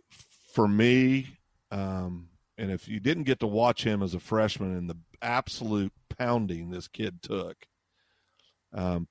[0.53, 1.27] for me,
[1.71, 5.93] um, and if you didn't get to watch him as a freshman and the absolute
[6.17, 7.57] pounding this kid took,
[8.73, 9.07] um,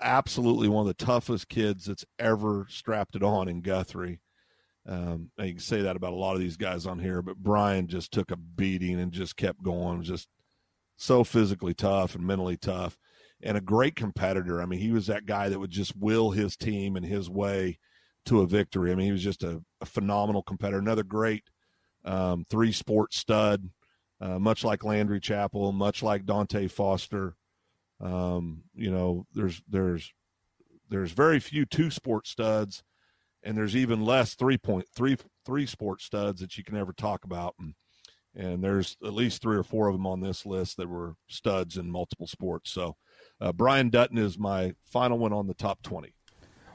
[0.00, 4.20] absolutely one of the toughest kids that's ever strapped it on in Guthrie.
[4.88, 7.88] Um, you can say that about a lot of these guys on here, but Brian
[7.88, 10.02] just took a beating and just kept going.
[10.02, 10.28] Just
[10.96, 12.96] so physically tough and mentally tough,
[13.42, 14.62] and a great competitor.
[14.62, 17.78] I mean, he was that guy that would just will his team and his way
[18.26, 18.92] to a victory.
[18.92, 20.78] I mean, he was just a, a phenomenal competitor.
[20.78, 21.44] Another great
[22.04, 23.70] um, three sport stud,
[24.20, 27.34] uh, much like Landry Chapel, much like Dante Foster.
[28.00, 30.12] Um, you know, there's there's
[30.88, 32.82] there's very few two sport studs,
[33.46, 37.24] and there's even less three point three three sport studs that you can ever talk
[37.24, 37.54] about.
[37.58, 37.74] And
[38.34, 41.78] and there's at least three or four of them on this list that were studs
[41.78, 42.70] in multiple sports.
[42.70, 42.96] So
[43.40, 46.12] uh, Brian Dutton is my final one on the top twenty.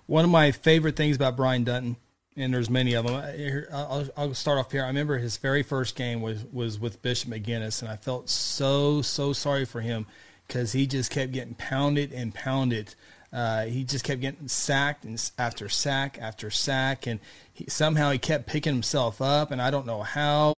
[0.08, 1.98] One of my favorite things about Brian Dutton,
[2.36, 3.16] and there's many of them.
[3.16, 4.84] I, I'll, I'll start off here.
[4.84, 9.02] I remember his very first game was was with Bishop McGuinness, and I felt so
[9.02, 10.08] so sorry for him
[10.48, 12.96] because he just kept getting pounded and pounded.
[13.34, 17.20] Uh, he just kept getting sacked and after sack after sack, and
[17.54, 20.54] he, somehow he kept picking himself up, and I don't know how.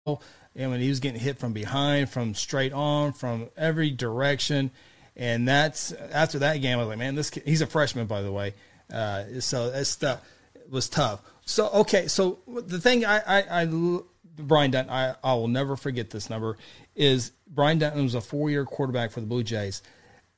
[0.56, 4.70] And when he was getting hit from behind, from straight on, from every direction,
[5.16, 8.22] and that's after that game, I was like, man, this kid, he's a freshman, by
[8.22, 8.54] the way.
[8.92, 10.20] Uh, so that stuff
[10.68, 11.20] was tough.
[11.44, 14.00] So okay, so the thing I I, I
[14.36, 16.56] Brian Dutton, I, I will never forget this number
[16.94, 19.82] is Brian Dutton was a four year quarterback for the Blue Jays.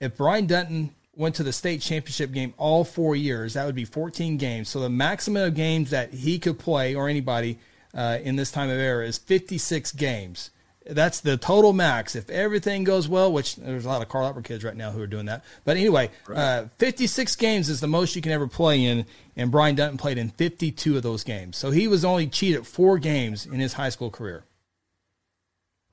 [0.00, 3.84] If Brian Dutton went to the state championship game all four years, that would be
[3.84, 4.68] 14 games.
[4.68, 7.58] So the maximum of games that he could play or anybody
[7.94, 10.50] uh, in this time of era is 56 games.
[10.88, 12.14] That's the total max.
[12.14, 15.02] If everything goes well, which there's a lot of Carl Albert kids right now who
[15.02, 15.42] are doing that.
[15.64, 19.74] But anyway, uh, 56 games is the most you can ever play in, and Brian
[19.74, 21.56] Dutton played in 52 of those games.
[21.56, 24.44] So he was only cheated four games in his high school career.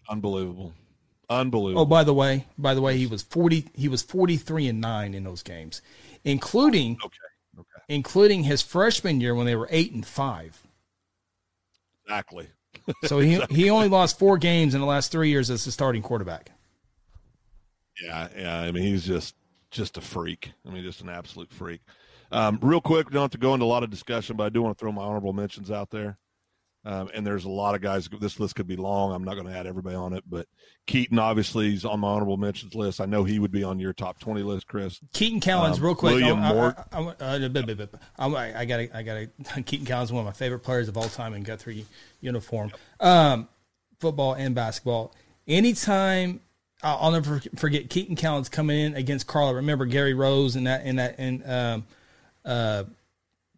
[0.07, 0.73] Unbelievable.
[1.39, 1.81] Unbelievable.
[1.81, 3.69] Oh, by the way, by the way, he was 40.
[3.75, 5.81] He was 43 and nine in those games,
[6.23, 7.17] including okay.
[7.59, 7.83] Okay.
[7.89, 10.61] including his freshman year when they were eight and five.
[12.05, 12.47] Exactly.
[13.05, 16.01] So he he only lost four games in the last three years as a starting
[16.01, 16.51] quarterback.
[18.01, 18.59] Yeah, yeah.
[18.59, 19.35] I mean, he's just
[19.71, 20.51] just a freak.
[20.67, 21.79] I mean, just an absolute freak.
[22.31, 24.49] Um, real quick, we don't have to go into a lot of discussion, but I
[24.49, 26.17] do want to throw my honorable mentions out there.
[26.85, 28.09] Um, and there's a lot of guys.
[28.19, 29.13] This list could be long.
[29.13, 30.47] I'm not going to add everybody on it, but
[30.85, 32.99] Keaton obviously is on my honorable mentions list.
[32.99, 34.99] I know he would be on your top 20 list, Chris.
[35.13, 36.15] Keaton Cowens, Um, real quick.
[36.15, 36.75] William I, I- Mort.
[36.75, 39.27] Got I got
[39.65, 41.85] Keaton is one of my favorite players of all time in Guthrie
[42.19, 43.47] uniform, um,
[43.99, 45.13] football and basketball.
[45.47, 46.41] Anytime
[46.83, 49.53] I'll, I'll never forget Keaton Cowens coming in against Carl.
[49.53, 51.85] Remember Gary Rose and that and that and um,
[52.43, 52.83] uh,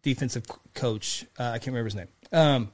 [0.02, 0.44] defensive
[0.74, 1.24] coach.
[1.38, 2.08] Uh, I can't remember his name.
[2.32, 2.70] Um,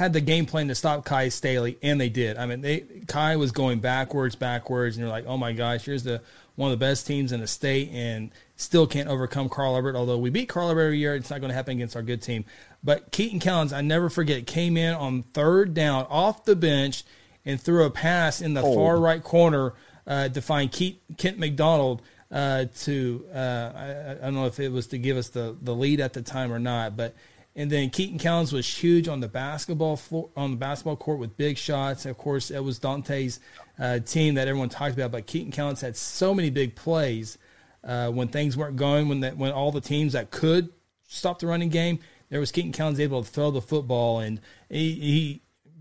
[0.00, 2.38] had the game plan to stop Kai Staley, and they did.
[2.38, 6.04] I mean, they Kai was going backwards, backwards, and you're like, oh my gosh, here's
[6.04, 6.22] the
[6.56, 9.96] one of the best teams in the state, and still can't overcome Carl Albert.
[9.96, 12.22] Although we beat Carl Albert every year, it's not going to happen against our good
[12.22, 12.46] team.
[12.82, 17.04] But Keaton Callens, I never forget, came in on third down off the bench
[17.44, 19.74] and threw a pass in the far right corner
[20.06, 22.00] uh, to find Kent McDonald
[22.30, 25.74] uh, to uh, I, I don't know if it was to give us the the
[25.74, 27.14] lead at the time or not, but
[27.56, 31.36] and then Keaton Callens was huge on the basketball floor, on the basketball court with
[31.36, 32.06] big shots.
[32.06, 33.40] Of course, it was Dante's
[33.78, 37.38] uh, team that everyone talked about, but Keaton Callens had so many big plays
[37.82, 39.08] uh, when things weren't going.
[39.08, 40.70] When that when all the teams that could
[41.08, 41.98] stop the running game,
[42.28, 45.40] there was Keaton Callens able to throw the football, and he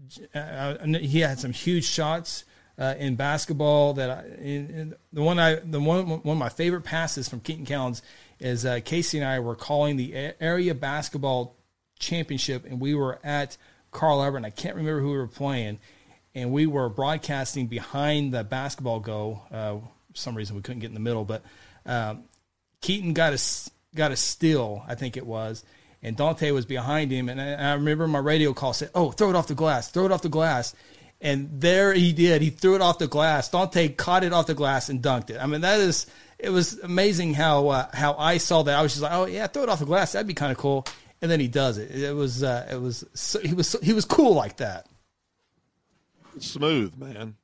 [0.09, 2.45] he, uh, he had some huge shots.
[2.77, 6.47] Uh, in basketball, that I, in, in the one I the one one of my
[6.47, 8.01] favorite passes from Keaton Callens
[8.39, 11.58] is uh, Casey and I were calling the area basketball
[11.99, 13.57] championship, and we were at
[13.91, 15.79] Carl Albert, and I can't remember who we were playing,
[16.33, 19.43] and we were broadcasting behind the basketball goal.
[19.51, 21.43] Uh, for some reason we couldn't get in the middle, but
[21.85, 22.23] um,
[22.81, 25.63] Keaton got a got a steal, I think it was,
[26.01, 29.29] and Dante was behind him, and I, I remember my radio call said, "Oh, throw
[29.29, 30.75] it off the glass, throw it off the glass."
[31.21, 32.41] And there he did.
[32.41, 33.49] He threw it off the glass.
[33.49, 35.37] Dante caught it off the glass and dunked it.
[35.37, 36.07] I mean, that is
[36.37, 38.79] it was amazing how uh, how I saw that.
[38.79, 40.13] I was just like, oh yeah, throw it off the glass.
[40.13, 40.85] That'd be kind of cool.
[41.21, 41.91] And then he does it.
[41.91, 44.87] It was uh, it was so, he was he was cool like that.
[46.39, 47.35] Smooth, man.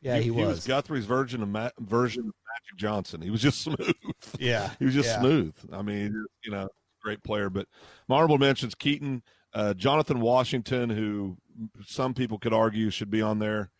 [0.00, 0.66] Yeah, he, He was was.
[0.66, 3.20] Guthrie's version of Ma- version of Magic Johnson.
[3.20, 3.94] He was just smooth.
[4.38, 5.20] Yeah, he was just yeah.
[5.20, 5.54] smooth.
[5.72, 6.68] I mean, you know,
[7.02, 7.50] great player.
[7.50, 7.66] But
[8.08, 9.22] my honorable mentions: Keaton,
[9.52, 11.36] uh, Jonathan Washington, who
[11.84, 13.70] some people could argue should be on there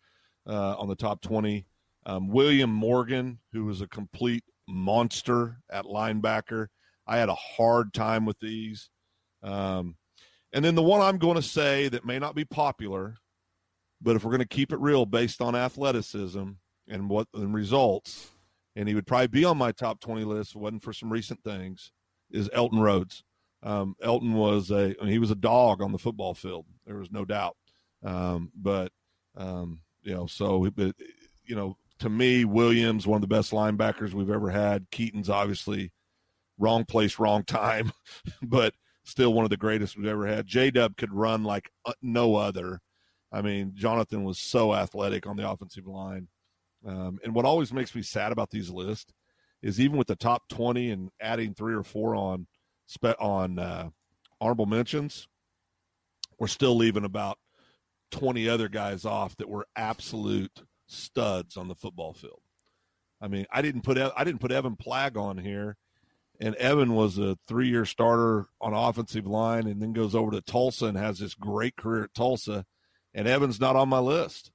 [0.45, 1.65] uh, on the top twenty.
[2.05, 6.67] Um, William Morgan, who was a complete monster at linebacker.
[7.07, 8.89] I had a hard time with these.
[9.43, 9.95] Um,
[10.53, 13.15] and then the one I'm going to say that may not be popular,
[14.01, 16.49] but if we're going to keep it real based on athleticism
[16.87, 18.29] and what and results,
[18.75, 21.11] and he would probably be on my top 20 list if it wasn't for some
[21.11, 21.91] recent things,
[22.31, 23.23] is Elton Rhodes.
[23.61, 26.65] Um, Elton was a I mean, he was a dog on the football field.
[26.85, 27.57] There was no doubt.
[28.03, 28.91] Um, but
[29.35, 30.95] um, you know, so but
[31.45, 34.89] you know, to me, Williams one of the best linebackers we've ever had.
[34.91, 35.91] Keaton's obviously
[36.57, 37.91] wrong place, wrong time,
[38.41, 40.45] but still one of the greatest we've ever had.
[40.45, 42.81] J Dub could run like uh, no other.
[43.31, 46.27] I mean, Jonathan was so athletic on the offensive line.
[46.85, 49.13] Um, and what always makes me sad about these lists
[49.61, 52.47] is even with the top 20 and adding three or four on
[53.19, 53.89] on uh,
[54.41, 55.27] honorable mentions,
[56.39, 57.37] we're still leaving about
[58.11, 62.41] 20 other guys off that were absolute studs on the football field.
[63.21, 65.75] I mean, I didn't put I didn't put Evan Plagg on here,
[66.39, 70.85] and Evan was a three-year starter on offensive line, and then goes over to Tulsa
[70.85, 72.65] and has this great career at Tulsa,
[73.13, 74.51] and Evan's not on my list.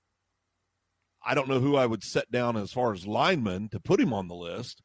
[1.25, 4.13] I don't know who I would set down as far as linemen to put him
[4.13, 4.83] on the list,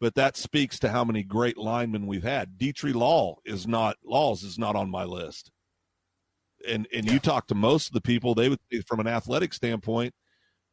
[0.00, 2.58] but that speaks to how many great linemen we've had.
[2.58, 5.50] Dietrich Law is not Laws is not on my list.
[6.68, 10.12] And and you talk to most of the people, they would from an athletic standpoint,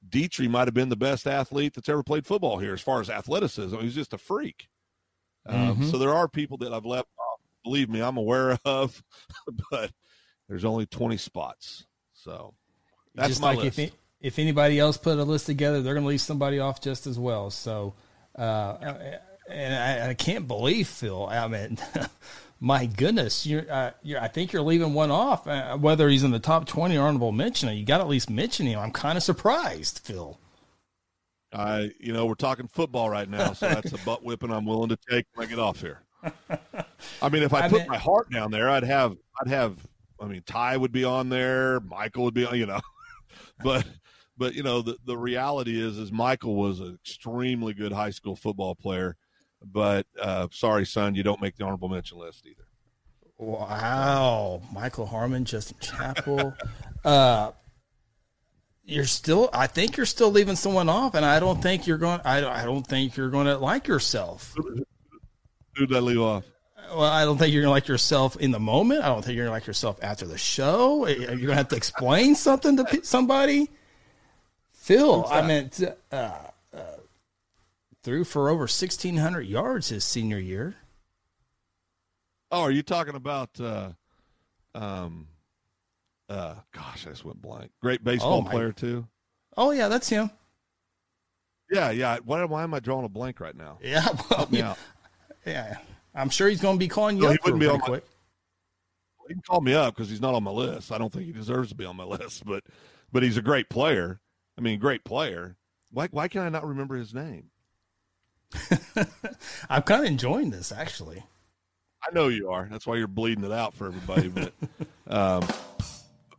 [0.08, 3.10] Dietrich might have been the best athlete that's ever played football here as far as
[3.10, 3.78] athleticism.
[3.80, 4.68] He's just a freak.
[5.46, 5.92] Um, Mhm.
[5.92, 7.40] so there are people that I've left off.
[7.64, 9.04] Believe me, I'm aware of,
[9.72, 9.92] but
[10.50, 11.86] there's only 20 spots.
[12.14, 12.54] So
[13.16, 13.80] that's just my like list.
[13.80, 13.92] if
[14.22, 17.20] if anybody else put a list together, they're going to leave somebody off just as
[17.20, 17.50] well.
[17.50, 17.94] So,
[18.38, 18.78] uh,
[19.50, 21.28] and I, I can't believe Phil.
[21.28, 21.78] I mean,
[22.62, 24.22] my goodness, you're, uh, you're.
[24.22, 25.46] I think you're leaving one off.
[25.46, 28.30] Uh, whether he's in the top twenty or honorable mention, you got to at least
[28.30, 28.80] mention him.
[28.80, 30.40] I'm kind of surprised, Phil.
[31.54, 34.90] I, you know, we're talking football right now, so that's a butt whipping I'm willing
[34.90, 36.02] to take when I get off here.
[37.22, 39.78] I mean, if I, I put mean- my heart down there, I'd have, I'd have.
[40.20, 42.80] I mean, Ty would be on there, Michael would be, on, you know,
[43.64, 43.86] but,
[44.38, 48.36] but you know, the the reality is, is Michael was an extremely good high school
[48.36, 49.18] football player,
[49.62, 52.68] but uh, sorry, son, you don't make the honorable mention list either.
[53.38, 56.54] Wow, Michael Harmon, Justin Chapel.
[57.06, 57.52] uh,
[58.86, 59.50] you're still.
[59.54, 62.22] I think you're still leaving someone off, and I don't think you're going.
[62.26, 64.56] I don't, I don't think you're going to like yourself.
[65.76, 66.44] Who'd I leave off?
[66.90, 69.04] Well, I don't think you're going to like yourself in the moment.
[69.04, 71.08] I don't think you're going to like yourself after the show.
[71.08, 73.70] You're going to have to explain something to somebody.
[74.74, 75.82] Phil, I meant
[76.12, 76.32] uh,
[76.74, 76.80] uh,
[78.04, 80.76] threw for over 1,600 yards his senior year.
[82.52, 83.60] Oh, are you talking about?
[83.60, 83.92] Uh,
[84.76, 85.28] um,
[86.34, 87.72] uh, gosh, I just went blank.
[87.82, 89.08] Great baseball Oh, player too.
[89.56, 90.30] Oh yeah, that's him.
[91.72, 92.18] Yeah, yeah.
[92.24, 93.80] Why, why am I drawing a blank right now?
[93.84, 94.78] Yeah, well, Help me yeah, out.
[95.46, 95.78] yeah.
[96.16, 97.80] I'm sure he's going to be calling you No, he up real wouldn't be on
[97.80, 98.06] my- quick.
[99.28, 100.92] He can call me up because he's not on my list.
[100.92, 102.64] I don't think he deserves to be on my list, but
[103.12, 104.20] but he's a great player.
[104.58, 105.56] I mean, great player.
[105.92, 107.46] Why why can I not remember his name?
[109.70, 111.24] I'm kind of enjoying this actually.
[112.06, 112.68] I know you are.
[112.70, 114.28] That's why you're bleeding it out for everybody.
[114.28, 114.54] But
[115.08, 115.48] um,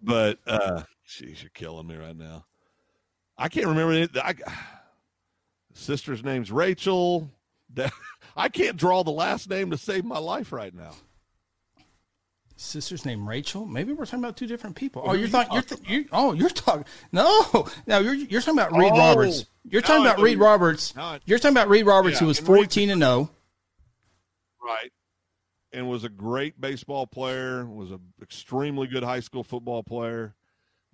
[0.05, 2.45] but uh, jeez, you're killing me right now.
[3.37, 4.11] I can't remember it.
[4.17, 4.35] I
[5.75, 7.31] sister's name's Rachel.
[7.75, 7.93] That-
[8.37, 10.91] I can't draw the last name to save my life right now.
[12.57, 13.67] Sister's name Rachel.
[13.67, 15.03] Maybe we're talking about two different people.
[15.05, 15.53] Oh, you're you talking.
[15.53, 16.85] You're, th- you oh, you're talking.
[17.11, 19.47] No, no, you're you're talking about Reed Oh, Roberts.
[19.65, 20.95] You're talking about Reed Roberts.
[21.25, 23.07] You're talking about Reed Roberts, who was and 14 and oh.
[23.07, 23.31] 0.
[24.65, 24.93] Right.
[25.75, 30.35] And was a great baseball player, was an extremely good high school football player.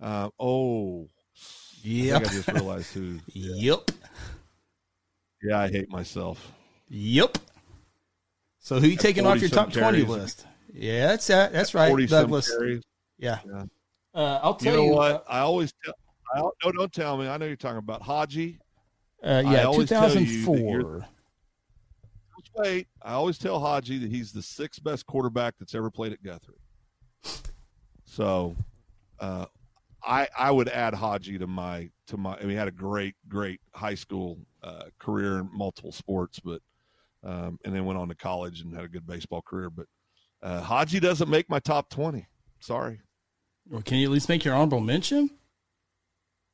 [0.01, 1.37] Uh, oh, I,
[1.83, 2.21] Yep.
[2.23, 3.19] think I just realized who.
[3.33, 3.91] Yep.
[5.43, 6.51] Yeah, I hate myself.
[6.89, 7.37] Yep.
[8.59, 10.45] So who you taking off your 40 some top 20 list?
[10.73, 11.51] Yeah, that's that.
[11.53, 12.49] That's right, 40 Douglas.
[12.49, 12.81] carries.
[13.17, 13.39] Yeah.
[13.45, 13.65] Yeah.
[14.13, 14.95] Uh, I'll tell You tell know you.
[14.95, 15.25] what?
[15.29, 15.93] I always tell.
[16.33, 17.27] I, don't- no, don't tell me.
[17.27, 18.59] I know you're talking about Haji.
[19.23, 20.45] Uh, yeah, always tell you
[22.55, 22.65] that 2004.
[22.65, 22.87] you're- Just wait.
[23.01, 26.55] I always tell Haji that he's the sixth best quarterback that's ever played at Guthrie.
[28.05, 28.55] So,
[29.19, 29.45] uh,
[30.03, 32.35] I I would add Haji to my to my.
[32.35, 36.61] I mean, he had a great great high school uh, career in multiple sports, but
[37.23, 39.69] um, and then went on to college and had a good baseball career.
[39.69, 39.85] But
[40.41, 42.27] uh, Haji doesn't make my top twenty.
[42.59, 43.01] Sorry.
[43.69, 45.29] Well, can you at least make your honorable mention?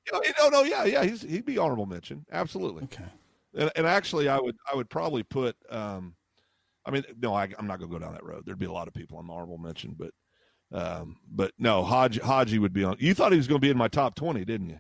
[0.06, 1.04] You know, no, no, yeah, yeah.
[1.06, 2.26] He's he'd be honorable mention.
[2.32, 2.84] Absolutely.
[2.84, 3.06] Okay.
[3.58, 5.56] And, and actually, I would I would probably put.
[5.70, 6.16] Um,
[6.86, 8.44] I mean, no, I, I'm not going to go down that road.
[8.46, 10.12] There'd be a lot of people on the honorable mention, but
[10.72, 12.96] um, but no, Haji Haji would be on.
[13.00, 14.80] You thought he was going to be in my top twenty, didn't you?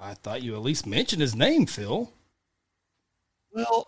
[0.00, 2.12] I thought you at least mentioned his name, Phil.
[3.52, 3.86] Well,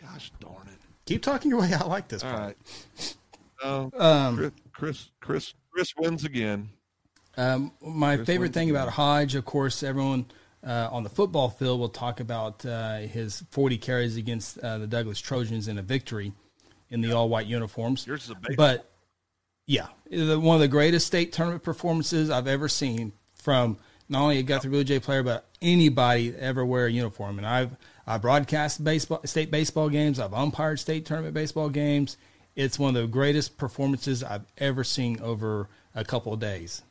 [0.00, 0.78] gosh darn it!
[1.06, 1.72] Keep talking your way.
[1.72, 2.22] I like this.
[2.22, 2.42] All part.
[2.42, 3.16] right.
[3.62, 6.70] Uh, Um, Chris, Chris Chris Chris wins again.
[7.36, 8.82] Um, my Chris favorite Wentz thing again.
[8.82, 10.26] about Hodge, of course, everyone
[10.66, 14.86] uh, on the football field we'll talk about uh, his 40 carries against uh, the
[14.86, 16.32] Douglas Trojans in a victory
[16.90, 18.06] in the all white uniforms.
[18.06, 18.54] Yours is a.
[18.56, 18.90] But
[19.66, 23.78] yeah, one of the greatest state tournament performances I've ever seen from
[24.08, 27.38] not only a Guthrie Blue Jay player, but anybody ever wear a uniform.
[27.38, 27.76] And I've
[28.06, 30.20] I broadcast baseball, state baseball games.
[30.20, 32.16] I've umpired state tournament baseball games.
[32.54, 36.82] It's one of the greatest performances I've ever seen over a couple of days.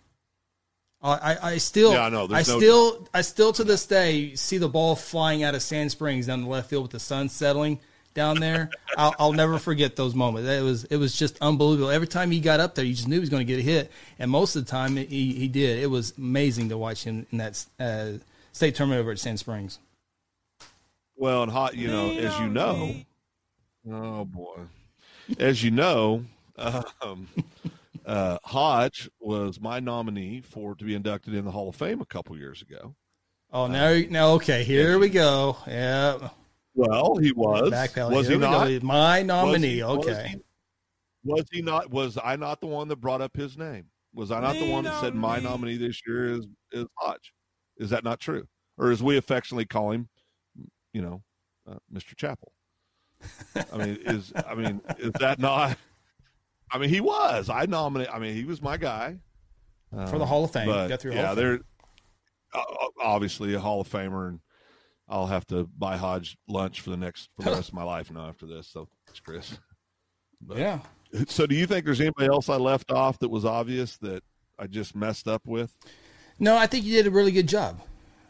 [1.06, 2.26] I, I, I still, Yeah, I know.
[2.26, 5.92] I no- still, I still to this day see the ball flying out of Sand
[5.92, 7.80] Springs down the left field with the sun settling
[8.14, 8.72] down there.
[8.98, 10.50] I'll, I'll never forget those moments.
[10.50, 11.92] It was, it was just unbelievable.
[11.92, 13.64] Every time he got up there, you just knew he was going to get a
[13.64, 15.82] hit, and most of the time he, he did.
[15.84, 18.20] It was amazing to watch him in that uh,
[18.52, 19.80] state tournament over at Sand Springs.
[21.18, 22.96] Well, and hot, you know, as you know,
[23.90, 24.60] oh boy,
[25.40, 26.26] as you know,
[26.58, 27.28] um,
[28.06, 32.06] uh, Hodge was my nominee for to be inducted in the Hall of Fame a
[32.06, 32.96] couple years ago.
[33.52, 35.58] Oh, now, now, okay, here we go.
[35.68, 36.30] Yeah,
[36.74, 37.72] Well, he was.
[37.72, 38.12] backpedal.
[38.12, 38.52] Was Here he we go.
[38.68, 38.84] not?
[38.84, 39.82] My nominee.
[39.84, 40.28] was okay.
[40.30, 40.42] he-
[41.24, 41.90] Was he not?
[41.90, 43.86] Was I not the one that brought up his name?
[44.14, 47.34] Was I not the one that said my nominee this year is is Hodge?
[47.78, 48.48] Is that not true?
[48.78, 50.10] Or as we affectionately call him,
[50.94, 51.24] you know,
[51.70, 52.16] uh, Mr.
[52.16, 52.52] Chappell.
[53.74, 55.78] I mean, is I mean, is that not?
[56.72, 57.50] I mean, he was.
[57.50, 58.10] I nominate.
[58.12, 59.18] I mean, he was my guy
[59.92, 60.68] For the Hall of Fame.
[60.68, 61.60] But Got through yeah, they're
[62.54, 62.64] uh,
[63.02, 64.40] obviously a Hall of Famer, and
[65.08, 68.12] I'll have to buy Hodge lunch for the next for the rest of my life
[68.12, 68.68] now after this.
[68.68, 69.58] So thanks, Chris.
[70.42, 70.80] But- Yeah.
[71.28, 74.22] So do you think there's anybody else I left off that was obvious that
[74.60, 75.74] I just messed up with?
[76.40, 77.80] No, I think you did a really good job.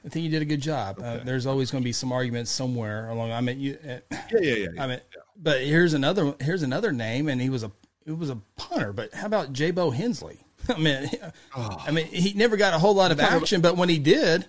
[0.06, 0.99] I think you did a good job.
[1.02, 3.32] Uh, there's always going to be some arguments somewhere along.
[3.32, 3.80] I mean, you.
[3.84, 4.68] Uh, Yeah, yeah, yeah.
[4.76, 4.84] yeah.
[4.84, 4.99] I mean,
[5.36, 6.36] but here's another.
[6.41, 7.72] Here's another name, and he was a.
[8.06, 8.94] It was a punter.
[8.94, 9.72] But how about J.
[9.72, 10.40] Bo Hensley?
[10.69, 11.10] I mean,
[11.56, 14.48] I mean, he never got a whole lot of action, but when he did,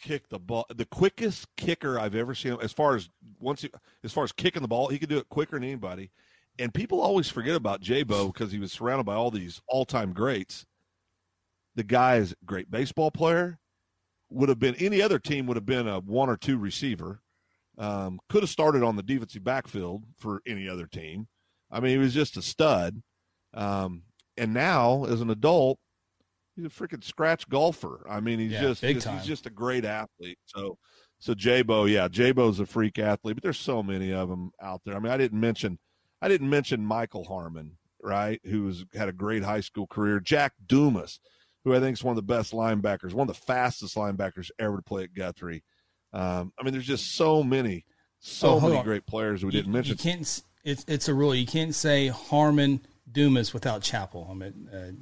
[0.00, 0.66] kick the ball.
[0.74, 3.08] The quickest kicker I've ever seen, as far as
[3.38, 3.70] once, he,
[4.02, 6.10] as far as kicking the ball, he could do it quicker than anybody.
[6.58, 10.66] And people always forget about J-Bo because he was surrounded by all these all-time greats.
[11.76, 13.58] The guy is a great baseball player.
[14.30, 17.20] Would have been any other team would have been a one or two receiver.
[17.78, 21.28] Um, could have started on the defensive backfield for any other team.
[21.70, 23.02] I mean, he was just a stud.
[23.54, 24.02] Um,
[24.36, 25.78] and now, as an adult,
[26.56, 28.06] he's a freaking scratch golfer.
[28.08, 30.38] I mean, he's Yeah, just, just- he's just a great athlete.
[30.46, 30.78] So,
[31.18, 34.96] so J-Bo, yeah, J-Bo's a freak athlete, but there's so many of them out there.
[34.96, 35.78] I mean, I didn't mention,
[36.22, 38.40] I didn't mention Michael Harmon, right?
[38.44, 40.18] Who was had a great high school career.
[40.20, 41.20] Jack Dumas,
[41.64, 44.76] who I think is one of the best linebackers, one of the fastest linebackers ever
[44.76, 45.62] to play at Guthrie.
[46.14, 47.84] Um, I mean, there's just so many,
[48.18, 48.84] so Oh, many on.
[48.84, 49.92] great players we didn't mention.
[49.92, 50.42] you can't.
[50.64, 51.34] It's it's a rule.
[51.34, 52.80] You can't say Harmon
[53.10, 54.28] Dumas without Chapel.
[54.30, 54.92] I mean, uh,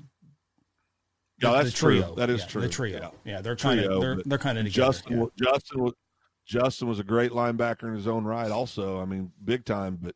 [1.42, 2.04] Yeah, that's true.
[2.16, 2.60] That is Yeah, true.
[2.62, 2.98] The trio.
[3.24, 3.32] Yeah.
[3.32, 4.66] Yeah, they're kind of they're they're kind of.
[4.66, 5.52] Justin, yeah.
[5.52, 5.94] Justin was
[6.46, 8.50] Justin was a great linebacker in his own right.
[8.50, 9.98] Also, I mean, big time.
[10.00, 10.14] But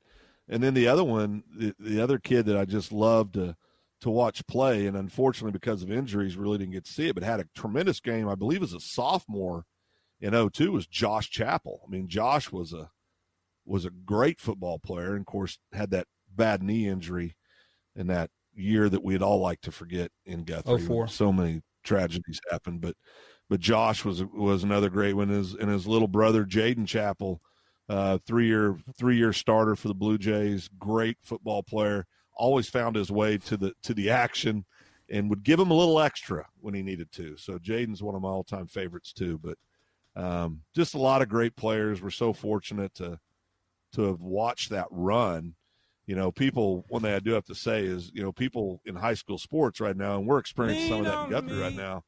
[0.49, 3.57] and then the other one, the, the other kid that I just loved to
[4.01, 7.23] to watch play, and unfortunately because of injuries, really didn't get to see it, but
[7.23, 8.29] had a tremendous game.
[8.29, 9.65] I believe as a sophomore
[10.21, 11.83] in 02 was Josh Chappell.
[11.87, 12.91] I mean, Josh was a
[13.65, 17.37] was a great football player, and of course had that bad knee injury
[17.95, 20.81] in that year that we'd all like to forget in Guthrie.
[20.81, 21.09] 04.
[21.09, 22.97] So many tragedies happened, but
[23.49, 25.29] but Josh was was another great one.
[25.29, 27.41] His and his little brother Jaden Chappell,
[27.89, 32.07] uh, three year three year starter for the Blue Jays, great football player.
[32.35, 34.65] Always found his way to the to the action,
[35.11, 37.37] and would give him a little extra when he needed to.
[37.37, 39.39] So Jaden's one of my all time favorites too.
[39.39, 39.59] But
[40.17, 42.01] um, just a lot of great players.
[42.01, 43.19] We're so fortunate to
[43.93, 45.55] to have watched that run.
[46.07, 48.97] You know, people one thing I do have to say is, you know, people in
[48.97, 51.61] high school sports right now, and we're experiencing some of that in Lean on Guthrie
[51.61, 52.05] right now.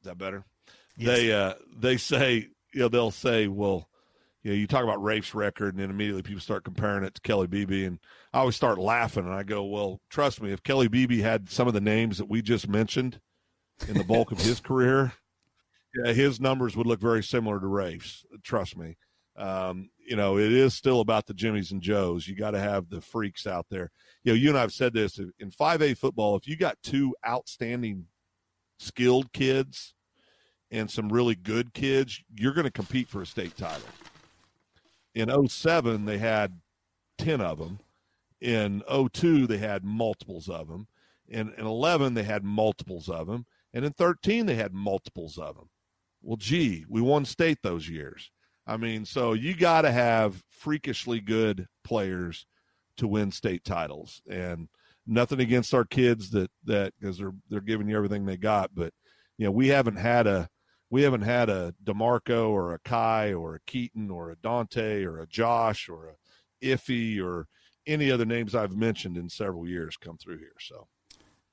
[0.00, 0.44] Is that better?
[0.96, 3.88] They uh they say you know they'll say well
[4.42, 7.20] you know you talk about Rafe's record and then immediately people start comparing it to
[7.22, 7.98] Kelly Beebe and
[8.32, 11.66] I always start laughing and I go well trust me if Kelly Beebe had some
[11.66, 13.20] of the names that we just mentioned
[13.88, 15.14] in the bulk of his career
[15.94, 18.96] yeah his numbers would look very similar to Rafe's trust me
[19.36, 22.88] um, you know it is still about the Jimmys and Joes you got to have
[22.88, 23.90] the freaks out there
[24.22, 28.06] you know you and I've said this in 5A football if you got two outstanding
[28.78, 29.94] skilled kids
[30.70, 33.88] and some really good kids, you're going to compete for a state title.
[35.14, 36.60] In 07, they had
[37.18, 37.78] 10 of them.
[38.40, 40.88] In 02, they had multiples of them.
[41.28, 43.46] In, in 11, they had multiples of them.
[43.72, 45.68] And in 13, they had multiples of them.
[46.24, 48.30] Well, gee, we won state those years.
[48.66, 52.46] I mean, so you got to have freakishly good players
[52.96, 54.22] to win state titles.
[54.30, 54.68] And
[55.06, 58.92] nothing against our kids that that because they're they're giving you everything they got, but
[59.38, 60.48] you know we haven't had a
[60.90, 65.18] we haven't had a Demarco or a Kai or a Keaton or a Dante or
[65.20, 67.46] a Josh or a Iffy or
[67.86, 70.56] any other names I've mentioned in several years come through here.
[70.60, 70.86] So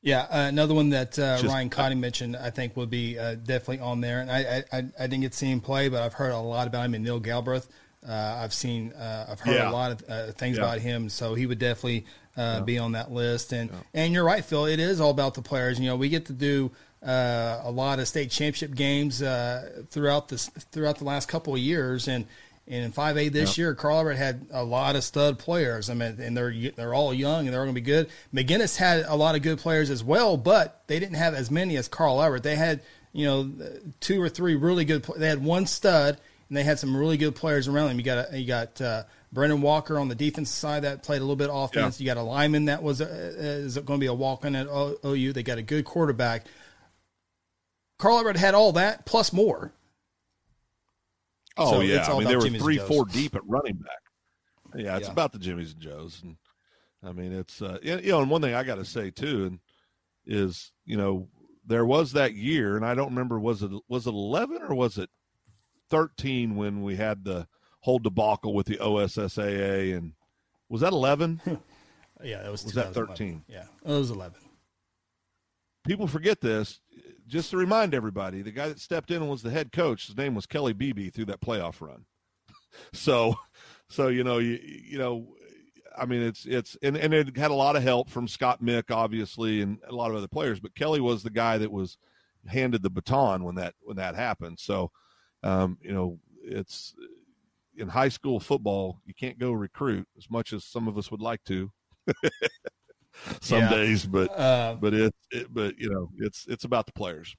[0.03, 3.36] Yeah, uh, another one that uh, Just- Ryan Cotty mentioned, I think, would be uh,
[3.36, 4.22] definitely on there.
[4.22, 6.68] And I, I, I, didn't get to see him play, but I've heard a lot
[6.68, 6.95] about him.
[6.95, 7.68] And Neil Galbraith,
[8.07, 8.11] uh,
[8.41, 9.69] I've seen, uh, I've heard Yeah.
[9.69, 10.64] a lot of uh, things Yeah.
[10.64, 11.10] about him.
[11.10, 12.06] So he would definitely
[12.36, 13.52] uh, be on that list.
[13.53, 14.65] And and you're right, Phil.
[14.65, 15.80] It is all about the players.
[15.80, 16.72] You know, we get to do
[17.06, 21.60] uh, a lot of state championship games uh, throughout this throughout the last couple of
[21.60, 22.26] years, and.
[22.72, 25.89] And in 5A this year, Carl Albert had a lot of stud players.
[25.89, 28.10] I mean, and they're they're all young and they're going to be good.
[28.34, 31.76] McGuinness had a lot of good players as well, but they didn't have as many
[31.76, 32.43] as Carl Albert.
[32.43, 32.81] They had
[33.11, 33.52] you know
[33.99, 35.03] two or three really good.
[35.03, 36.18] They had one stud
[36.48, 37.98] and they had some really good players around them.
[37.98, 39.03] You got you got uh,
[39.34, 41.99] Brendan Walker on the defensive side that played a little bit of offense.
[41.99, 44.68] You got a lineman that was uh, is going to be a walk in at
[44.68, 45.34] OU.
[45.34, 46.45] They got a good quarterback.
[47.99, 49.73] Carl Albert had all that plus more.
[51.61, 53.41] Oh So yeah, it's all I mean about they were Jimmy's three, four deep at
[53.47, 53.99] running back.
[54.75, 55.11] Yeah, it's Yeah.
[55.13, 56.38] about the Jimmys and Joes, and
[57.03, 59.59] I mean it's uh, you know, and one thing I got to say too, and
[60.25, 61.27] is you know
[61.65, 64.97] there was that year, and I don't remember was it was it eleven or was
[64.97, 65.09] it
[65.89, 67.47] thirteen when we had the
[67.81, 70.13] whole debacle with the OSSAA, and
[70.69, 71.41] was that eleven?
[72.23, 73.45] Yeah, that was Was that 13?
[73.47, 74.39] Yeah, it was eleven.
[75.83, 76.79] People forget this.
[77.32, 80.36] Just to remind everybody, the guy that stepped in was the head coach, his name
[80.36, 82.06] was Kelly Beebe through that playoff run.
[82.94, 83.36] so,
[83.90, 85.28] so you know, you you know,
[85.98, 88.91] I mean, it's it's and and it had a lot of help from Scott Mick,
[88.91, 90.60] obviously, and a lot of other players.
[90.60, 91.98] But Kelly was the guy that was
[92.48, 94.60] handed the baton when that when that happened.
[94.60, 94.91] So,
[95.41, 96.94] um, you know, it's
[97.78, 101.22] in high school football, you can't go recruit as much as some of us would
[101.22, 101.72] like to.
[103.41, 103.69] some Yeah.
[103.69, 107.35] days, but Uh, but it, it but you know it's it's about the players.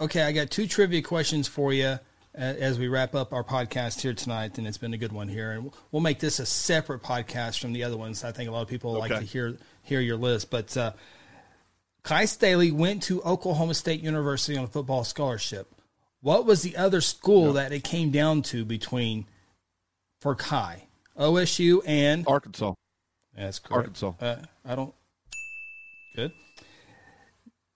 [0.00, 1.98] Okay, I got two trivia questions for you
[2.34, 5.52] as we wrap up our podcast here tonight, and it's been a good one here.
[5.52, 8.24] And we'll make this a separate podcast from the other ones.
[8.24, 10.50] I think a lot of people like to hear hear your list.
[10.50, 10.92] But uh,
[12.02, 15.74] Kai Staley went to Oklahoma State University on a football scholarship.
[16.20, 19.26] What was the other school that it came down to between
[20.20, 20.84] for Kai?
[21.18, 22.72] OSU and Arkansas,
[23.36, 24.02] that's correct.
[24.02, 24.12] Arkansas.
[24.20, 24.94] Uh, I don't.
[26.14, 26.32] Good.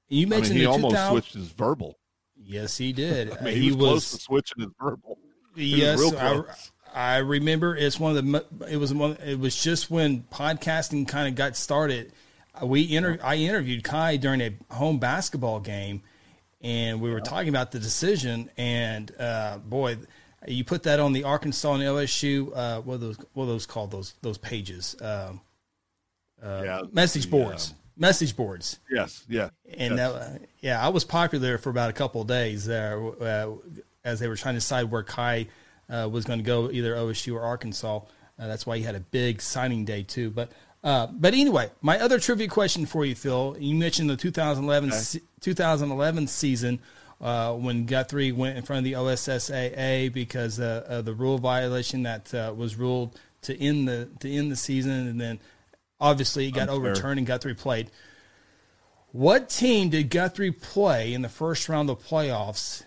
[0.09, 1.99] You I mean, mentioned he almost 2000 switched his verbal.
[2.37, 3.37] Yes, he did.
[3.41, 5.19] I mean, he, was, close to switching his verbal.
[5.55, 6.43] He Yes, I.
[6.95, 8.71] I remember it's one of the.
[8.71, 9.19] It was one.
[9.25, 12.13] It was just when podcasting kind of got started.
[12.61, 16.03] Uh, We inter, I interviewed Kai during a home basketball game,
[16.63, 18.51] and we were talking about the decision.
[18.57, 19.99] And uh, boy,
[20.47, 22.51] you put that on the Arkansas and LSU.
[22.57, 23.19] Uh, what are those?
[23.35, 23.91] What are those called?
[23.91, 24.97] Those those pages.
[25.03, 25.43] Um,
[26.43, 27.73] yeah, message boards.
[27.73, 28.79] um, message boards.
[28.91, 30.13] yes, yeah, And yes.
[30.13, 33.53] that, yeah, I was popular for about a couple of days there uh,
[34.05, 35.49] as they were trying to decide where Kai
[35.89, 38.01] uh, was going to go, either OSU or Arkansas.
[38.39, 40.31] Uh, that's why he had a big signing day too.
[40.31, 40.53] But
[40.85, 43.57] uh, but anyway, my other trivia question for you, Phil.
[43.59, 46.79] You mentioned the 2011 se- 2011 season
[47.21, 52.03] uh, when Guthrie went in front of the OSSAA because uh, of the rule violation
[52.05, 55.41] that uh, was ruled to end the to end the season, and then
[56.01, 56.91] obviously it got Unfair.
[56.91, 57.91] overturned and Guthrie played.
[59.13, 62.83] What team did Guthrie play in the first round of playoffs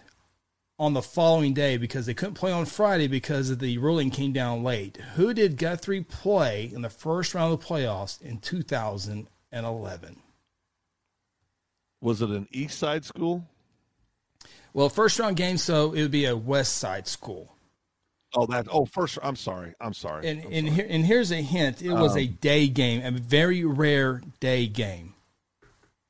[0.78, 4.32] on the following day because they couldn't play on Friday because of the ruling came
[4.32, 4.98] down late?
[5.16, 10.22] Who did Guthrie play in the first round of playoffs in 2011?
[12.02, 13.46] Was it an East Side school?
[14.74, 17.56] Well, first round game, so it would be a West Side school.
[18.36, 18.68] Oh, that.
[18.72, 19.18] Oh, first.
[19.24, 19.74] I'm sorry.
[19.82, 20.28] I'm sorry.
[20.28, 20.76] And I'm and sorry.
[20.76, 24.68] here, and here's a hint: it was a um, day game, a very rare day
[24.68, 25.14] game.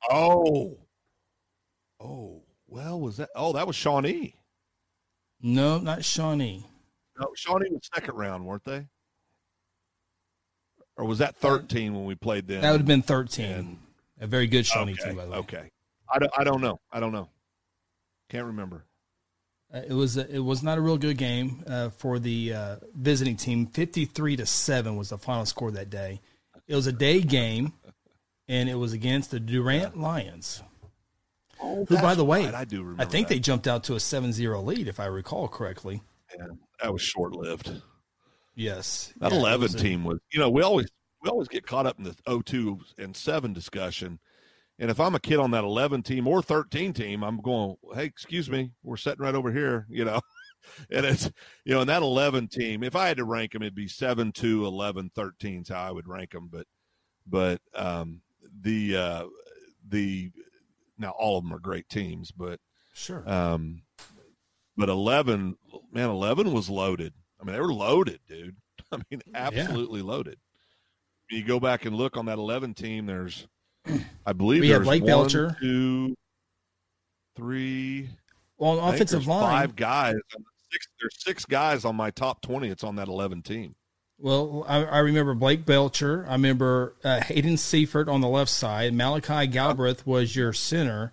[0.09, 0.77] oh,
[1.99, 2.41] oh.
[2.67, 3.29] Well, was that?
[3.35, 4.35] Oh, that was Shawnee.
[5.41, 6.65] No, not Shawnee.
[7.19, 8.85] No, Shawnee was second round, weren't they?
[10.97, 12.61] Or was that 13 when we played them?
[12.61, 13.45] That would have been 13.
[13.45, 13.77] And-
[14.21, 15.05] a very good Shawnee okay.
[15.05, 15.37] team, by the way.
[15.37, 15.71] Okay.
[16.13, 16.79] I don't, I don't know.
[16.91, 17.29] I don't know.
[18.29, 18.83] Can't remember.
[19.73, 22.75] Uh, it was a, it was not a real good game uh, for the uh,
[22.95, 23.67] visiting team.
[23.67, 26.21] Fifty three to seven was the final score that day.
[26.67, 27.73] It was a day game,
[28.47, 30.63] and it was against the Durant Lions,
[31.61, 32.53] Oh, who, by the way, right.
[32.55, 33.01] I do remember.
[33.03, 33.33] I think that.
[33.35, 36.01] they jumped out to a 7-0 lead, if I recall correctly.
[36.37, 36.45] Yeah,
[36.81, 37.71] that was short lived.
[38.55, 40.87] Yes, That Yeah, 11 was a- team was, you know, we always
[41.21, 44.19] we always get caught up in the 02 and 7 discussion.
[44.79, 48.05] And if I'm a kid on that 11 team or 13 team, I'm going, hey,
[48.05, 50.21] excuse me, we're sitting right over here, you know.
[50.89, 51.29] and it's,
[51.65, 54.31] you know, in that 11 team, if I had to rank them, it'd be 7,
[54.31, 56.47] 2, 11, 13 is how I would rank them.
[56.49, 56.65] But,
[57.27, 58.21] but um,
[58.61, 59.25] the, uh,
[59.87, 60.31] the,
[60.97, 62.59] now all of them are great teams, but,
[62.93, 63.29] Sure.
[63.29, 63.81] um,
[64.77, 65.57] but 11,
[65.91, 67.13] man, 11 was loaded.
[67.39, 68.55] I mean, they were loaded, dude.
[68.93, 70.37] I mean, absolutely loaded.
[71.29, 73.45] You go back and look on that 11 team, there's,
[74.25, 75.57] I believe We have there's Blake one, Belcher.
[75.59, 76.15] two,
[77.35, 78.09] three,
[78.57, 80.15] well, on offensive line, five guys.
[80.71, 82.67] Six, there's six guys on my top 20.
[82.69, 83.75] It's on that 11 team.
[84.19, 86.25] Well, I, I remember Blake Belcher.
[86.27, 88.93] I remember uh, Hayden Seifert on the left side.
[88.93, 91.11] Malachi Galbraith was your center,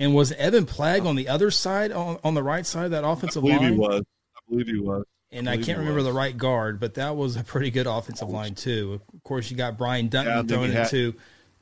[0.00, 3.04] and was Evan Plagg on the other side on, on the right side of that
[3.04, 3.72] I offensive believe line?
[3.72, 4.02] he was.
[4.36, 5.04] I believe he was.
[5.32, 6.04] And I believe can't remember was.
[6.06, 9.00] the right guard, but that was a pretty good offensive line too.
[9.12, 11.14] Of course, you got Brian Duncan Yeah, thrown you had- into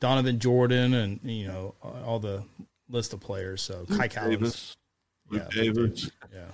[0.03, 1.75] Donovan Jordan, and you know
[2.05, 2.43] all the
[2.89, 3.61] list of players.
[3.61, 4.75] So Kai Collins, Davis,
[5.29, 6.11] Luke Yeah, Davis.
[6.33, 6.45] yeah.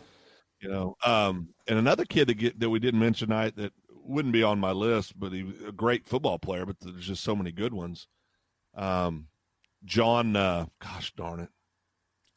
[0.61, 3.73] you know um and another kid that get that we didn't mention tonight that
[4.03, 7.23] wouldn't be on my list but he was a great football player but there's just
[7.23, 8.07] so many good ones
[8.75, 9.27] um
[9.83, 11.49] john uh gosh darn it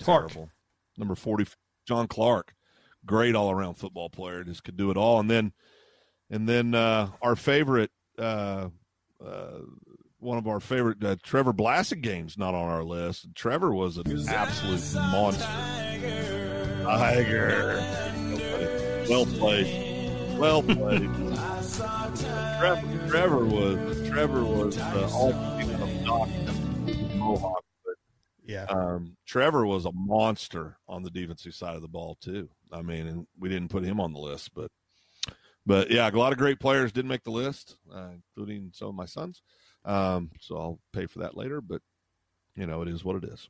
[0.03, 0.29] Clark.
[0.31, 0.51] Terrible.
[0.97, 1.47] number 40
[1.87, 2.55] john clark
[3.05, 5.53] great all-around football player just could do it all and then
[6.31, 8.69] and then uh our favorite uh
[9.25, 9.59] uh
[10.23, 13.27] one of our favorite uh, Trevor Blassingame's not on our list.
[13.35, 15.45] Trevor was an absolute monster.
[16.85, 17.77] Tiger.
[19.09, 20.39] Well played.
[20.39, 21.11] Well played.
[22.59, 27.95] Trevor, Trevor was Trevor was uh, all of Mohawk, but
[28.45, 28.65] Yeah.
[28.69, 32.49] Um, Trevor was a monster on the defensive side of the ball too.
[32.73, 34.71] I mean, and we didn't put him on the list, but
[35.67, 38.95] but yeah, a lot of great players didn't make the list, uh, including some of
[38.95, 39.43] my sons.
[39.85, 41.83] Um, so I'll pay for that later, but
[42.57, 43.49] you know, it is what it is.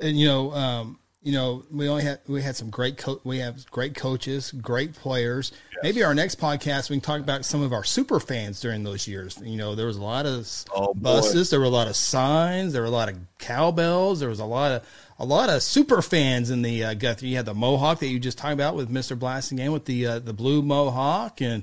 [0.00, 3.38] and you know, um, you know, we only had we had some great co- we
[3.38, 5.52] have great coaches, great players.
[5.82, 9.06] Maybe our next podcast we can talk about some of our super fans during those
[9.06, 9.40] years.
[9.44, 11.00] You know, there was a lot of Oh, boy.
[11.00, 14.40] buses, there were a lot of signs, there were a lot of cowbells, there was
[14.40, 14.86] a lot of
[15.18, 17.28] a lot of super fans in the uh, Guthrie.
[17.28, 20.18] You had the Mohawk that you just talked about with Mister Blassingame with the uh,
[20.18, 21.62] the blue Mohawk and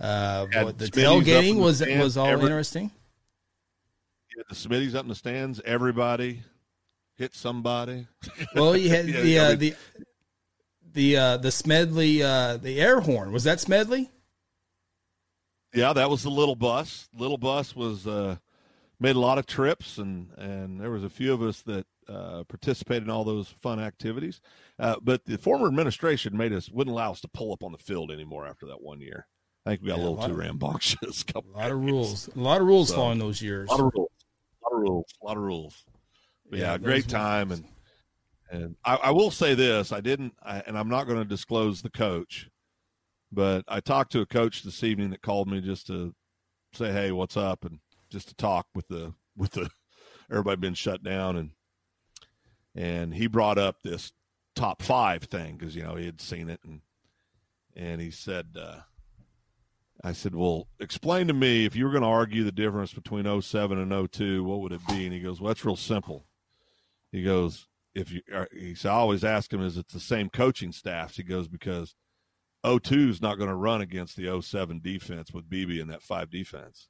[0.00, 2.90] uh, what, the Smitty's up in tailgating was was all interesting.
[4.48, 6.42] The Smitties up in the stands, everybody
[7.16, 8.06] hit somebody.
[8.54, 9.74] Well, you had Yeah, the I uh, mean- the
[10.92, 13.32] the uh, the Smedley uh, the air horn.
[13.32, 14.10] Was that Smedley?
[15.72, 17.08] Yeah, that was the little bus.
[17.16, 18.36] Little bus was uh,
[19.00, 22.44] made a lot of trips, and and there was a few of us that uh,
[22.44, 24.40] participated in all those fun activities.
[24.78, 27.78] Uh, but the former administration made us wouldn't allow us to pull up on the
[27.78, 29.26] field anymore after that one year.
[29.66, 31.22] I think we got Yeah, a a little lot too of- rambunctious.
[31.28, 32.28] A couple lot of rules.
[32.28, 33.68] A lot of rules So, following those years.
[33.68, 34.03] A lot of rules.
[34.74, 35.14] A lot of rules.
[35.22, 35.84] A lot of rules.
[36.48, 37.64] But Yeah, yeah, great time and
[38.50, 41.82] and I, I will say this: I didn't, I, and I'm not going to disclose
[41.82, 42.48] the coach,
[43.32, 46.14] but I talked to a coach this evening that called me just to
[46.72, 47.80] say, "Hey, what's up?" and
[48.10, 49.68] just to talk with the with the
[50.30, 51.50] everybody been shut down and
[52.76, 54.12] and he brought up this
[54.54, 56.80] top five thing because you know he had seen it and
[57.76, 58.76] and he said uh,
[60.04, 63.24] I said, "Well, explain to me if you were going to argue the difference between
[63.24, 66.26] 07 and 02, what would it be?" And he goes, "Well, that's real simple."
[67.10, 70.28] He goes, "If you," uh, he said, "I always ask him, is it the same
[70.28, 71.94] coaching staffs?" He goes, "Because
[72.62, 76.28] 02 is not going to run against the 07 defense with BB in that five
[76.28, 76.88] defense."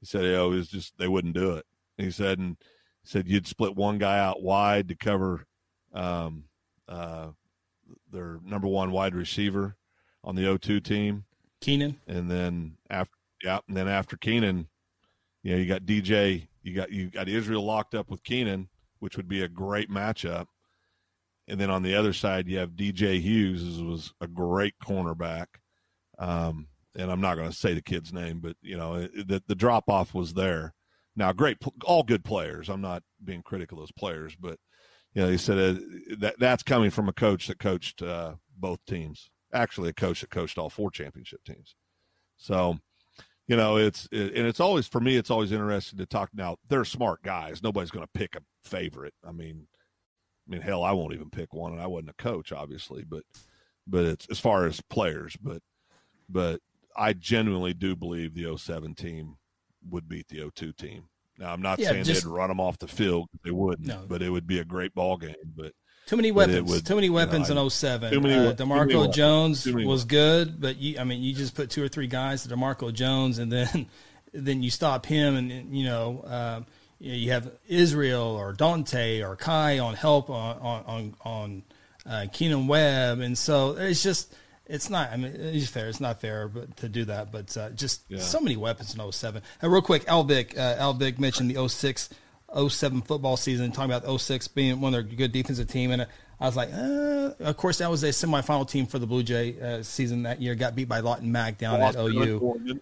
[0.00, 1.64] He said, "Oh, it just they wouldn't do it."
[1.96, 2.58] And he said, "And
[3.02, 5.46] he said you'd split one guy out wide to cover
[5.94, 6.44] um,
[6.86, 7.28] uh,
[8.10, 9.76] their number one wide receiver
[10.22, 11.24] on the 02 team."
[11.62, 11.96] Keenan.
[12.06, 14.68] and then after yeah, and then after Keenan,
[15.42, 18.68] you know, you got DJ, you got you got Israel locked up with Keenan,
[19.00, 20.46] which would be a great matchup.
[21.48, 25.46] And then on the other side, you have DJ Hughes, who was a great cornerback.
[26.18, 29.54] Um, and I'm not going to say the kid's name, but you know, the the
[29.54, 30.74] drop off was there.
[31.16, 32.68] Now, great, all good players.
[32.68, 34.58] I'm not being critical of those players, but
[35.14, 35.80] you know, he said uh,
[36.18, 39.30] that that's coming from a coach that coached uh, both teams.
[39.52, 41.74] Actually, a coach that coached all four championship teams.
[42.36, 42.78] So,
[43.48, 45.16] you know, it's it, and it's always for me.
[45.16, 46.30] It's always interesting to talk.
[46.32, 47.62] Now they're smart guys.
[47.62, 49.14] Nobody's going to pick a favorite.
[49.26, 49.66] I mean,
[50.48, 53.04] I mean, hell, I won't even pick one, and I wasn't a coach, obviously.
[53.04, 53.24] But
[53.86, 55.60] but it's as far as players, but
[56.28, 56.60] but
[56.96, 59.36] I genuinely do believe the 07 team
[59.90, 61.04] would beat the 02 team.
[61.38, 63.88] Now I'm not Yeah, saying just- they'd run them off the field; they wouldn't.
[63.88, 64.06] No.
[64.08, 65.34] But it would be a great ball game.
[65.56, 65.72] But
[66.06, 66.70] Too many weapons.
[66.70, 68.10] would- too many you know, weapons in 07.
[68.12, 69.12] too many uh, we- too many DeMarco.
[69.14, 70.04] Jones was weapons.
[70.04, 73.38] good, but you, I mean, you just put two or three guys to DeMarco Jones,
[73.38, 73.86] and then
[74.34, 76.66] then you stop him, and, you know, um,
[76.98, 81.62] you, have Israel or Dante or Kai on help on on on,
[82.06, 84.34] uh, Keenan Webb, and so it's just.
[84.64, 85.10] It's not.
[85.10, 85.88] I mean, it's fair.
[85.88, 88.20] It's not fair, but to do that, but uh, just Yeah.
[88.20, 89.42] so many weapons in 07.
[89.60, 92.08] And real quick, Alvic, uh, Alvic mentioned the 06,
[92.54, 95.90] 07 football season, talking about 06 being one of their good defensive team.
[95.90, 96.02] And
[96.40, 99.60] I was like, uh, of course, that was a semifinal team for the Blue Jay
[99.60, 100.54] uh, season that year.
[100.54, 102.40] Got beat by Lawton Mac down at OU.
[102.40, 102.80] Norman,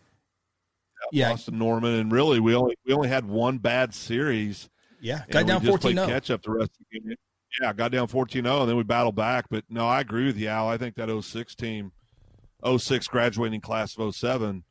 [1.13, 4.69] Yeah, Boston Norman, and really we only we only had one bad series.
[5.01, 5.23] yeah.
[5.31, 6.07] Got down 14 0.
[6.07, 7.17] catch up the rest of the game.
[7.61, 9.47] Yeah, got down 14 0, and then we battled back.
[9.51, 10.69] But no, I agree with you, Al.
[10.69, 11.93] I think that 06 team,
[12.65, 14.63] 06 graduating class of 07,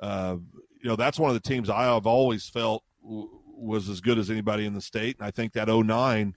[0.00, 0.36] uh,
[0.82, 4.18] you know, that's one of the teams I have always felt w- was as good
[4.18, 5.16] as anybody in the state.
[5.18, 6.34] And I think that 09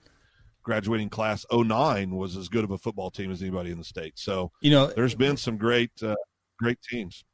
[0.62, 4.18] graduating class 09 was as good of a football team as anybody in the state.
[4.18, 6.14] So You know, there's been some great, uh,
[6.58, 7.24] great teams.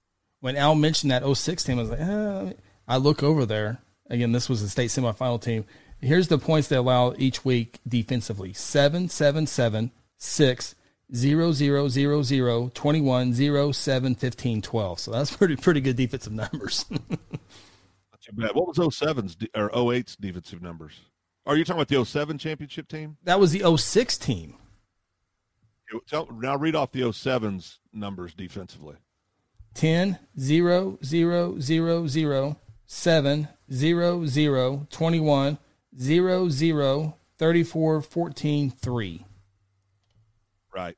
[0.41, 2.53] when Al mentioned that 06 team, I was like, uh,
[2.87, 3.79] I look over there.
[4.09, 5.65] Again, this was the state semifinal team.
[6.01, 10.75] Here's the points they allow each week defensively 7, 7, 7, 6,
[11.15, 15.01] 0, 0, 0, 0, 21, 0, 7, 15, 12.
[15.01, 16.85] So that's pretty pretty good defensive numbers.
[18.27, 18.55] Too bad.
[18.55, 21.01] What was 07's or 08's defensive numbers?
[21.47, 23.17] Are you talking about the 07 championship team?
[23.25, 24.57] that was the 06 team.
[26.09, 28.97] Tell, now read off the 07's numbers defensively.
[29.75, 35.59] 10, 0, 0, 0, 0, 7, 0, 0, 21,
[36.01, 39.27] 0, 0, 34, 14, 3.
[40.75, 40.97] Right.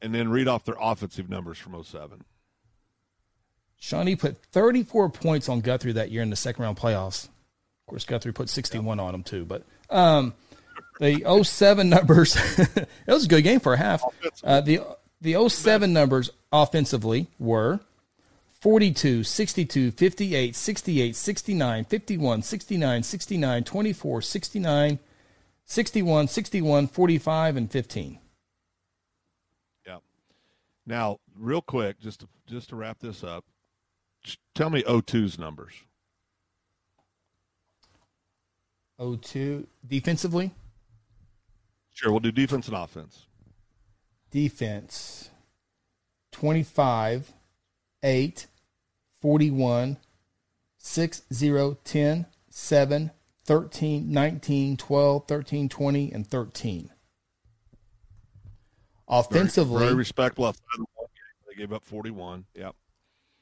[0.00, 2.24] And then read off their offensive numbers from 07.
[3.84, 7.26] Shawnee put 34 points on Guthrie that year in the second round playoffs.
[7.26, 9.44] Of course, Guthrie put 61 on him too.
[9.44, 10.32] But um,
[11.00, 14.02] The 07 numbers, it was a good game for a half.
[14.42, 14.80] Uh, the
[15.20, 17.80] the 07 numbers offensively were
[18.62, 24.98] 42, 62, 58, 68, 69, 51, 69, 69, 24, 69,
[25.66, 28.18] 61, 61, 45, and 15.
[29.86, 29.98] Yeah.
[30.86, 33.44] Now, real quick, just to, just to wrap this up,
[34.54, 35.72] tell me 02's numbers.
[38.98, 40.52] 02 defensively,
[41.92, 43.26] Sure, we'll do defense and offense.
[44.30, 45.30] defense
[46.32, 47.32] 25,
[48.02, 48.46] 8,
[49.20, 49.96] 41,
[50.78, 53.10] 6, 0, 10, 7,
[53.44, 56.90] 13, 19, 12, 13, 20, and 13.
[59.06, 60.44] Offensively, very, respectable.
[60.44, 60.86] one game.
[61.48, 62.44] They gave up 41.
[62.54, 62.74] Yep.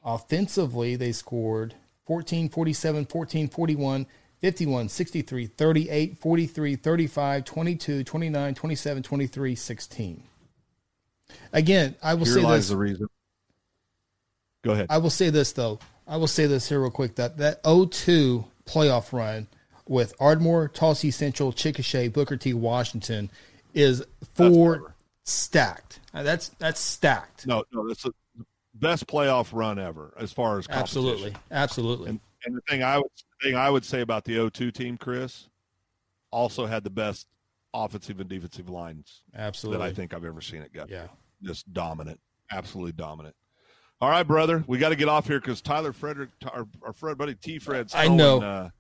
[0.05, 1.75] Offensively they scored
[2.07, 4.07] 14 47 14 41
[4.41, 10.23] 51 63 38 43 35 22 29 27 23 16
[11.53, 12.69] again i will Here say lies this.
[12.71, 13.07] the reason.
[14.63, 14.87] Go ahead.
[14.91, 15.79] i will say this though.
[16.07, 19.47] I will say this here real quick that that 02 playoff run
[19.87, 23.31] with ardmore tulsa central chickasha booker t washington
[23.75, 24.05] is
[24.35, 26.01] four stacked.
[26.13, 27.47] That's that's stacked.
[27.47, 28.13] No, no, that's the
[28.83, 33.11] best playoff run ever as far as absolutely absolutely And, and the thing I would
[33.43, 35.49] thing I would say about the 0-2 team, Chris,
[36.31, 37.27] also had the best
[37.73, 40.91] offensive and defensive lines absolutely that I think I've ever seen it get.
[40.91, 41.07] yeah
[41.43, 43.35] Just dominant, absolutely dominant.
[44.03, 47.17] All right, brother, we got to get off here because Tyler Frederick, our, our friend
[47.17, 47.61] buddy T.
[47.61, 48.43] Fred's I know.
[48.43, 48.71] uh,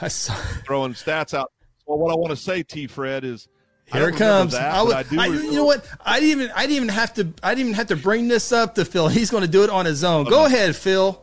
[0.00, 0.34] I saw,
[0.66, 1.52] throwing stats out.
[1.86, 2.88] Well, what I want to say, T.
[2.88, 3.46] Fred, is
[3.92, 4.52] Here it comes.
[4.52, 5.86] That, I would, I do I- you know what?
[6.04, 6.52] I didn't even.
[6.56, 7.28] I didn't even have to.
[7.42, 9.08] I didn't even have to bring this up to Phil.
[9.08, 10.24] He's going to do it on his own.
[10.24, 11.20] Go ahead, Phil.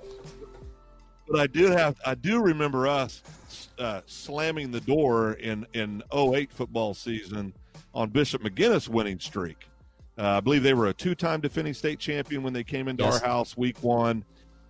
[1.27, 3.21] But I do have I do remember us
[3.79, 7.53] uh, slamming the door in in 08 football season
[7.93, 9.65] on Bishop McGuinness winning streak.
[10.17, 13.21] Uh, I believe they were a two-time defending state champion when they came into Yes.
[13.21, 14.23] our house week one.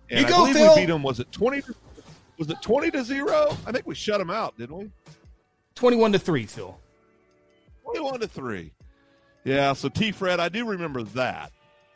[0.08, 0.74] And You I go, believe Phil.
[0.74, 1.02] we beat them.
[1.02, 1.62] Was it 20?
[2.38, 3.56] Was it 20 to zero?
[3.66, 4.90] I think we shut them out, didn't we?
[5.74, 6.78] Twenty-one to three, Phil.
[7.94, 8.72] 21 to three.
[9.44, 9.72] Yeah.
[9.72, 10.12] So T.
[10.12, 11.52] Fred, I do remember that.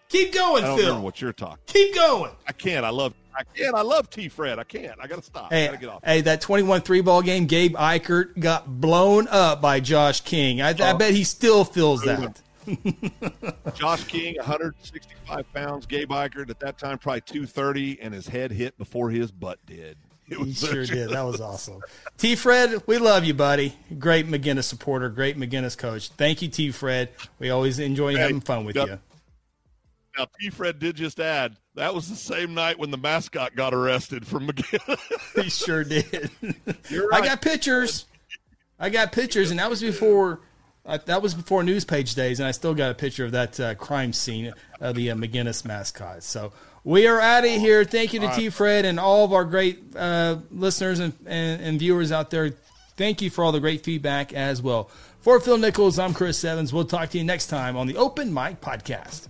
[0.08, 0.86] Keep going, I don't Phil.
[0.86, 1.58] remember what you're talking.
[1.66, 2.30] Keep going.
[2.46, 2.84] I can't.
[2.84, 3.12] I love.
[3.34, 3.74] I can't.
[3.74, 4.28] I love T.
[4.28, 4.58] Fred.
[4.60, 4.98] I can't.
[5.00, 5.52] I got to stop.
[5.52, 6.04] I Hey, got to get off.
[6.04, 10.62] hey, that 21-3 ball game, Gabe Eichert got blown up by Josh King.
[10.62, 10.96] I, I Oh.
[10.96, 12.40] bet he still feels that.
[13.74, 15.86] Josh King, 165 pounds.
[15.86, 19.96] Gabe Eichert at that time probably 230, and his head hit before his butt did.
[20.44, 21.10] He sure did.
[21.10, 21.80] That was awesome.
[22.18, 22.34] T.
[22.34, 23.76] Fred, we love you, buddy.
[23.98, 26.08] Great McGuinness supporter, great McGuinness coach.
[26.08, 26.72] Thank you, T.
[26.72, 27.10] Fred.
[27.38, 28.98] We always enjoy Hey, having fun with you.
[30.18, 30.50] Now, T.
[30.50, 34.48] Fred did just add that was the same night when the mascot got arrested from
[34.48, 34.98] McGuinness.
[35.42, 36.30] He sure did.
[36.88, 38.06] You're I got pictures.
[38.78, 40.40] I got pictures, and that was before.
[40.84, 43.58] Uh, that was before news page days, and I still got a picture of that
[43.60, 46.22] uh, crime scene of the uh, McGuinness mascot.
[46.22, 46.52] So
[46.86, 47.84] we are out of here.
[47.84, 48.48] Thank you to T.
[48.48, 52.52] Fred and all of our great uh, listeners and, and, and viewers out there.
[52.96, 54.88] Thank you for all the great feedback as well.
[55.20, 56.72] For Phil Nichols, I'm Chris Evans.
[56.72, 59.26] We'll talk to you next time on the Open Mic Podcast.